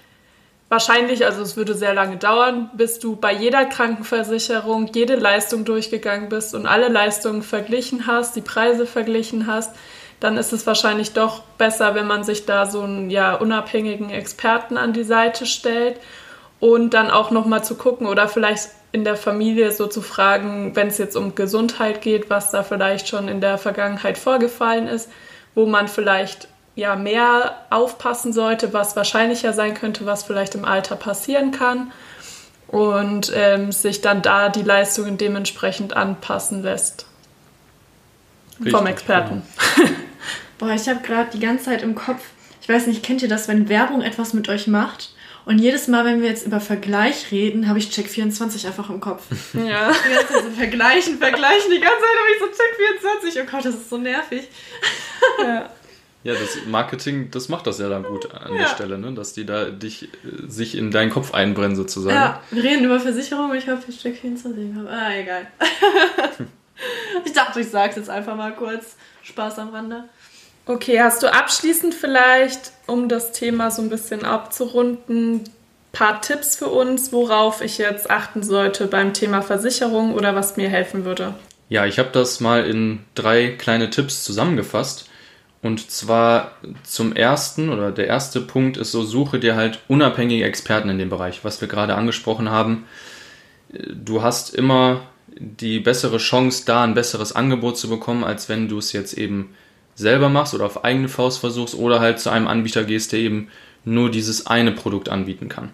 wahrscheinlich, 0.68 1.24
also 1.24 1.42
es 1.42 1.56
würde 1.56 1.74
sehr 1.74 1.94
lange 1.94 2.16
dauern, 2.16 2.70
bis 2.74 2.98
du 2.98 3.16
bei 3.16 3.32
jeder 3.32 3.64
Krankenversicherung 3.64 4.90
jede 4.94 5.16
Leistung 5.16 5.64
durchgegangen 5.64 6.28
bist 6.28 6.54
und 6.54 6.66
alle 6.66 6.88
Leistungen 6.88 7.42
verglichen 7.42 8.06
hast, 8.06 8.36
die 8.36 8.40
Preise 8.40 8.86
verglichen 8.86 9.46
hast. 9.46 9.74
Dann 10.20 10.36
ist 10.38 10.52
es 10.52 10.66
wahrscheinlich 10.66 11.12
doch 11.12 11.42
besser, 11.58 11.94
wenn 11.94 12.06
man 12.06 12.24
sich 12.24 12.46
da 12.46 12.66
so 12.66 12.82
einen 12.82 13.10
ja, 13.10 13.34
unabhängigen 13.34 14.10
Experten 14.10 14.76
an 14.76 14.92
die 14.92 15.04
Seite 15.04 15.46
stellt 15.46 16.00
und 16.58 16.94
dann 16.94 17.10
auch 17.10 17.30
noch 17.30 17.44
mal 17.44 17.62
zu 17.62 17.74
gucken 17.74 18.06
oder 18.06 18.28
vielleicht 18.28 18.70
in 18.96 19.04
der 19.04 19.16
Familie 19.16 19.72
so 19.72 19.86
zu 19.88 20.00
fragen, 20.00 20.74
wenn 20.74 20.88
es 20.88 20.96
jetzt 20.96 21.16
um 21.16 21.34
Gesundheit 21.34 22.00
geht, 22.00 22.30
was 22.30 22.50
da 22.50 22.62
vielleicht 22.62 23.08
schon 23.08 23.28
in 23.28 23.42
der 23.42 23.58
Vergangenheit 23.58 24.16
vorgefallen 24.16 24.88
ist, 24.88 25.10
wo 25.54 25.66
man 25.66 25.86
vielleicht 25.86 26.48
ja 26.76 26.96
mehr 26.96 27.56
aufpassen 27.68 28.32
sollte, 28.32 28.72
was 28.72 28.96
wahrscheinlicher 28.96 29.52
sein 29.52 29.74
könnte, 29.74 30.06
was 30.06 30.24
vielleicht 30.24 30.54
im 30.54 30.64
Alter 30.64 30.96
passieren 30.96 31.50
kann 31.50 31.92
und 32.68 33.30
ähm, 33.34 33.70
sich 33.70 34.00
dann 34.00 34.22
da 34.22 34.48
die 34.48 34.62
Leistungen 34.62 35.18
dementsprechend 35.18 35.94
anpassen 35.94 36.62
lässt. 36.62 37.04
Richtig, 38.60 38.72
Vom 38.72 38.86
Experten. 38.86 39.42
Genau. 39.76 39.90
Boah, 40.58 40.70
ich 40.70 40.88
habe 40.88 41.00
gerade 41.02 41.28
die 41.34 41.40
ganze 41.40 41.66
Zeit 41.66 41.82
im 41.82 41.94
Kopf, 41.94 42.22
ich 42.62 42.68
weiß 42.70 42.86
nicht, 42.86 43.02
kennt 43.02 43.20
ihr 43.20 43.28
das, 43.28 43.46
wenn 43.46 43.68
Werbung 43.68 44.00
etwas 44.00 44.32
mit 44.32 44.48
euch 44.48 44.66
macht? 44.66 45.10
Und 45.46 45.58
jedes 45.58 45.86
Mal, 45.86 46.04
wenn 46.04 46.22
wir 46.22 46.28
jetzt 46.28 46.44
über 46.44 46.58
Vergleich 46.58 47.30
reden, 47.30 47.68
habe 47.68 47.78
ich 47.78 47.88
Check 47.90 48.08
24 48.08 48.66
einfach 48.66 48.90
im 48.90 48.98
Kopf. 48.98 49.22
Ja. 49.54 49.92
Die 49.92 50.12
ganze 50.12 50.32
Zeit 50.32 50.42
so 50.42 50.50
vergleichen, 50.50 51.18
vergleichen. 51.18 51.70
Die 51.70 51.80
ganze 51.80 52.00
Zeit 52.00 52.16
habe 52.18 52.28
ich 52.34 52.38
so 52.40 52.46
Check 52.46 53.30
24. 53.30 53.42
Oh 53.42 53.50
Gott, 53.50 53.64
das 53.64 53.74
ist 53.76 53.88
so 53.88 53.96
nervig. 53.96 54.48
Ja. 55.38 55.70
Ja, 56.24 56.32
das 56.34 56.66
Marketing, 56.66 57.30
das 57.30 57.48
macht 57.48 57.68
das 57.68 57.78
ja 57.78 57.88
dann 57.88 58.02
gut 58.02 58.28
an 58.34 58.54
ja. 58.54 58.62
der 58.62 58.66
Stelle, 58.66 58.98
ne? 58.98 59.12
dass 59.12 59.32
die 59.32 59.46
da 59.46 59.66
dich 59.66 60.04
äh, 60.04 60.08
sich 60.48 60.76
in 60.76 60.90
deinen 60.90 61.10
Kopf 61.10 61.32
einbrennen 61.32 61.76
sozusagen. 61.76 62.16
Ja, 62.16 62.42
wir 62.50 62.64
reden 62.64 62.84
über 62.84 62.98
Versicherung, 62.98 63.54
ich 63.54 63.68
habe 63.68 63.80
Check 63.88 64.16
24 64.16 64.74
habe. 64.74 64.90
Ah, 64.90 65.14
egal. 65.14 65.46
ich 67.24 67.32
dachte, 67.32 67.60
ich 67.60 67.68
sage 67.68 67.90
es 67.90 67.96
jetzt 67.96 68.10
einfach 68.10 68.34
mal 68.34 68.56
kurz. 68.56 68.96
Spaß 69.22 69.60
am 69.60 69.68
Rande. 69.68 70.08
Okay, 70.68 71.00
hast 71.00 71.22
du 71.22 71.32
abschließend 71.32 71.94
vielleicht, 71.94 72.72
um 72.86 73.08
das 73.08 73.30
Thema 73.30 73.70
so 73.70 73.82
ein 73.82 73.88
bisschen 73.88 74.24
abzurunden, 74.24 75.44
paar 75.92 76.20
Tipps 76.20 76.56
für 76.56 76.66
uns, 76.66 77.12
worauf 77.12 77.62
ich 77.62 77.78
jetzt 77.78 78.10
achten 78.10 78.42
sollte 78.42 78.88
beim 78.88 79.14
Thema 79.14 79.42
Versicherung 79.42 80.12
oder 80.12 80.34
was 80.34 80.56
mir 80.56 80.68
helfen 80.68 81.04
würde? 81.04 81.34
Ja, 81.68 81.86
ich 81.86 82.00
habe 82.00 82.10
das 82.12 82.40
mal 82.40 82.66
in 82.66 83.00
drei 83.14 83.48
kleine 83.48 83.90
Tipps 83.90 84.24
zusammengefasst. 84.24 85.08
Und 85.62 85.90
zwar 85.90 86.52
zum 86.82 87.14
ersten 87.14 87.70
oder 87.70 87.92
der 87.92 88.08
erste 88.08 88.40
Punkt 88.40 88.76
ist 88.76 88.92
so, 88.92 89.04
suche 89.04 89.38
dir 89.38 89.56
halt 89.56 89.78
unabhängige 89.88 90.44
Experten 90.44 90.90
in 90.90 90.98
dem 90.98 91.08
Bereich, 91.08 91.44
was 91.44 91.60
wir 91.60 91.68
gerade 91.68 91.94
angesprochen 91.94 92.50
haben. 92.50 92.86
Du 93.68 94.22
hast 94.22 94.54
immer 94.54 95.02
die 95.38 95.80
bessere 95.80 96.18
Chance, 96.18 96.64
da 96.66 96.82
ein 96.82 96.94
besseres 96.94 97.34
Angebot 97.34 97.78
zu 97.78 97.88
bekommen, 97.88 98.24
als 98.24 98.48
wenn 98.48 98.68
du 98.68 98.78
es 98.78 98.92
jetzt 98.92 99.14
eben 99.14 99.54
selber 99.96 100.28
machst 100.28 100.54
oder 100.54 100.66
auf 100.66 100.84
eigene 100.84 101.08
Faust 101.08 101.40
versuchst 101.40 101.74
oder 101.74 101.98
halt 101.98 102.20
zu 102.20 102.30
einem 102.30 102.46
Anbieter 102.46 102.84
gehst, 102.84 103.12
der 103.12 103.18
eben 103.18 103.48
nur 103.84 104.10
dieses 104.10 104.46
eine 104.46 104.70
Produkt 104.70 105.08
anbieten 105.08 105.48
kann. 105.48 105.70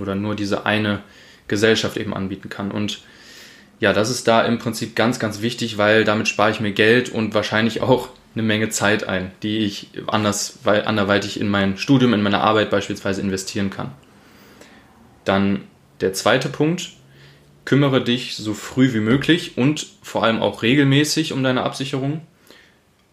Oder 0.00 0.14
nur 0.14 0.34
diese 0.34 0.66
eine 0.66 1.02
Gesellschaft 1.46 1.96
eben 1.96 2.14
anbieten 2.14 2.48
kann. 2.48 2.72
Und 2.72 3.02
ja, 3.78 3.92
das 3.92 4.10
ist 4.10 4.26
da 4.26 4.42
im 4.42 4.58
Prinzip 4.58 4.96
ganz, 4.96 5.18
ganz 5.18 5.42
wichtig, 5.42 5.78
weil 5.78 6.04
damit 6.04 6.28
spare 6.28 6.50
ich 6.50 6.60
mir 6.60 6.72
Geld 6.72 7.10
und 7.10 7.34
wahrscheinlich 7.34 7.82
auch 7.82 8.08
eine 8.34 8.42
Menge 8.42 8.68
Zeit 8.70 9.08
ein, 9.08 9.32
die 9.42 9.58
ich 9.58 9.88
anders, 10.06 10.58
weil 10.64 10.84
anderweitig 10.84 11.40
in 11.40 11.48
mein 11.48 11.78
Studium, 11.78 12.14
in 12.14 12.22
meine 12.22 12.40
Arbeit 12.40 12.70
beispielsweise 12.70 13.20
investieren 13.20 13.70
kann. 13.70 13.92
Dann 15.24 15.64
der 16.00 16.12
zweite 16.12 16.48
Punkt, 16.48 16.90
kümmere 17.64 18.02
dich 18.02 18.36
so 18.36 18.54
früh 18.54 18.92
wie 18.94 19.00
möglich 19.00 19.56
und 19.56 19.86
vor 20.02 20.22
allem 20.22 20.40
auch 20.40 20.62
regelmäßig 20.62 21.32
um 21.32 21.42
deine 21.42 21.62
Absicherung. 21.62 22.20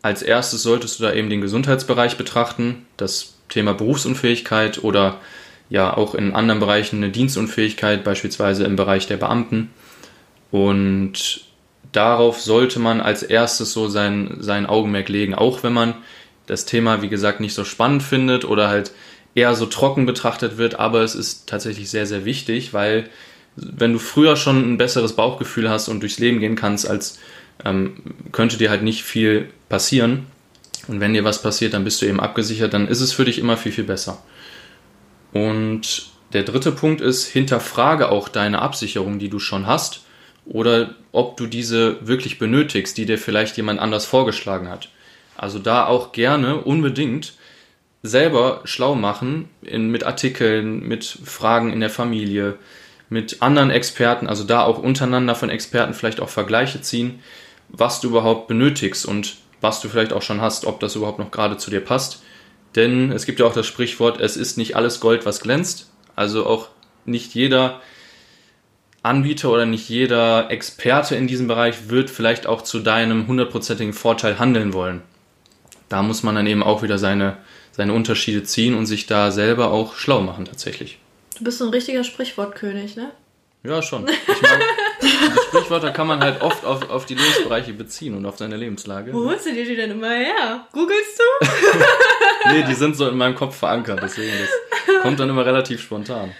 Als 0.03 0.21
erstes 0.21 0.61
solltest 0.61 0.99
du 0.99 1.03
da 1.03 1.13
eben 1.13 1.29
den 1.29 1.39
Gesundheitsbereich 1.39 2.17
betrachten, 2.17 2.85
das 2.97 3.35
Thema 3.47 3.73
Berufsunfähigkeit 3.73 4.83
oder 4.83 5.21
ja 5.69 5.95
auch 5.95 6.13
in 6.13 6.33
anderen 6.33 6.59
Bereichen 6.59 6.97
eine 6.97 7.09
Dienstunfähigkeit, 7.09 8.03
beispielsweise 8.03 8.65
im 8.65 8.75
Bereich 8.75 9.07
der 9.07 9.15
Beamten. 9.15 9.71
Und 10.51 11.45
darauf 11.93 12.41
sollte 12.41 12.79
man 12.79 12.99
als 12.99 13.23
erstes 13.23 13.71
so 13.71 13.87
sein, 13.87 14.37
sein 14.39 14.65
Augenmerk 14.65 15.07
legen, 15.07 15.35
auch 15.35 15.63
wenn 15.63 15.73
man 15.73 15.95
das 16.47 16.65
Thema, 16.65 17.01
wie 17.01 17.07
gesagt, 17.09 17.39
nicht 17.39 17.53
so 17.53 17.63
spannend 17.63 18.03
findet 18.03 18.43
oder 18.43 18.67
halt 18.67 18.91
eher 19.35 19.55
so 19.55 19.65
trocken 19.65 20.05
betrachtet 20.05 20.57
wird, 20.57 20.79
aber 20.79 21.01
es 21.01 21.15
ist 21.15 21.47
tatsächlich 21.47 21.89
sehr, 21.89 22.05
sehr 22.05 22.25
wichtig, 22.25 22.73
weil 22.73 23.09
wenn 23.55 23.93
du 23.93 23.99
früher 23.99 24.35
schon 24.35 24.73
ein 24.73 24.77
besseres 24.77 25.13
Bauchgefühl 25.13 25.69
hast 25.69 25.87
und 25.87 26.01
durchs 26.01 26.19
Leben 26.19 26.41
gehen 26.41 26.57
kannst, 26.57 26.89
als 26.89 27.19
ähm, 27.63 27.95
könnte 28.31 28.57
dir 28.57 28.69
halt 28.69 28.83
nicht 28.83 29.03
viel 29.03 29.49
passieren. 29.69 30.27
Und 30.87 30.99
wenn 30.99 31.13
dir 31.13 31.23
was 31.23 31.41
passiert, 31.41 31.73
dann 31.73 31.83
bist 31.83 32.01
du 32.01 32.05
eben 32.05 32.19
abgesichert, 32.19 32.73
dann 32.73 32.87
ist 32.87 33.01
es 33.01 33.13
für 33.13 33.25
dich 33.25 33.39
immer 33.39 33.57
viel, 33.57 33.71
viel 33.71 33.85
besser. 33.85 34.21
Und 35.31 36.11
der 36.33 36.43
dritte 36.43 36.71
Punkt 36.71 37.01
ist, 37.01 37.25
hinterfrage 37.25 38.09
auch 38.09 38.27
deine 38.27 38.61
Absicherung, 38.61 39.19
die 39.19 39.29
du 39.29 39.39
schon 39.39 39.67
hast 39.67 40.01
oder 40.45 40.95
ob 41.11 41.37
du 41.37 41.47
diese 41.47 42.05
wirklich 42.05 42.39
benötigst, 42.39 42.97
die 42.97 43.05
dir 43.05 43.17
vielleicht 43.17 43.55
jemand 43.55 43.79
anders 43.79 44.05
vorgeschlagen 44.05 44.69
hat. 44.69 44.89
Also 45.37 45.59
da 45.59 45.85
auch 45.85 46.11
gerne 46.11 46.57
unbedingt 46.57 47.33
selber 48.01 48.61
schlau 48.65 48.95
machen 48.95 49.49
in, 49.61 49.89
mit 49.89 50.03
Artikeln, 50.03 50.85
mit 50.85 51.05
Fragen 51.05 51.71
in 51.71 51.79
der 51.79 51.89
Familie, 51.89 52.55
mit 53.13 53.43
anderen 53.43 53.69
Experten, 53.69 54.27
also 54.27 54.43
da 54.43 54.63
auch 54.63 54.79
untereinander 54.79 55.35
von 55.35 55.51
Experten 55.51 55.93
vielleicht 55.93 56.19
auch 56.19 56.29
Vergleiche 56.29 56.81
ziehen, 56.81 57.19
was 57.69 58.01
du 58.01 58.07
überhaupt 58.09 58.47
benötigst 58.47 59.05
und 59.05 59.35
was 59.61 59.81
du 59.81 59.87
vielleicht 59.87 60.13
auch 60.13 60.23
schon 60.23 60.41
hast, 60.41 60.65
ob 60.65 60.79
das 60.79 60.95
überhaupt 60.95 61.19
noch 61.19 61.29
gerade 61.29 61.57
zu 61.57 61.69
dir 61.69 61.79
passt. 61.79 62.23
Denn 62.75 63.11
es 63.11 63.27
gibt 63.27 63.39
ja 63.39 63.45
auch 63.45 63.53
das 63.53 63.67
Sprichwort, 63.67 64.19
es 64.19 64.35
ist 64.35 64.57
nicht 64.57 64.75
alles 64.75 64.99
Gold, 64.99 65.27
was 65.27 65.41
glänzt. 65.41 65.91
Also 66.15 66.47
auch 66.47 66.69
nicht 67.05 67.35
jeder 67.35 67.81
Anbieter 69.03 69.51
oder 69.51 69.67
nicht 69.67 69.89
jeder 69.89 70.49
Experte 70.49 71.15
in 71.15 71.27
diesem 71.27 71.47
Bereich 71.47 71.89
wird 71.89 72.09
vielleicht 72.09 72.47
auch 72.47 72.63
zu 72.63 72.79
deinem 72.79 73.27
hundertprozentigen 73.27 73.93
Vorteil 73.93 74.39
handeln 74.39 74.73
wollen. 74.73 75.03
Da 75.87 76.01
muss 76.01 76.23
man 76.23 76.33
dann 76.33 76.47
eben 76.47 76.63
auch 76.63 76.81
wieder 76.81 76.97
seine, 76.97 77.37
seine 77.73 77.93
Unterschiede 77.93 78.41
ziehen 78.41 78.73
und 78.73 78.87
sich 78.87 79.05
da 79.05 79.29
selber 79.29 79.69
auch 79.69 79.95
schlau 79.97 80.21
machen 80.21 80.45
tatsächlich. 80.45 80.97
Du 81.43 81.47
bist 81.47 81.57
so 81.57 81.65
ein 81.65 81.71
richtiger 81.71 82.05
Sprichwortkönig, 82.05 82.95
ne? 82.95 83.11
Ja, 83.63 83.81
schon. 83.81 84.07
Ich 84.07 84.15
die 85.01 85.41
Sprichwörter 85.49 85.91
kann 85.91 86.07
man 86.07 86.21
halt 86.21 86.41
oft 86.41 86.63
auf, 86.63 86.89
auf 86.89 87.05
die 87.05 87.15
Lebensbereiche 87.15 87.73
beziehen 87.73 88.15
und 88.15 88.25
auf 88.25 88.37
seine 88.37 88.55
Lebenslage. 88.55 89.11
Wo 89.11 89.25
holst 89.25 89.45
du 89.45 89.51
dir 89.51 89.65
die 89.65 89.75
denn 89.75 89.91
immer 89.91 90.11
her? 90.11 90.65
Googlest 90.71 91.19
du? 91.19 91.47
nee, 92.53 92.63
die 92.63 92.73
sind 92.73 92.95
so 92.95 93.09
in 93.09 93.17
meinem 93.17 93.35
Kopf 93.35 93.57
verankert, 93.57 93.99
deswegen 94.01 94.31
das 94.39 95.01
kommt 95.01 95.19
dann 95.19 95.29
immer 95.29 95.45
relativ 95.45 95.81
spontan. 95.81 96.31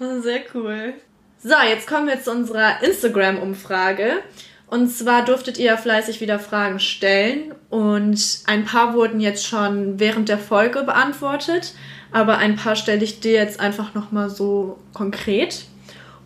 Oh, 0.00 0.22
sehr 0.22 0.40
cool. 0.54 0.94
So, 1.42 1.56
jetzt 1.68 1.86
kommen 1.86 2.06
wir 2.06 2.22
zu 2.22 2.30
unserer 2.30 2.82
Instagram-Umfrage. 2.82 4.22
Und 4.68 4.88
zwar 4.88 5.26
durftet 5.26 5.58
ihr 5.58 5.76
fleißig 5.76 6.22
wieder 6.22 6.38
Fragen 6.38 6.80
stellen 6.80 7.54
und 7.68 8.38
ein 8.46 8.64
paar 8.64 8.94
wurden 8.94 9.20
jetzt 9.20 9.46
schon 9.46 10.00
während 10.00 10.30
der 10.30 10.38
Folge 10.38 10.82
beantwortet, 10.82 11.74
aber 12.12 12.38
ein 12.38 12.56
paar 12.56 12.76
stelle 12.76 13.04
ich 13.04 13.20
dir 13.20 13.32
jetzt 13.32 13.60
einfach 13.60 13.94
nochmal 13.94 14.30
so 14.30 14.78
konkret. 14.92 15.64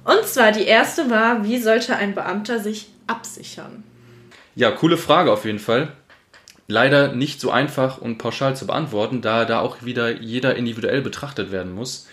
Und 0.04 0.24
zwar 0.24 0.52
die 0.52 0.64
erste 0.64 1.10
war, 1.10 1.44
wie 1.44 1.58
sollte 1.58 1.96
ein 1.96 2.14
Beamter 2.14 2.58
sich 2.58 2.88
absichern? 3.06 3.84
Ja, 4.54 4.70
coole 4.70 4.96
Frage 4.96 5.32
auf 5.32 5.44
jeden 5.44 5.58
Fall. 5.58 5.92
Leider 6.66 7.12
nicht 7.12 7.40
so 7.40 7.50
einfach 7.50 7.98
und 7.98 8.18
pauschal 8.18 8.56
zu 8.56 8.66
beantworten, 8.66 9.22
da 9.22 9.44
da 9.44 9.60
auch 9.60 9.82
wieder 9.82 10.20
jeder 10.20 10.56
individuell 10.56 11.02
betrachtet 11.02 11.50
werden 11.50 11.72
muss. 11.72 12.06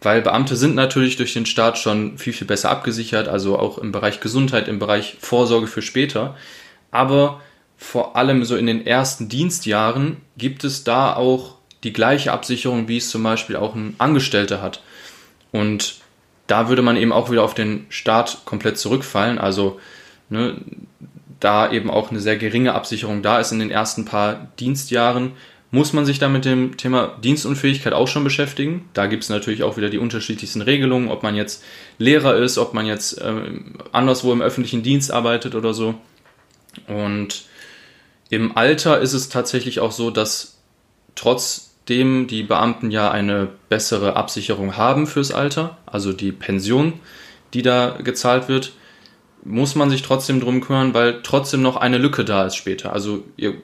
Weil 0.00 0.22
Beamte 0.22 0.56
sind 0.56 0.74
natürlich 0.74 1.16
durch 1.16 1.32
den 1.32 1.46
Staat 1.46 1.78
schon 1.78 2.18
viel, 2.18 2.32
viel 2.32 2.46
besser 2.46 2.70
abgesichert, 2.70 3.26
also 3.26 3.58
auch 3.58 3.78
im 3.78 3.90
Bereich 3.90 4.20
Gesundheit, 4.20 4.68
im 4.68 4.78
Bereich 4.78 5.16
Vorsorge 5.18 5.66
für 5.66 5.82
später. 5.82 6.36
Aber 6.90 7.40
vor 7.76 8.16
allem 8.16 8.44
so 8.44 8.56
in 8.56 8.66
den 8.66 8.86
ersten 8.86 9.28
Dienstjahren 9.28 10.18
gibt 10.36 10.64
es 10.64 10.84
da 10.84 11.14
auch 11.14 11.56
die 11.84 11.92
gleiche 11.92 12.32
Absicherung, 12.32 12.88
wie 12.88 12.96
es 12.96 13.10
zum 13.10 13.22
Beispiel 13.22 13.56
auch 13.56 13.74
ein 13.74 13.94
Angestellter 13.98 14.60
hat. 14.60 14.82
Und 15.52 15.96
da 16.46 16.68
würde 16.68 16.82
man 16.82 16.96
eben 16.96 17.12
auch 17.12 17.30
wieder 17.30 17.42
auf 17.42 17.54
den 17.54 17.86
Staat 17.88 18.38
komplett 18.44 18.78
zurückfallen. 18.78 19.38
Also 19.38 19.80
ne, 20.28 20.56
da 21.40 21.70
eben 21.70 21.90
auch 21.90 22.10
eine 22.10 22.20
sehr 22.20 22.36
geringe 22.36 22.74
Absicherung 22.74 23.22
da 23.22 23.38
ist 23.38 23.52
in 23.52 23.58
den 23.58 23.70
ersten 23.70 24.04
paar 24.04 24.48
Dienstjahren, 24.58 25.32
muss 25.70 25.92
man 25.92 26.06
sich 26.06 26.18
da 26.18 26.28
mit 26.28 26.44
dem 26.44 26.76
Thema 26.76 27.18
Dienstunfähigkeit 27.22 27.92
auch 27.92 28.06
schon 28.06 28.24
beschäftigen. 28.24 28.88
Da 28.94 29.06
gibt 29.06 29.24
es 29.24 29.28
natürlich 29.28 29.64
auch 29.64 29.76
wieder 29.76 29.90
die 29.90 29.98
unterschiedlichsten 29.98 30.62
Regelungen, 30.62 31.08
ob 31.08 31.22
man 31.22 31.34
jetzt 31.34 31.64
Lehrer 31.98 32.36
ist, 32.36 32.58
ob 32.58 32.74
man 32.74 32.86
jetzt 32.86 33.20
äh, 33.20 33.32
anderswo 33.90 34.32
im 34.32 34.40
öffentlichen 34.40 34.84
Dienst 34.84 35.10
arbeitet 35.10 35.54
oder 35.54 35.74
so. 35.74 35.96
Und 36.86 37.44
im 38.30 38.56
Alter 38.56 39.00
ist 39.00 39.14
es 39.14 39.28
tatsächlich 39.28 39.80
auch 39.80 39.92
so, 39.92 40.10
dass 40.10 40.58
trotzdem 41.84 42.26
die 42.26 42.42
Beamten 42.42 42.90
ja 42.90 43.10
eine 43.10 43.48
bessere 43.68 44.16
Absicherung 44.16 44.76
haben 44.76 45.06
fürs 45.06 45.32
Alter, 45.32 45.76
also 45.84 46.12
die 46.12 46.32
Pension, 46.32 46.94
die 47.52 47.62
da 47.62 47.98
gezahlt 48.02 48.48
wird, 48.48 48.72
muss 49.44 49.74
man 49.74 49.90
sich 49.90 50.00
trotzdem 50.00 50.40
drum 50.40 50.62
kümmern, 50.62 50.94
weil 50.94 51.20
trotzdem 51.22 51.60
noch 51.60 51.76
eine 51.76 51.98
Lücke 51.98 52.24
da 52.24 52.46
ist 52.46 52.56
später. 52.56 52.94
Also 52.94 53.22
ihr 53.36 53.54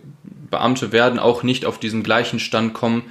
Beamte 0.50 0.92
werden 0.92 1.18
auch 1.18 1.42
nicht 1.42 1.64
auf 1.64 1.78
diesen 1.78 2.02
gleichen 2.02 2.38
Stand 2.38 2.74
kommen, 2.74 3.04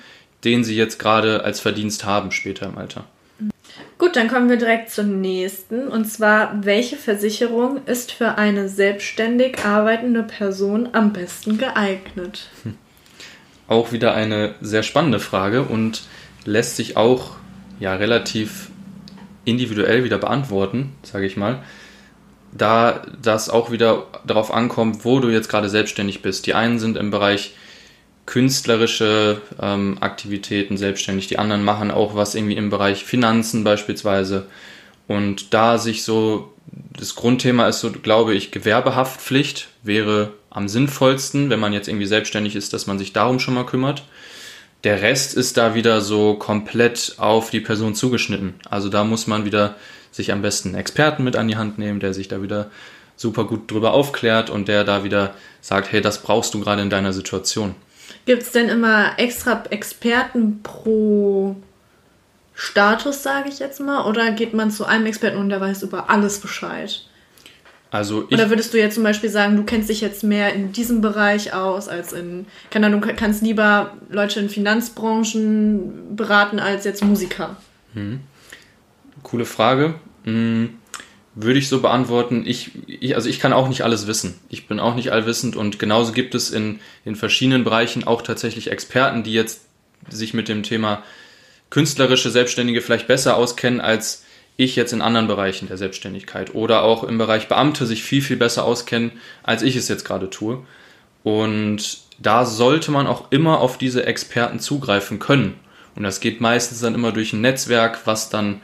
den 0.43 0.63
sie 0.63 0.75
jetzt 0.75 0.99
gerade 0.99 1.43
als 1.43 1.59
Verdienst 1.59 2.05
haben 2.05 2.31
später 2.31 2.67
im 2.67 2.77
Alter. 2.77 3.05
Gut, 3.97 4.15
dann 4.15 4.27
kommen 4.27 4.49
wir 4.49 4.57
direkt 4.57 4.91
zum 4.91 5.19
nächsten. 5.19 5.87
Und 5.87 6.05
zwar, 6.05 6.63
welche 6.63 6.97
Versicherung 6.97 7.83
ist 7.85 8.11
für 8.11 8.37
eine 8.37 8.69
selbstständig 8.69 9.65
arbeitende 9.65 10.23
Person 10.23 10.89
am 10.93 11.11
besten 11.11 11.57
geeignet? 11.57 12.49
Auch 13.69 13.93
wieder 13.93 14.13
eine 14.13 14.55
sehr 14.59 14.83
spannende 14.83 15.21
Frage 15.21 15.63
und 15.63 16.03
lässt 16.43 16.75
sich 16.75 16.97
auch 16.97 17.37
ja 17.79 17.95
relativ 17.95 18.69
individuell 19.45 20.03
wieder 20.03 20.17
beantworten, 20.17 20.91
sage 21.03 21.25
ich 21.25 21.37
mal 21.37 21.63
da 22.51 23.01
das 23.21 23.49
auch 23.49 23.71
wieder 23.71 24.07
darauf 24.25 24.53
ankommt, 24.53 25.05
wo 25.05 25.19
du 25.19 25.29
jetzt 25.29 25.49
gerade 25.49 25.69
selbstständig 25.69 26.21
bist. 26.21 26.47
Die 26.47 26.53
einen 26.53 26.79
sind 26.79 26.97
im 26.97 27.11
Bereich 27.11 27.53
künstlerische 28.25 29.41
ähm, 29.59 29.97
Aktivitäten 30.01 30.77
selbstständig, 30.77 31.27
die 31.27 31.39
anderen 31.39 31.63
machen 31.63 31.89
auch 31.89 32.15
was 32.15 32.35
irgendwie 32.35 32.57
im 32.57 32.69
Bereich 32.69 33.03
Finanzen 33.03 33.63
beispielsweise. 33.63 34.45
Und 35.07 35.53
da 35.53 35.79
sich 35.79 36.03
so, 36.03 36.53
das 36.95 37.15
Grundthema 37.15 37.67
ist 37.67 37.79
so, 37.79 37.91
glaube 37.91 38.35
ich, 38.35 38.51
Gewerbehaftpflicht 38.51 39.69
wäre 39.81 40.31
am 40.49 40.67
sinnvollsten, 40.67 41.49
wenn 41.49 41.59
man 41.59 41.73
jetzt 41.73 41.87
irgendwie 41.87 42.05
selbstständig 42.05 42.55
ist, 42.55 42.73
dass 42.73 42.87
man 42.87 42.99
sich 42.99 43.13
darum 43.13 43.39
schon 43.39 43.53
mal 43.53 43.65
kümmert. 43.65 44.03
Der 44.83 45.01
Rest 45.01 45.35
ist 45.35 45.57
da 45.57 45.75
wieder 45.75 46.01
so 46.01 46.35
komplett 46.35 47.15
auf 47.17 47.49
die 47.49 47.59
Person 47.59 47.95
zugeschnitten. 47.95 48.55
Also 48.69 48.89
da 48.89 49.03
muss 49.03 49.27
man 49.27 49.45
wieder 49.45 49.75
sich 50.11 50.31
am 50.31 50.41
besten 50.41 50.69
einen 50.69 50.77
Experten 50.77 51.23
mit 51.23 51.35
an 51.35 51.47
die 51.47 51.57
Hand 51.57 51.77
nehmen, 51.77 51.99
der 51.99 52.13
sich 52.13 52.27
da 52.27 52.41
wieder 52.41 52.71
super 53.15 53.43
gut 53.43 53.69
drüber 53.69 53.93
aufklärt 53.93 54.49
und 54.49 54.67
der 54.67 54.85
da 54.85 55.03
wieder 55.03 55.35
sagt, 55.61 55.91
hey, 55.91 56.01
das 56.01 56.21
brauchst 56.21 56.53
du 56.53 56.61
gerade 56.61 56.81
in 56.81 56.89
deiner 56.89 57.13
Situation. 57.13 57.75
Gibt 58.25 58.43
es 58.43 58.51
denn 58.51 58.69
immer 58.69 59.19
extra 59.19 59.63
Experten 59.69 60.61
pro 60.63 61.57
Status, 62.53 63.21
sage 63.23 63.49
ich 63.49 63.59
jetzt 63.59 63.79
mal, 63.79 64.05
oder 64.05 64.31
geht 64.31 64.53
man 64.53 64.71
zu 64.71 64.85
einem 64.85 65.05
Experten 65.05 65.37
und 65.37 65.49
der 65.49 65.61
weiß 65.61 65.83
über 65.83 66.09
alles 66.09 66.39
Bescheid? 66.39 67.01
Also 67.91 68.25
ich, 68.27 68.33
Oder 68.33 68.49
würdest 68.49 68.73
du 68.73 68.77
jetzt 68.77 68.95
zum 68.95 69.03
Beispiel 69.03 69.29
sagen, 69.29 69.55
du 69.55 69.63
kennst 69.63 69.89
dich 69.89 70.01
jetzt 70.01 70.23
mehr 70.23 70.53
in 70.53 70.71
diesem 70.71 71.01
Bereich 71.01 71.53
aus 71.53 71.87
als 71.87 72.13
in, 72.13 72.45
keine 72.69 72.85
Ahnung, 72.85 73.01
du 73.01 73.13
kannst 73.15 73.41
lieber 73.41 73.97
Leute 74.09 74.39
in 74.39 74.49
Finanzbranchen 74.49 76.15
beraten 76.15 76.59
als 76.59 76.85
jetzt 76.85 77.03
Musiker? 77.03 77.57
Hm. 77.93 78.19
Coole 79.23 79.45
Frage. 79.45 79.95
Hm, 80.23 80.75
würde 81.33 81.57
ich 81.57 81.67
so 81.67 81.81
beantworten. 81.81 82.43
Ich, 82.45 82.71
ich, 82.85 83.15
also 83.15 83.27
ich 83.27 83.39
kann 83.39 83.53
auch 83.53 83.67
nicht 83.67 83.83
alles 83.83 84.05
wissen. 84.05 84.35
Ich 84.49 84.67
bin 84.67 84.79
auch 84.79 84.95
nicht 84.95 85.11
allwissend 85.11 85.55
und 85.55 85.79
genauso 85.79 86.11
gibt 86.11 86.35
es 86.35 86.51
in, 86.51 86.79
in 87.05 87.15
verschiedenen 87.15 87.63
Bereichen 87.63 88.03
auch 88.03 88.21
tatsächlich 88.21 88.71
Experten, 88.71 89.23
die 89.23 89.33
jetzt 89.33 89.61
sich 90.09 90.35
mit 90.35 90.47
dem 90.47 90.61
Thema 90.61 91.03
künstlerische 91.71 92.29
Selbstständige 92.29 92.81
vielleicht 92.81 93.07
besser 93.07 93.35
auskennen 93.35 93.81
als 93.81 94.25
ich 94.59 94.75
jetzt 94.75 94.91
in 94.91 95.01
anderen 95.01 95.27
Bereichen 95.27 95.67
der 95.67 95.77
Selbstständigkeit 95.77 96.53
oder 96.53 96.83
auch 96.83 97.05
im 97.05 97.17
Bereich 97.17 97.47
Beamte 97.47 97.85
sich 97.85 98.03
viel, 98.03 98.21
viel 98.21 98.35
besser 98.35 98.65
auskennen, 98.65 99.13
als 99.41 99.61
ich 99.61 99.77
es 99.77 99.87
jetzt 99.87 100.03
gerade 100.03 100.29
tue. 100.29 100.59
Und 101.23 101.99
da 102.19 102.45
sollte 102.45 102.91
man 102.91 103.07
auch 103.07 103.31
immer 103.31 103.61
auf 103.61 103.77
diese 103.77 104.05
Experten 104.05 104.59
zugreifen 104.59 105.19
können. 105.19 105.55
Und 105.95 106.03
das 106.03 106.19
geht 106.19 106.41
meistens 106.41 106.81
dann 106.81 106.93
immer 106.93 107.13
durch 107.13 107.31
ein 107.31 107.41
Netzwerk, 107.41 108.01
was 108.05 108.29
dann 108.29 108.59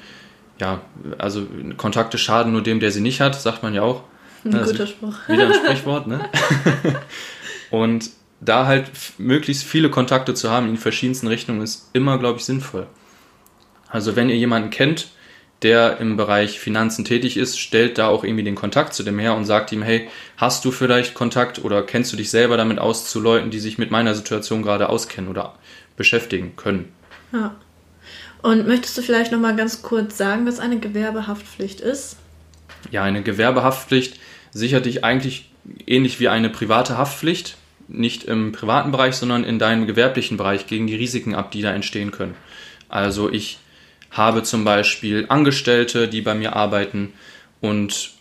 ja, 0.59 0.81
also 1.17 1.47
Kontakte 1.77 2.17
schaden 2.17 2.51
nur 2.51 2.63
dem, 2.63 2.79
der 2.79 2.91
sie 2.91 3.01
nicht 3.01 3.21
hat, 3.21 3.39
sagt 3.39 3.63
man 3.63 3.73
ja 3.73 3.81
auch. 3.81 4.03
Ein 4.43 4.55
also 4.55 4.71
guter 4.71 4.87
Spruch. 4.87 5.15
Wieder 5.27 5.47
ein 5.47 5.53
Sprichwort, 5.65 6.07
ne? 6.07 6.29
Und 7.71 8.09
da 8.41 8.65
halt 8.65 8.91
möglichst 9.17 9.63
viele 9.63 9.89
Kontakte 9.89 10.33
zu 10.33 10.51
haben 10.51 10.67
in 10.69 10.77
verschiedensten 10.77 11.27
Richtungen 11.27 11.61
ist 11.61 11.89
immer, 11.93 12.17
glaube 12.17 12.39
ich, 12.39 12.45
sinnvoll. 12.45 12.87
Also 13.89 14.15
wenn 14.15 14.29
ihr 14.29 14.35
jemanden 14.35 14.69
kennt, 14.69 15.07
der 15.61 15.99
im 15.99 16.17
Bereich 16.17 16.59
Finanzen 16.59 17.05
tätig 17.05 17.37
ist, 17.37 17.59
stellt 17.59 17.97
da 17.97 18.07
auch 18.07 18.23
irgendwie 18.23 18.43
den 18.43 18.55
Kontakt 18.55 18.93
zu 18.93 19.03
dem 19.03 19.19
her 19.19 19.35
und 19.35 19.45
sagt 19.45 19.71
ihm, 19.71 19.81
hey, 19.81 20.09
hast 20.37 20.65
du 20.65 20.71
vielleicht 20.71 21.13
Kontakt 21.13 21.63
oder 21.63 21.81
kennst 21.83 22.11
du 22.13 22.17
dich 22.17 22.29
selber 22.29 22.57
damit 22.57 22.79
aus 22.79 23.09
zu 23.09 23.19
Leuten, 23.19 23.51
die 23.51 23.59
sich 23.59 23.77
mit 23.77 23.91
meiner 23.91 24.15
Situation 24.15 24.61
gerade 24.61 24.89
auskennen 24.89 25.29
oder 25.29 25.55
beschäftigen 25.97 26.55
können? 26.55 26.91
Ja. 27.31 27.55
Und 28.41 28.67
möchtest 28.67 28.97
du 28.97 29.01
vielleicht 29.01 29.31
noch 29.31 29.39
mal 29.39 29.55
ganz 29.55 29.81
kurz 29.81 30.17
sagen, 30.17 30.45
was 30.45 30.59
eine 30.59 30.79
Gewerbehaftpflicht 30.79 31.81
ist? 31.81 32.17
Ja, 32.91 33.03
eine 33.03 33.23
Gewerbehaftpflicht 33.23 34.19
sichert 34.51 34.85
dich 34.85 35.03
eigentlich 35.03 35.49
ähnlich 35.87 36.19
wie 36.19 36.27
eine 36.27 36.49
private 36.49 36.97
Haftpflicht, 36.97 37.57
nicht 37.87 38.23
im 38.23 38.51
privaten 38.51 38.91
Bereich, 38.91 39.15
sondern 39.15 39.43
in 39.43 39.57
deinem 39.57 39.87
gewerblichen 39.87 40.37
Bereich 40.37 40.67
gegen 40.67 40.85
die 40.87 40.95
Risiken 40.95 41.33
ab, 41.33 41.51
die 41.51 41.61
da 41.61 41.71
entstehen 41.71 42.11
können. 42.11 42.35
Also 42.87 43.31
ich 43.31 43.59
habe 44.11 44.43
zum 44.43 44.63
Beispiel 44.63 45.25
Angestellte, 45.29 46.07
die 46.07 46.21
bei 46.21 46.33
mir 46.33 46.55
arbeiten 46.55 47.13
und 47.61 48.11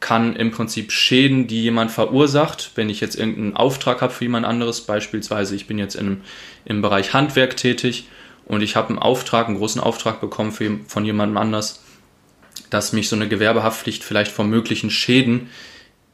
kann 0.00 0.34
im 0.34 0.50
Prinzip 0.50 0.92
Schäden, 0.92 1.46
die 1.46 1.62
jemand 1.62 1.90
verursacht, 1.90 2.72
wenn 2.74 2.88
ich 2.88 3.00
jetzt 3.00 3.16
irgendeinen 3.16 3.56
Auftrag 3.56 4.00
habe 4.00 4.12
für 4.12 4.24
jemand 4.24 4.46
anderes, 4.46 4.80
beispielsweise 4.80 5.54
ich 5.54 5.66
bin 5.66 5.78
jetzt 5.78 5.94
in, 5.94 6.22
im 6.64 6.80
Bereich 6.80 7.12
Handwerk 7.12 7.56
tätig 7.56 8.08
und 8.46 8.62
ich 8.62 8.76
habe 8.76 8.88
einen 8.88 8.98
Auftrag, 8.98 9.46
einen 9.46 9.58
großen 9.58 9.80
Auftrag 9.80 10.20
bekommen 10.20 10.52
für, 10.52 10.80
von 10.86 11.04
jemandem 11.04 11.36
anders, 11.36 11.84
dass 12.70 12.92
mich 12.92 13.08
so 13.08 13.16
eine 13.16 13.28
Gewerbehaftpflicht 13.28 14.02
vielleicht 14.02 14.32
vor 14.32 14.44
möglichen 14.44 14.90
Schäden, 14.90 15.48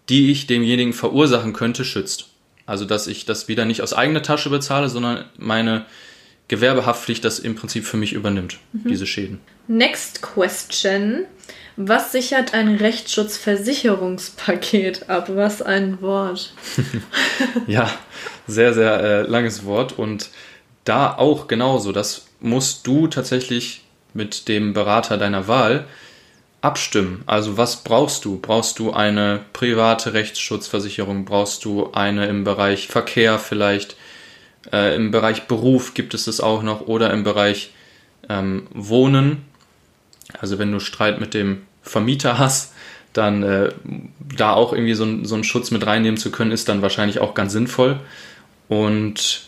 die 0.09 0.31
ich 0.31 0.47
demjenigen 0.47 0.93
verursachen 0.93 1.53
könnte, 1.53 1.85
schützt. 1.85 2.31
Also 2.67 2.85
dass 2.85 3.07
ich 3.07 3.25
das 3.25 3.47
wieder 3.47 3.65
nicht 3.65 3.83
aus 3.83 3.93
eigener 3.93 4.23
Tasche 4.23 4.51
bezahle, 4.51 4.89
sondern 4.89 5.25
meine 5.39 5.87
Gewerbehaftpflicht 6.49 7.25
das 7.25 7.39
im 7.39 7.55
Prinzip 7.57 7.85
für 7.85 7.97
mich 7.97 8.13
übernimmt, 8.13 8.59
mhm. 8.73 8.89
diese 8.89 9.07
Schäden. 9.07 9.41
Next 9.69 10.23
question. 10.23 11.27
Was 11.77 12.11
sichert 12.13 12.55
ein 12.55 12.77
Rechtsschutzversicherungspaket 12.77 15.11
ab? 15.11 15.29
Was 15.35 15.61
ein 15.61 16.01
Wort. 16.01 16.55
ja, 17.67 17.91
sehr, 18.47 18.73
sehr 18.73 19.01
äh, 19.01 19.23
langes 19.23 19.67
Wort. 19.67 19.99
Und 19.99 20.31
da 20.85 21.13
auch 21.15 21.49
genauso. 21.49 21.91
Das 21.93 22.29
musst 22.41 22.87
du 22.87 23.09
tatsächlich 23.09 23.83
mit 24.15 24.49
dem 24.49 24.73
Berater 24.73 25.19
deiner 25.19 25.49
Wahl 25.49 25.85
abstimmen. 26.63 27.23
Also 27.27 27.59
was 27.59 27.85
brauchst 27.85 28.25
du? 28.25 28.41
Brauchst 28.41 28.79
du 28.79 28.93
eine 28.93 29.41
private 29.53 30.15
Rechtsschutzversicherung? 30.15 31.25
Brauchst 31.25 31.65
du 31.65 31.93
eine 31.93 32.27
im 32.27 32.45
Bereich 32.45 32.89
Verkehr 32.89 33.39
vielleicht? 33.39 33.97
Äh, 34.73 34.97
Im 34.97 35.11
Bereich 35.11 35.47
Beruf 35.47 35.95
gibt 35.95 36.15
es 36.15 36.25
das 36.25 36.41
auch 36.41 36.63
noch 36.63 36.83
oder 36.83 37.13
im 37.13 37.25
Bereich 37.25 37.71
ähm, 38.29 38.67
Wohnen. 38.73 39.43
Also 40.39 40.59
wenn 40.59 40.73
du 40.73 40.81
Streit 40.81 41.21
mit 41.21 41.35
dem 41.35 41.63
Vermieter 41.83 42.39
hast, 42.39 42.73
dann 43.13 43.43
äh, 43.43 43.73
da 44.37 44.53
auch 44.53 44.73
irgendwie 44.73 44.95
so, 44.95 45.25
so 45.25 45.35
einen 45.35 45.45
Schutz 45.45 45.71
mit 45.71 45.87
reinnehmen 45.87 46.19
zu 46.19 46.31
können, 46.31 46.53
ist 46.53 46.69
dann 46.69 46.83
wahrscheinlich 46.83 47.21
auch 47.21 47.35
ganz 47.35 47.53
sinnvoll. 47.53 48.01
Und 48.69 49.47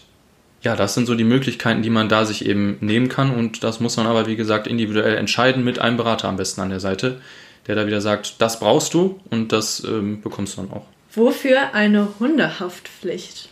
ja, 0.63 0.75
das 0.75 0.95
sind 0.95 1.07
so 1.07 1.15
die 1.15 1.25
Möglichkeiten, 1.25 1.83
die 1.83 1.91
man 1.91 2.09
da 2.09 2.25
sich 2.25 2.47
eben 2.47 2.79
nehmen 2.81 3.09
kann. 3.09 3.35
Und 3.35 3.63
das 3.63 3.81
muss 3.81 3.97
man 3.97 4.07
aber, 4.07 4.27
wie 4.27 4.37
gesagt, 4.37 4.67
individuell 4.67 5.17
entscheiden 5.17 5.65
mit 5.65 5.79
einem 5.79 5.97
Berater 5.97 6.29
am 6.29 6.37
besten 6.37 6.61
an 6.61 6.71
der 6.71 6.81
Seite, 6.81 7.21
der 7.67 7.75
da 7.75 7.87
wieder 7.87 8.01
sagt, 8.01 8.41
das 8.41 8.59
brauchst 8.59 8.95
du 8.95 9.21
und 9.31 9.53
das 9.53 9.85
ähm, 9.85 10.23
bekommst 10.23 10.57
du 10.57 10.63
dann 10.63 10.73
auch. 10.73 10.87
Wofür 11.15 11.75
eine 11.75 12.09
Hundehaftpflicht? 12.19 13.49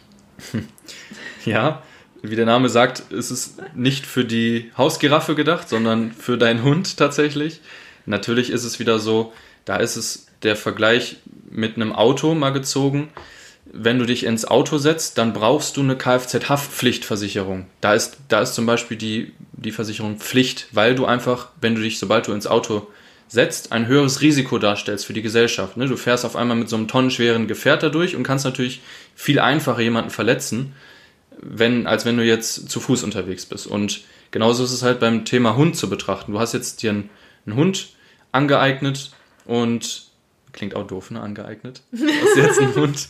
ja, 1.45 1.83
wie 2.23 2.37
der 2.37 2.47
Name 2.47 2.69
sagt, 2.69 3.01
ist 3.13 3.31
es 3.31 3.57
nicht 3.75 4.07
für 4.07 4.25
die 4.25 4.71
Hausgiraffe 4.77 5.35
gedacht, 5.35 5.69
sondern 5.69 6.13
für 6.13 6.39
deinen 6.39 6.63
Hund 6.63 6.97
tatsächlich. 6.97 7.61
Natürlich 8.05 8.51
ist 8.51 8.65
es 8.65 8.79
wieder 8.79 8.99
so, 8.99 9.33
da 9.65 9.77
ist 9.77 9.97
es 9.97 10.27
der 10.43 10.57
Vergleich 10.57 11.17
mit 11.51 11.77
einem 11.77 11.93
Auto 11.93 12.35
mal 12.35 12.51
gezogen 12.51 13.09
wenn 13.73 13.99
du 13.99 14.07
dich 14.07 14.25
ins 14.25 14.45
Auto 14.45 14.79
setzt, 14.79 15.19
dann 15.19 15.33
brauchst 15.33 15.77
du 15.77 15.83
eine 15.83 15.97
Kfz-Haftpflichtversicherung. 15.97 17.67
Da 17.81 17.95
ist, 17.95 18.19
da 18.29 18.41
ist 18.41 18.55
zum 18.55 18.67
Beispiel 18.67 18.97
die, 18.97 19.33
die 19.53 19.73
Versicherung 19.73 20.19
Pflicht, 20.19 20.69
weil 20.73 20.95
du 20.95 21.05
einfach, 21.07 21.49
wenn 21.61 21.75
du 21.75 21.83
dich, 21.83 21.99
sobald 21.99 22.27
du 22.29 22.33
ins 22.33 22.47
Auto 22.47 22.87
setzt, 23.29 23.73
ein 23.73 23.87
höheres 23.87 24.21
Risiko 24.21 24.59
darstellst 24.59 25.07
für 25.07 25.13
die 25.13 25.23
Gesellschaft. 25.23 25.77
Ne? 25.77 25.87
Du 25.87 25.97
fährst 25.97 26.25
auf 26.25 26.37
einmal 26.37 26.57
mit 26.57 26.69
so 26.69 26.77
einem 26.77 26.89
tonnenschweren 26.89 27.49
Gefährt 27.49 27.83
dadurch 27.83 28.15
und 28.17 28.23
kannst 28.23 28.45
natürlich 28.45 28.83
viel 29.15 29.41
einfacher 29.41 29.81
jemanden 29.81 30.11
verletzen, 30.11 30.75
wenn, 31.39 31.87
als 31.87 32.05
wenn 32.05 32.17
du 32.17 32.25
jetzt 32.25 32.71
zu 32.71 32.81
Fuß 32.81 33.03
unterwegs 33.03 33.47
bist. 33.47 33.67
Und 33.67 34.05
genauso 34.31 34.65
ist 34.65 34.73
es 34.73 34.83
halt 34.83 35.01
beim 35.01 35.25
Thema 35.25 35.57
Hund 35.57 35.77
zu 35.77 35.91
betrachten. 35.91 36.33
Du 36.33 36.41
hast 36.41 36.55
jetzt 36.55 36.83
dir 36.83 36.91
einen, 36.91 37.11
einen 37.47 37.57
Hund 37.57 37.89
angeeignet 38.33 39.11
und 39.45 40.07
klingt 40.53 40.75
auch 40.75 40.87
doof, 40.87 41.11
ne? 41.11 41.21
Angeeignet. 41.21 41.83
Du 41.91 42.07
hast 42.07 42.37
jetzt 42.37 42.61
einen 42.61 42.75
Hund 42.77 43.09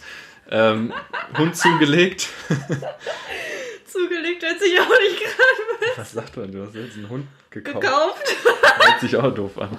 ähm, 0.50 0.92
Hund 1.36 1.56
zugelegt. 1.56 2.28
zugelegt 3.86 4.42
hört 4.42 4.60
sich 4.60 4.78
auch 4.80 4.88
nicht 4.88 5.20
gerade 5.20 5.96
Was 5.96 6.12
sagt 6.12 6.36
man? 6.36 6.52
Du 6.52 6.66
hast 6.66 6.74
jetzt 6.74 6.96
einen 6.96 7.08
Hund 7.08 7.26
gekauft. 7.50 7.80
Gekauft? 7.80 8.36
Hört 8.78 9.00
sich 9.00 9.16
auch 9.16 9.34
doof 9.34 9.58
an. 9.58 9.76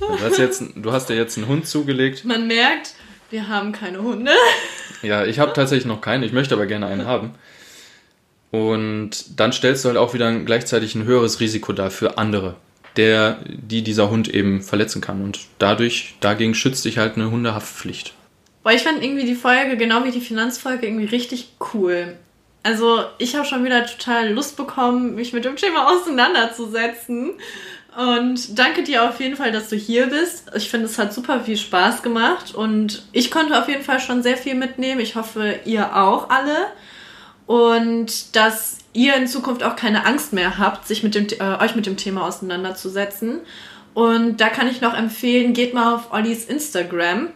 Du 0.00 0.20
hast, 0.20 0.38
jetzt, 0.38 0.62
du 0.74 0.92
hast 0.92 1.08
ja 1.08 1.16
jetzt 1.16 1.36
einen 1.36 1.48
Hund 1.48 1.66
zugelegt. 1.66 2.24
Man 2.24 2.46
merkt, 2.46 2.94
wir 3.30 3.48
haben 3.48 3.72
keine 3.72 4.02
Hunde. 4.02 4.32
Ja, 5.02 5.24
ich 5.24 5.38
habe 5.38 5.52
tatsächlich 5.52 5.86
noch 5.86 6.00
keinen. 6.00 6.22
Ich 6.22 6.32
möchte 6.32 6.54
aber 6.54 6.66
gerne 6.66 6.86
einen 6.86 7.06
haben. 7.06 7.34
Und 8.50 9.38
dann 9.40 9.52
stellst 9.52 9.84
du 9.84 9.88
halt 9.88 9.98
auch 9.98 10.14
wieder 10.14 10.32
gleichzeitig 10.40 10.94
ein 10.94 11.04
höheres 11.04 11.40
Risiko 11.40 11.72
dar 11.72 11.90
für 11.90 12.18
andere, 12.18 12.56
der, 12.96 13.38
die 13.46 13.82
dieser 13.82 14.10
Hund 14.10 14.28
eben 14.28 14.62
verletzen 14.62 15.00
kann. 15.00 15.22
Und 15.22 15.40
dadurch, 15.58 16.16
dagegen 16.20 16.54
schützt 16.54 16.84
dich 16.84 16.98
halt 16.98 17.16
eine 17.16 17.30
Hundehaftpflicht. 17.30 18.14
Boah, 18.62 18.72
ich 18.72 18.82
fand 18.82 19.02
irgendwie 19.02 19.24
die 19.24 19.34
Folge, 19.34 19.76
genau 19.76 20.04
wie 20.04 20.10
die 20.10 20.20
Finanzfolge, 20.20 20.86
irgendwie 20.86 21.06
richtig 21.06 21.50
cool. 21.74 22.16
Also 22.66 23.04
ich 23.18 23.36
habe 23.36 23.46
schon 23.46 23.64
wieder 23.64 23.86
total 23.86 24.32
Lust 24.32 24.56
bekommen, 24.56 25.14
mich 25.14 25.32
mit 25.32 25.44
dem 25.44 25.54
Thema 25.54 25.88
auseinanderzusetzen. 25.88 27.34
Und 27.96 28.58
danke 28.58 28.82
dir 28.82 29.08
auf 29.08 29.20
jeden 29.20 29.36
Fall, 29.36 29.52
dass 29.52 29.68
du 29.68 29.76
hier 29.76 30.08
bist. 30.08 30.50
Ich 30.56 30.68
finde, 30.68 30.86
es 30.86 30.98
hat 30.98 31.14
super 31.14 31.38
viel 31.38 31.56
Spaß 31.56 32.02
gemacht 32.02 32.56
und 32.56 33.04
ich 33.12 33.30
konnte 33.30 33.56
auf 33.56 33.68
jeden 33.68 33.84
Fall 33.84 34.00
schon 34.00 34.24
sehr 34.24 34.36
viel 34.36 34.56
mitnehmen. 34.56 35.00
Ich 35.00 35.14
hoffe, 35.14 35.60
ihr 35.64 35.96
auch 35.96 36.28
alle. 36.28 36.66
Und 37.46 38.34
dass 38.34 38.78
ihr 38.92 39.14
in 39.14 39.28
Zukunft 39.28 39.62
auch 39.62 39.76
keine 39.76 40.04
Angst 40.04 40.32
mehr 40.32 40.58
habt, 40.58 40.88
sich 40.88 41.04
mit 41.04 41.14
dem, 41.14 41.28
äh, 41.38 41.62
euch 41.62 41.76
mit 41.76 41.86
dem 41.86 41.96
Thema 41.96 42.26
auseinanderzusetzen. 42.26 43.42
Und 43.94 44.40
da 44.40 44.48
kann 44.48 44.66
ich 44.66 44.80
noch 44.80 44.94
empfehlen, 44.94 45.52
geht 45.52 45.72
mal 45.72 45.94
auf 45.94 46.12
Ollis 46.12 46.46
Instagram. 46.46 47.28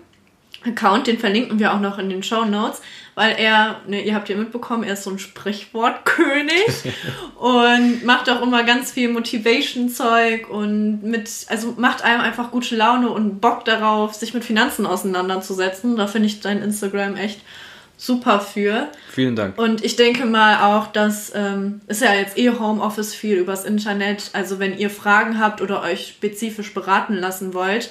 Account, 0.66 1.06
den 1.06 1.18
verlinken 1.18 1.58
wir 1.58 1.72
auch 1.72 1.80
noch 1.80 1.98
in 1.98 2.10
den 2.10 2.22
Show 2.22 2.44
Notes, 2.44 2.82
weil 3.14 3.36
er, 3.38 3.80
ne, 3.86 4.02
ihr 4.02 4.14
habt 4.14 4.28
ja 4.28 4.36
mitbekommen, 4.36 4.84
er 4.84 4.94
ist 4.94 5.04
so 5.04 5.10
ein 5.10 5.18
Sprichwortkönig 5.18 6.94
und 7.38 8.04
macht 8.04 8.30
auch 8.30 8.42
immer 8.42 8.64
ganz 8.64 8.92
viel 8.92 9.10
Motivation-Zeug 9.10 10.48
und 10.48 11.02
mit, 11.02 11.30
also 11.48 11.74
macht 11.76 12.02
einem 12.02 12.20
einfach 12.20 12.50
gute 12.50 12.76
Laune 12.76 13.10
und 13.10 13.40
Bock 13.40 13.64
darauf, 13.64 14.14
sich 14.14 14.34
mit 14.34 14.44
Finanzen 14.44 14.86
auseinanderzusetzen. 14.86 15.96
Da 15.96 16.06
finde 16.06 16.28
ich 16.28 16.40
dein 16.40 16.62
Instagram 16.62 17.16
echt 17.16 17.40
super 18.00 18.40
für. 18.40 18.88
Vielen 19.10 19.36
Dank. 19.36 19.58
Und 19.58 19.84
ich 19.84 19.96
denke 19.96 20.24
mal 20.24 20.74
auch, 20.74 20.86
dass 20.86 21.32
ähm, 21.34 21.82
ist 21.86 22.00
ja 22.00 22.14
jetzt 22.14 22.38
eh 22.38 22.50
Homeoffice 22.50 23.14
viel 23.14 23.36
übers 23.36 23.64
Internet. 23.64 24.30
Also 24.32 24.58
wenn 24.58 24.78
ihr 24.78 24.88
Fragen 24.88 25.38
habt 25.38 25.60
oder 25.60 25.82
euch 25.82 26.08
spezifisch 26.08 26.72
beraten 26.72 27.14
lassen 27.14 27.52
wollt, 27.52 27.90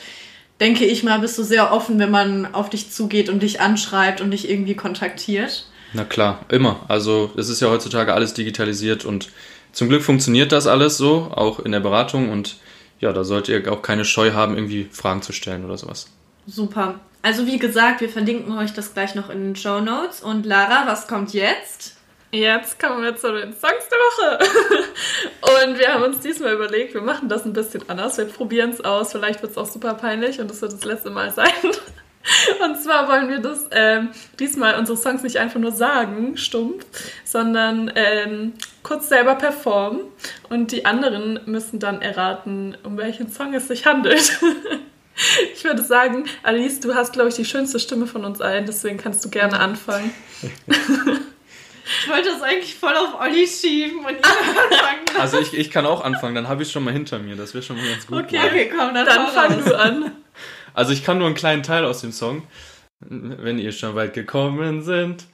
denke 0.60 0.86
ich 0.86 1.03
mal, 1.03 1.20
bist 1.20 1.38
du 1.38 1.43
sehr 1.43 1.72
offen, 1.72 1.99
wenn 1.99 2.12
man 2.12 2.53
auf 2.53 2.70
dich 2.70 2.91
zugeht 2.91 3.30
und 3.30 3.41
dich 3.41 3.62
anschreibt 3.62 4.22
und 4.22 4.32
dich 4.32 4.49
irgendwie 4.49 4.76
kontaktiert. 4.76 5.66
Na 5.93 6.03
klar, 6.03 6.45
immer. 6.49 6.86
Also 6.88 7.32
es 7.36 7.49
ist 7.49 7.62
ja 7.62 7.70
heutzutage 7.70 8.14
alles 8.14 8.34
digitalisiert 8.34 9.05
und 9.05 9.30
zum 9.72 9.89
Glück 9.89 10.03
funktioniert 10.03 10.51
das 10.51 10.68
alles 10.68 10.97
so, 10.97 11.32
auch 11.32 11.60
in 11.60 11.72
der 11.72 11.80
Beratung 11.80 12.30
und 12.30 12.57
ja, 12.99 13.14
da 13.14 13.24
solltet 13.24 13.66
ihr 13.66 13.72
auch 13.72 13.82
keine 13.82 14.05
Scheu 14.05 14.34
haben, 14.34 14.55
irgendwie 14.55 14.88
Fragen 14.91 15.22
zu 15.22 15.32
stellen 15.32 15.64
oder 15.64 15.78
sowas. 15.78 16.07
Super. 16.47 16.99
Also 17.22 17.47
wie 17.47 17.60
gesagt, 17.60 18.01
wir 18.01 18.10
verlinken 18.10 18.57
euch 18.57 18.74
das 18.74 18.93
gleich 18.93 19.16
noch 19.16 19.30
in 19.30 19.43
den 19.43 19.55
Show 19.55 19.80
Notes. 19.80 20.22
Und 20.22 20.45
Lara, 20.45 20.88
was 20.88 21.07
kommt 21.07 21.34
jetzt? 21.34 21.99
Jetzt 22.32 22.80
kommen 22.80 23.02
wir 23.02 23.16
zu 23.16 23.32
den 23.34 23.54
Songs 23.54 23.88
der 23.90 23.98
Woche. 23.98 24.40
Und 25.66 25.80
wir 25.80 25.94
haben 25.94 26.04
uns 26.04 26.20
diesmal 26.20 26.54
überlegt, 26.54 26.94
wir 26.94 27.02
machen 27.02 27.28
das 27.28 27.44
ein 27.46 27.54
bisschen 27.54 27.90
anders. 27.90 28.18
Wir 28.20 28.26
probieren 28.26 28.70
es 28.70 28.82
aus. 28.82 29.14
Vielleicht 29.14 29.42
wird 29.42 29.54
es 29.54 29.58
auch 29.58 29.66
super 29.66 29.96
peinlich 29.96 30.40
und 30.40 30.52
es 30.52 30.62
wird 30.62 30.74
das 30.74 30.84
letzte 30.84 31.10
Mal 31.10 31.32
sein. 31.32 31.52
Und 32.64 32.78
zwar 32.78 33.08
wollen 33.08 33.30
wir 33.30 33.40
das 33.40 33.68
ähm, 33.72 34.10
diesmal 34.40 34.78
unsere 34.78 34.98
Songs 34.98 35.24
nicht 35.24 35.38
einfach 35.38 35.60
nur 35.60 35.72
sagen, 35.72 36.38
stumpf, 36.38 36.86
sondern 37.24 37.92
ähm, 37.96 38.54
kurz 38.84 39.10
selber 39.10 39.36
performen. 39.36 40.02
Und 40.50 40.72
die 40.72 40.86
anderen 40.86 41.40
müssen 41.46 41.80
dann 41.80 42.02
erraten, 42.02 42.78
um 42.84 42.98
welchen 42.98 43.32
Song 43.32 43.54
es 43.54 43.68
sich 43.68 43.86
handelt. 43.86 44.40
Ich 45.54 45.66
würde 45.66 45.82
sagen, 45.82 46.24
Alice, 46.44 46.80
du 46.80 46.96
hast, 46.96 47.12
glaube 47.12 47.28
ich, 47.28 47.36
die 47.36 47.44
schönste 47.44 47.78
Stimme 47.78 48.08
von 48.08 48.24
uns 48.24 48.40
allen, 48.40 48.66
deswegen 48.66 48.98
kannst 48.98 49.26
du 49.26 49.30
gerne 49.30 49.60
anfangen. 49.60 50.14
Ich 52.02 52.10
wollte 52.10 52.30
das 52.30 52.42
eigentlich 52.42 52.76
voll 52.76 52.96
auf 52.96 53.20
Olli 53.20 53.48
schieben 53.48 54.00
und 54.00 54.12
ihn 54.12 54.18
anfangen. 54.24 55.20
Also 55.20 55.40
ich, 55.40 55.54
ich 55.58 55.72
kann 55.72 55.86
auch 55.86 56.04
anfangen, 56.04 56.36
dann 56.36 56.48
habe 56.48 56.64
ich 56.64 56.72
schon 56.72 56.84
mal 56.84 56.94
hinter 56.94 57.20
mir. 57.20 57.36
Das 57.36 57.54
wäre 57.54 57.64
schon 57.64 57.78
mal 57.78 57.88
ganz 57.88 58.06
gut. 58.08 58.24
Okay, 58.24 58.40
okay, 58.46 58.70
komm, 58.70 58.94
dann, 58.94 59.06
dann 59.06 59.28
fang 59.28 59.64
du 59.64 59.78
an. 59.78 60.12
Also 60.74 60.94
ich 60.94 61.04
kann 61.04 61.18
nur 61.18 61.28
einen 61.28 61.36
kleinen 61.36 61.64
Teil 61.64 61.86
aus 61.86 62.02
dem 62.02 62.12
Song. 62.12 62.44
Wenn 63.02 63.60
ihr 63.60 63.72
schon 63.72 63.96
weit 63.96 64.14
gekommen 64.14 64.84
sind, 64.84 65.26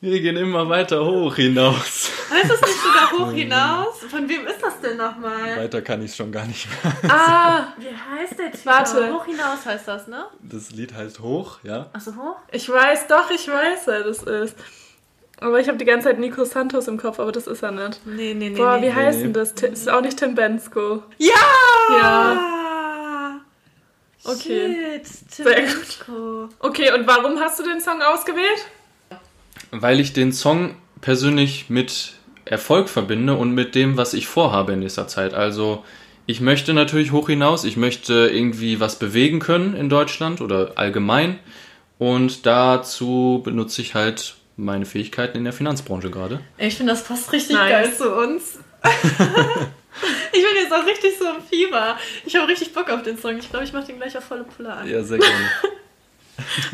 wir 0.00 0.20
gehen 0.20 0.36
immer 0.36 0.68
weiter 0.68 1.04
hoch 1.04 1.36
hinaus. 1.36 2.10
Heißt 2.30 2.50
das 2.50 2.60
nicht 2.62 2.80
sogar 2.80 3.10
hoch 3.12 3.32
hinaus? 3.32 3.98
Von 4.08 4.26
wem 4.28 4.46
ist 4.46 4.62
das 4.62 4.80
denn 4.80 4.96
nochmal? 4.96 5.58
Weiter 5.58 5.82
kann 5.82 6.02
ich 6.02 6.12
es 6.12 6.16
schon 6.16 6.32
gar 6.32 6.46
nicht 6.46 6.66
mehr. 6.82 7.10
Ah, 7.10 7.74
wie 7.78 7.88
heißt 7.88 8.38
der 8.38 8.50
Titel? 8.50 8.64
Warte. 8.64 9.12
Hoch 9.12 9.26
hinaus 9.26 9.66
heißt 9.66 9.86
das, 9.88 10.06
ne? 10.06 10.24
Das 10.40 10.70
Lied 10.70 10.94
heißt 10.94 11.20
Hoch, 11.20 11.58
ja. 11.64 11.90
Achso, 11.92 12.12
hoch? 12.16 12.36
Ich 12.50 12.66
weiß, 12.66 13.08
doch, 13.08 13.30
ich 13.30 13.46
weiß, 13.46 13.80
wer 13.86 14.04
das 14.04 14.22
ist. 14.22 14.56
Aber 15.40 15.58
ich 15.58 15.68
habe 15.68 15.78
die 15.78 15.86
ganze 15.86 16.08
Zeit 16.08 16.18
Nico 16.18 16.44
Santos 16.44 16.86
im 16.86 16.98
Kopf, 16.98 17.18
aber 17.18 17.32
das 17.32 17.46
ist 17.46 17.62
er 17.62 17.72
nicht. 17.72 18.00
Nee, 18.06 18.34
nee, 18.34 18.50
nee. 18.50 18.56
Boah, 18.56 18.76
nee, 18.76 18.82
wie 18.82 18.86
nee, 18.86 18.94
heißt 18.94 19.18
nee. 19.18 19.24
denn 19.24 19.32
das? 19.32 19.54
Das 19.54 19.70
ist 19.70 19.88
auch 19.88 20.02
nicht 20.02 20.18
Tim 20.18 20.34
Bensko. 20.34 21.02
Ja! 21.18 21.34
Ja! 21.90 23.40
Okay. 24.24 25.00
Shit, 25.02 25.30
Tim 25.34 25.44
Sehr 25.46 25.62
gut. 25.62 26.48
Okay, 26.58 26.92
und 26.92 27.06
warum 27.06 27.38
hast 27.40 27.58
du 27.58 27.62
den 27.62 27.80
Song 27.80 28.02
ausgewählt? 28.02 28.66
Weil 29.70 29.98
ich 29.98 30.12
den 30.12 30.32
Song 30.32 30.74
persönlich 31.00 31.70
mit 31.70 32.12
Erfolg 32.44 32.90
verbinde 32.90 33.34
und 33.34 33.52
mit 33.52 33.74
dem, 33.74 33.96
was 33.96 34.12
ich 34.12 34.26
vorhabe 34.26 34.72
in 34.72 34.80
nächster 34.80 35.08
Zeit. 35.08 35.32
Also, 35.32 35.84
ich 36.26 36.40
möchte 36.40 36.74
natürlich 36.74 37.12
hoch 37.12 37.28
hinaus, 37.28 37.64
ich 37.64 37.78
möchte 37.78 38.30
irgendwie 38.32 38.78
was 38.78 38.98
bewegen 38.98 39.38
können 39.38 39.74
in 39.74 39.88
Deutschland 39.88 40.42
oder 40.42 40.72
allgemein. 40.76 41.38
Und 41.98 42.44
dazu 42.46 43.40
benutze 43.42 43.80
ich 43.80 43.94
halt 43.94 44.36
meine 44.60 44.86
Fähigkeiten 44.86 45.38
in 45.38 45.44
der 45.44 45.52
Finanzbranche 45.52 46.10
gerade. 46.10 46.40
Ich 46.58 46.76
finde, 46.76 46.92
das 46.92 47.04
passt 47.04 47.32
richtig 47.32 47.56
nice. 47.56 47.70
geil 47.70 47.94
zu 47.94 48.14
uns. 48.14 48.58
ich 50.32 50.42
bin 50.42 50.54
jetzt 50.62 50.72
auch 50.72 50.86
richtig 50.86 51.18
so 51.18 51.24
im 51.26 51.42
Fieber. 51.42 51.98
Ich 52.24 52.36
habe 52.36 52.48
richtig 52.48 52.72
Bock 52.72 52.88
auf 52.90 53.02
den 53.02 53.18
Song. 53.18 53.38
Ich 53.38 53.50
glaube, 53.50 53.64
ich 53.64 53.72
mache 53.72 53.86
den 53.86 53.96
gleich 53.96 54.16
auf 54.16 54.24
volle 54.24 54.44
Pulle 54.44 54.72
an. 54.72 54.88
Ja, 54.88 55.02
sehr 55.02 55.18
gerne. 55.18 55.34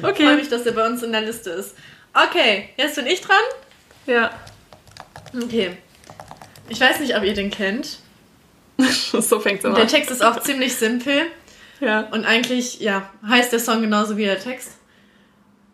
okay. 0.03 0.11
Ich 0.11 0.24
freue 0.24 0.37
mich, 0.37 0.49
dass 0.49 0.66
er 0.66 0.72
bei 0.72 0.87
uns 0.87 1.03
in 1.03 1.12
der 1.12 1.22
Liste 1.22 1.51
ist. 1.51 1.74
Okay, 2.12 2.70
jetzt 2.76 2.97
bin 2.97 3.07
ich 3.07 3.20
dran. 3.20 3.37
Ja. 4.07 4.30
Okay. 5.34 5.76
Ich 6.68 6.80
weiß 6.80 7.01
nicht, 7.01 7.16
ob 7.16 7.24
ihr 7.24 7.34
den 7.34 7.51
kennt. 7.51 7.99
so 8.78 9.41
fängt 9.41 9.61
es 9.61 9.64
an. 9.64 9.74
Der 9.74 9.87
Text 9.87 10.11
ist 10.11 10.24
auch 10.24 10.41
ziemlich 10.41 10.74
simpel. 10.74 11.26
Ja. 11.80 12.01
Und 12.11 12.24
eigentlich, 12.24 12.80
ja, 12.80 13.11
heißt 13.26 13.53
der 13.53 13.61
Song 13.61 13.82
genauso 13.82 14.16
wie 14.16 14.24
der 14.24 14.41
Text. 14.41 14.72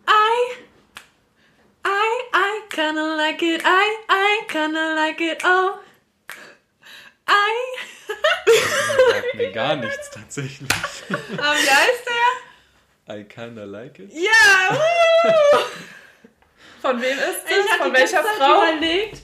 I, 0.07 0.57
I, 1.85 1.89
I 2.35 2.62
kinda 2.73 3.15
like 3.15 3.41
it, 3.43 3.61
I, 3.63 3.97
I 4.09 4.45
kinda 4.47 4.95
like 4.95 5.21
it, 5.21 5.41
oh. 5.43 5.79
I. 7.27 7.53
sagt 9.11 9.35
mir 9.35 9.51
gar 9.51 9.75
nichts 9.75 10.09
tatsächlich. 10.11 10.69
Aber 11.09 11.55
wie 11.55 11.69
heißt 11.69 12.05
der? 13.07 13.15
I 13.15 13.23
kinda 13.23 13.63
like 13.63 13.99
it. 13.99 14.11
Ja! 14.11 14.77
Von 16.81 17.01
wem 17.01 17.17
ist 17.17 17.43
das? 17.47 17.77
Von 17.77 17.93
welcher 17.93 18.23
Frau? 18.23 18.63
Überlegt. 18.63 19.21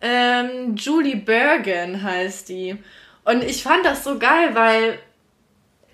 Ähm, 0.00 0.76
Julie 0.76 1.16
Bergen 1.16 2.02
heißt 2.02 2.48
die. 2.48 2.76
Und 3.24 3.42
ich 3.42 3.62
fand 3.62 3.84
das 3.84 4.04
so 4.04 4.18
geil, 4.18 4.54
weil 4.54 4.98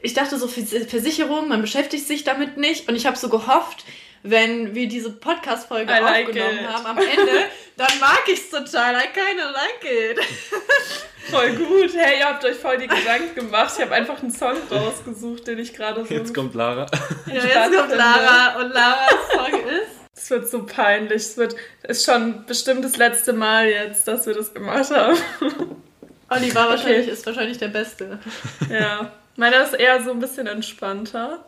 ich 0.02 0.14
dachte 0.14 0.36
so, 0.38 0.48
Versicherung, 0.48 1.48
man 1.48 1.60
beschäftigt 1.60 2.06
sich 2.06 2.24
damit 2.24 2.56
nicht. 2.56 2.88
Und 2.88 2.96
ich 2.96 3.06
habe 3.06 3.16
so 3.16 3.28
gehofft, 3.28 3.84
wenn 4.22 4.74
wir 4.74 4.88
diese 4.88 5.10
Podcast-Folge 5.12 5.92
like 5.92 6.28
aufgenommen 6.28 6.58
it. 6.58 6.68
haben 6.68 6.86
am 6.86 6.98
Ende, 6.98 7.44
dann 7.76 7.98
mag 8.00 8.22
ich 8.26 8.40
es 8.40 8.50
total. 8.50 8.94
I 8.94 9.08
kinda 9.12 9.50
like 9.50 9.84
it. 9.84 10.20
Voll 11.30 11.56
gut. 11.56 11.94
Hey, 11.96 12.20
ihr 12.20 12.26
habt 12.26 12.44
euch 12.44 12.56
voll 12.56 12.78
die 12.78 12.86
Gedanken 12.86 13.34
gemacht. 13.34 13.74
Ich 13.76 13.82
habe 13.82 13.94
einfach 13.94 14.22
einen 14.22 14.30
Song 14.30 14.56
rausgesucht, 14.70 15.46
den 15.48 15.58
ich 15.58 15.74
gerade 15.74 16.04
so. 16.04 16.14
Jetzt 16.14 16.32
kommt 16.32 16.54
Lara. 16.54 16.86
Ja, 17.26 17.44
jetzt 17.44 17.76
kommt 17.76 17.96
Lara 17.96 18.60
und 18.60 18.72
Laras 18.72 19.14
Song 19.32 19.60
ist. 19.60 19.90
Es 20.14 20.30
wird 20.30 20.48
so 20.48 20.64
peinlich. 20.64 21.22
Es 21.22 21.36
wird 21.36 21.56
ist 21.82 22.04
schon 22.04 22.46
bestimmt 22.46 22.84
das 22.84 22.96
letzte 22.96 23.32
Mal 23.32 23.66
jetzt, 23.66 24.06
dass 24.06 24.26
wir 24.26 24.34
das 24.34 24.54
gemacht 24.54 24.88
haben. 24.90 25.16
Oliver 26.28 26.68
wahrscheinlich 26.68 27.06
okay. 27.06 27.10
ist 27.10 27.26
wahrscheinlich 27.26 27.58
der 27.58 27.68
Beste. 27.68 28.20
Ja. 28.70 29.10
Meiner 29.36 29.64
ist 29.64 29.74
eher 29.74 30.02
so 30.02 30.12
ein 30.12 30.20
bisschen 30.20 30.46
entspannter. 30.46 31.44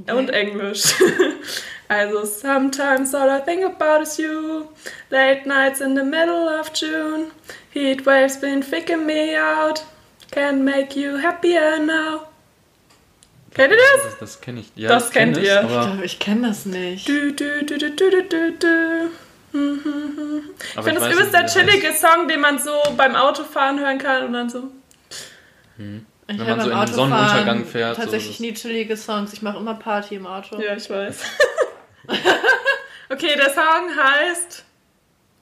Okay. 0.00 0.12
Und 0.12 0.30
Englisch. 0.30 0.94
also, 1.88 2.24
sometimes 2.24 3.14
all 3.14 3.30
I 3.30 3.40
think 3.40 3.64
about 3.64 4.02
is 4.02 4.18
you. 4.18 4.68
Late 5.10 5.46
nights 5.46 5.80
in 5.80 5.94
the 5.94 6.02
middle 6.02 6.48
of 6.48 6.72
June. 6.72 7.30
Heat 7.70 8.04
waves 8.04 8.36
been 8.36 8.62
freaking 8.62 9.06
me 9.06 9.36
out. 9.36 9.84
Can 10.30 10.64
make 10.64 10.96
you 10.96 11.18
happier 11.18 11.78
now. 11.78 12.26
Kennt 13.54 13.72
ihr 13.72 13.78
das? 13.78 14.10
Das, 14.10 14.18
das 14.18 14.40
kenne 14.40 14.60
ich. 14.60 14.72
Ja, 14.74 14.88
das 14.88 15.10
kennt 15.10 15.36
ihr. 15.36 15.62
ich 15.62 15.68
glaube, 15.68 16.04
ich 16.04 16.18
kenne 16.18 16.48
das 16.48 16.66
nicht. 16.66 17.08
Du, 17.08 17.32
du, 17.32 17.64
du, 17.64 17.78
du, 17.78 17.90
du, 17.90 18.22
du, 18.22 18.52
du. 18.52 19.10
Ich 19.54 20.82
finde, 20.82 21.00
das 21.00 21.16
ist 21.16 21.32
der 21.32 21.46
chillige 21.46 21.88
heißt. 21.90 22.00
Song, 22.00 22.26
den 22.26 22.40
man 22.40 22.58
so 22.58 22.72
beim 22.96 23.14
Autofahren 23.14 23.78
hören 23.78 23.98
kann 23.98 24.24
und 24.24 24.32
dann 24.32 24.50
so. 24.50 24.64
Hm. 25.76 26.06
Ich 26.26 26.38
Wenn 26.38 26.46
man 26.46 26.60
so 26.60 26.70
in 26.70 26.78
den 26.78 26.94
Sonnenuntergang 26.94 27.64
fährt. 27.66 27.96
Tatsächlich 27.96 28.38
so 28.38 28.42
nie 28.42 28.54
chillige 28.54 28.96
Songs. 28.96 29.32
Ich 29.32 29.42
mache 29.42 29.58
immer 29.58 29.74
Party 29.74 30.14
im 30.14 30.26
Auto. 30.26 30.58
Ja, 30.60 30.74
ich 30.74 30.88
weiß. 30.88 31.22
okay, 33.10 33.34
der 33.36 33.50
Song 33.50 33.90
heißt 33.94 34.64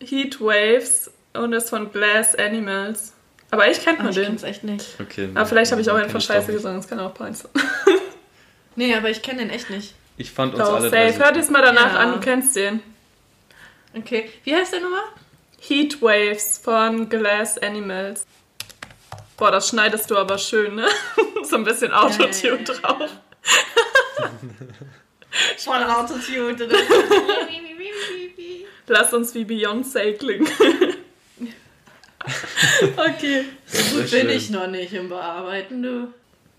Heat 0.01 0.41
Waves 0.41 1.11
und 1.35 1.53
ist 1.53 1.70
von 1.70 1.93
Glass 1.93 2.35
Animals. 2.35 3.12
Aber 3.53 3.70
ich 3.70 3.80
kennt 3.80 3.99
man 3.99 4.09
ich 4.09 4.14
den. 4.14 4.22
Ich 4.22 4.28
kenn's 4.28 4.43
echt 4.43 4.64
nicht. 4.64 4.97
Okay. 5.01 5.30
Aber 5.35 5.47
vielleicht 5.47 5.70
habe 5.70 5.80
ich 5.83 5.91
auch 5.91 5.97
einfach 5.97 6.20
scheiße 6.20 6.53
gesungen, 6.53 6.78
das 6.78 6.89
kann 6.89 6.99
auch 6.99 7.14
sein. 7.16 7.37
nee, 8.76 8.95
aber 8.95 9.11
ich 9.11 9.22
kenne 9.22 9.41
den 9.41 9.51
echt 9.51 9.70
nicht. 9.70 9.95
Ich 10.16 10.30
fand 10.30 10.55
uns 10.55 10.64
Doch, 10.64 10.74
alle 10.74 10.91
safe. 10.91 11.18
Hör 11.18 11.33
dir 11.33 11.51
mal 11.51 11.62
danach 11.62 11.95
ja. 11.95 12.01
an, 12.01 12.12
du 12.12 12.20
kennst 12.20 12.57
den. 12.57 12.80
Okay. 13.95 14.30
Wie 14.45 14.55
heißt 14.55 14.72
der 14.72 14.80
nochmal? 14.80 15.03
Heat 15.61 16.01
Waves 16.03 16.59
von 16.59 17.09
Glass 17.09 17.59
Animals. 17.59 18.26
Boah, 19.43 19.51
das 19.51 19.70
schneidest 19.70 20.09
du 20.09 20.16
aber 20.16 20.38
schön, 20.38 20.76
ne? 20.76 20.86
so 21.43 21.57
ein 21.57 21.64
bisschen 21.64 21.93
Autotune 21.93 22.32
ja, 22.43 22.55
ja, 22.55 22.57
drauf. 22.59 23.11
Voll 25.59 25.82
Autotune. 25.82 26.57
Lass 28.86 29.12
uns 29.12 29.34
wie 29.34 29.45
Beyoncé 29.45 30.12
klingen. 30.12 30.47
okay. 32.97 33.47
So 33.66 33.99
gut 33.99 34.12
bin 34.12 34.30
ich 34.30 34.51
noch 34.51 34.68
nicht 34.68 34.93
im 34.93 35.09
Bearbeiten, 35.09 35.82
du. 35.82 36.14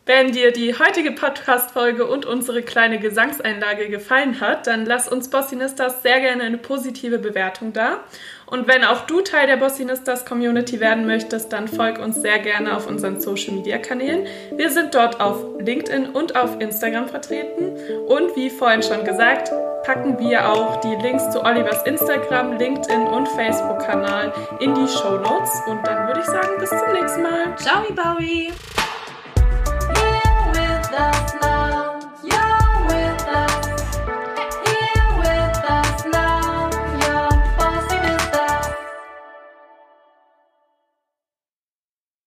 Wenn 0.05 0.33
dir 0.33 0.51
die 0.51 0.77
heutige 0.77 1.13
Podcast-Folge 1.13 2.05
und 2.05 2.25
unsere 2.25 2.63
kleine 2.63 2.99
Gesangseinlage 2.99 3.87
gefallen 3.87 4.41
hat, 4.41 4.67
dann 4.67 4.85
lass 4.85 5.07
uns 5.07 5.29
Bossinistas 5.29 6.01
sehr 6.01 6.19
gerne 6.19 6.43
eine 6.43 6.57
positive 6.57 7.17
Bewertung 7.17 7.71
da. 7.71 8.03
Und 8.45 8.67
wenn 8.67 8.83
auch 8.83 9.01
du 9.07 9.21
Teil 9.21 9.47
der 9.47 9.57
Bossinistas 9.57 10.25
Community 10.25 10.79
werden 10.79 11.05
möchtest, 11.05 11.51
dann 11.53 11.67
folg 11.67 11.99
uns 11.99 12.21
sehr 12.21 12.39
gerne 12.39 12.75
auf 12.75 12.87
unseren 12.87 13.19
Social 13.19 13.55
Media 13.55 13.77
Kanälen. 13.77 14.27
Wir 14.55 14.69
sind 14.69 14.93
dort 14.93 15.19
auf 15.19 15.43
LinkedIn 15.59 16.09
und 16.09 16.35
auf 16.35 16.59
Instagram 16.59 17.07
vertreten. 17.07 17.77
Und 18.07 18.35
wie 18.35 18.49
vorhin 18.49 18.83
schon 18.83 19.03
gesagt, 19.03 19.51
packen 19.83 20.17
wir 20.19 20.49
auch 20.49 20.79
die 20.81 20.95
Links 20.95 21.29
zu 21.31 21.43
Olivers 21.43 21.83
Instagram, 21.83 22.57
LinkedIn 22.57 23.01
und 23.01 23.27
Facebook-Kanal 23.29 24.33
in 24.59 24.73
die 24.73 24.87
Show 24.87 25.17
Notes. 25.17 25.51
Und 25.67 25.85
dann 25.85 26.07
würde 26.07 26.21
ich 26.21 26.25
sagen, 26.25 26.49
bis 26.59 26.69
zum 26.69 26.93
nächsten 26.93 27.23
Mal. 27.23 27.55
Ciao, 27.57 27.83
Bowie! 27.93 28.51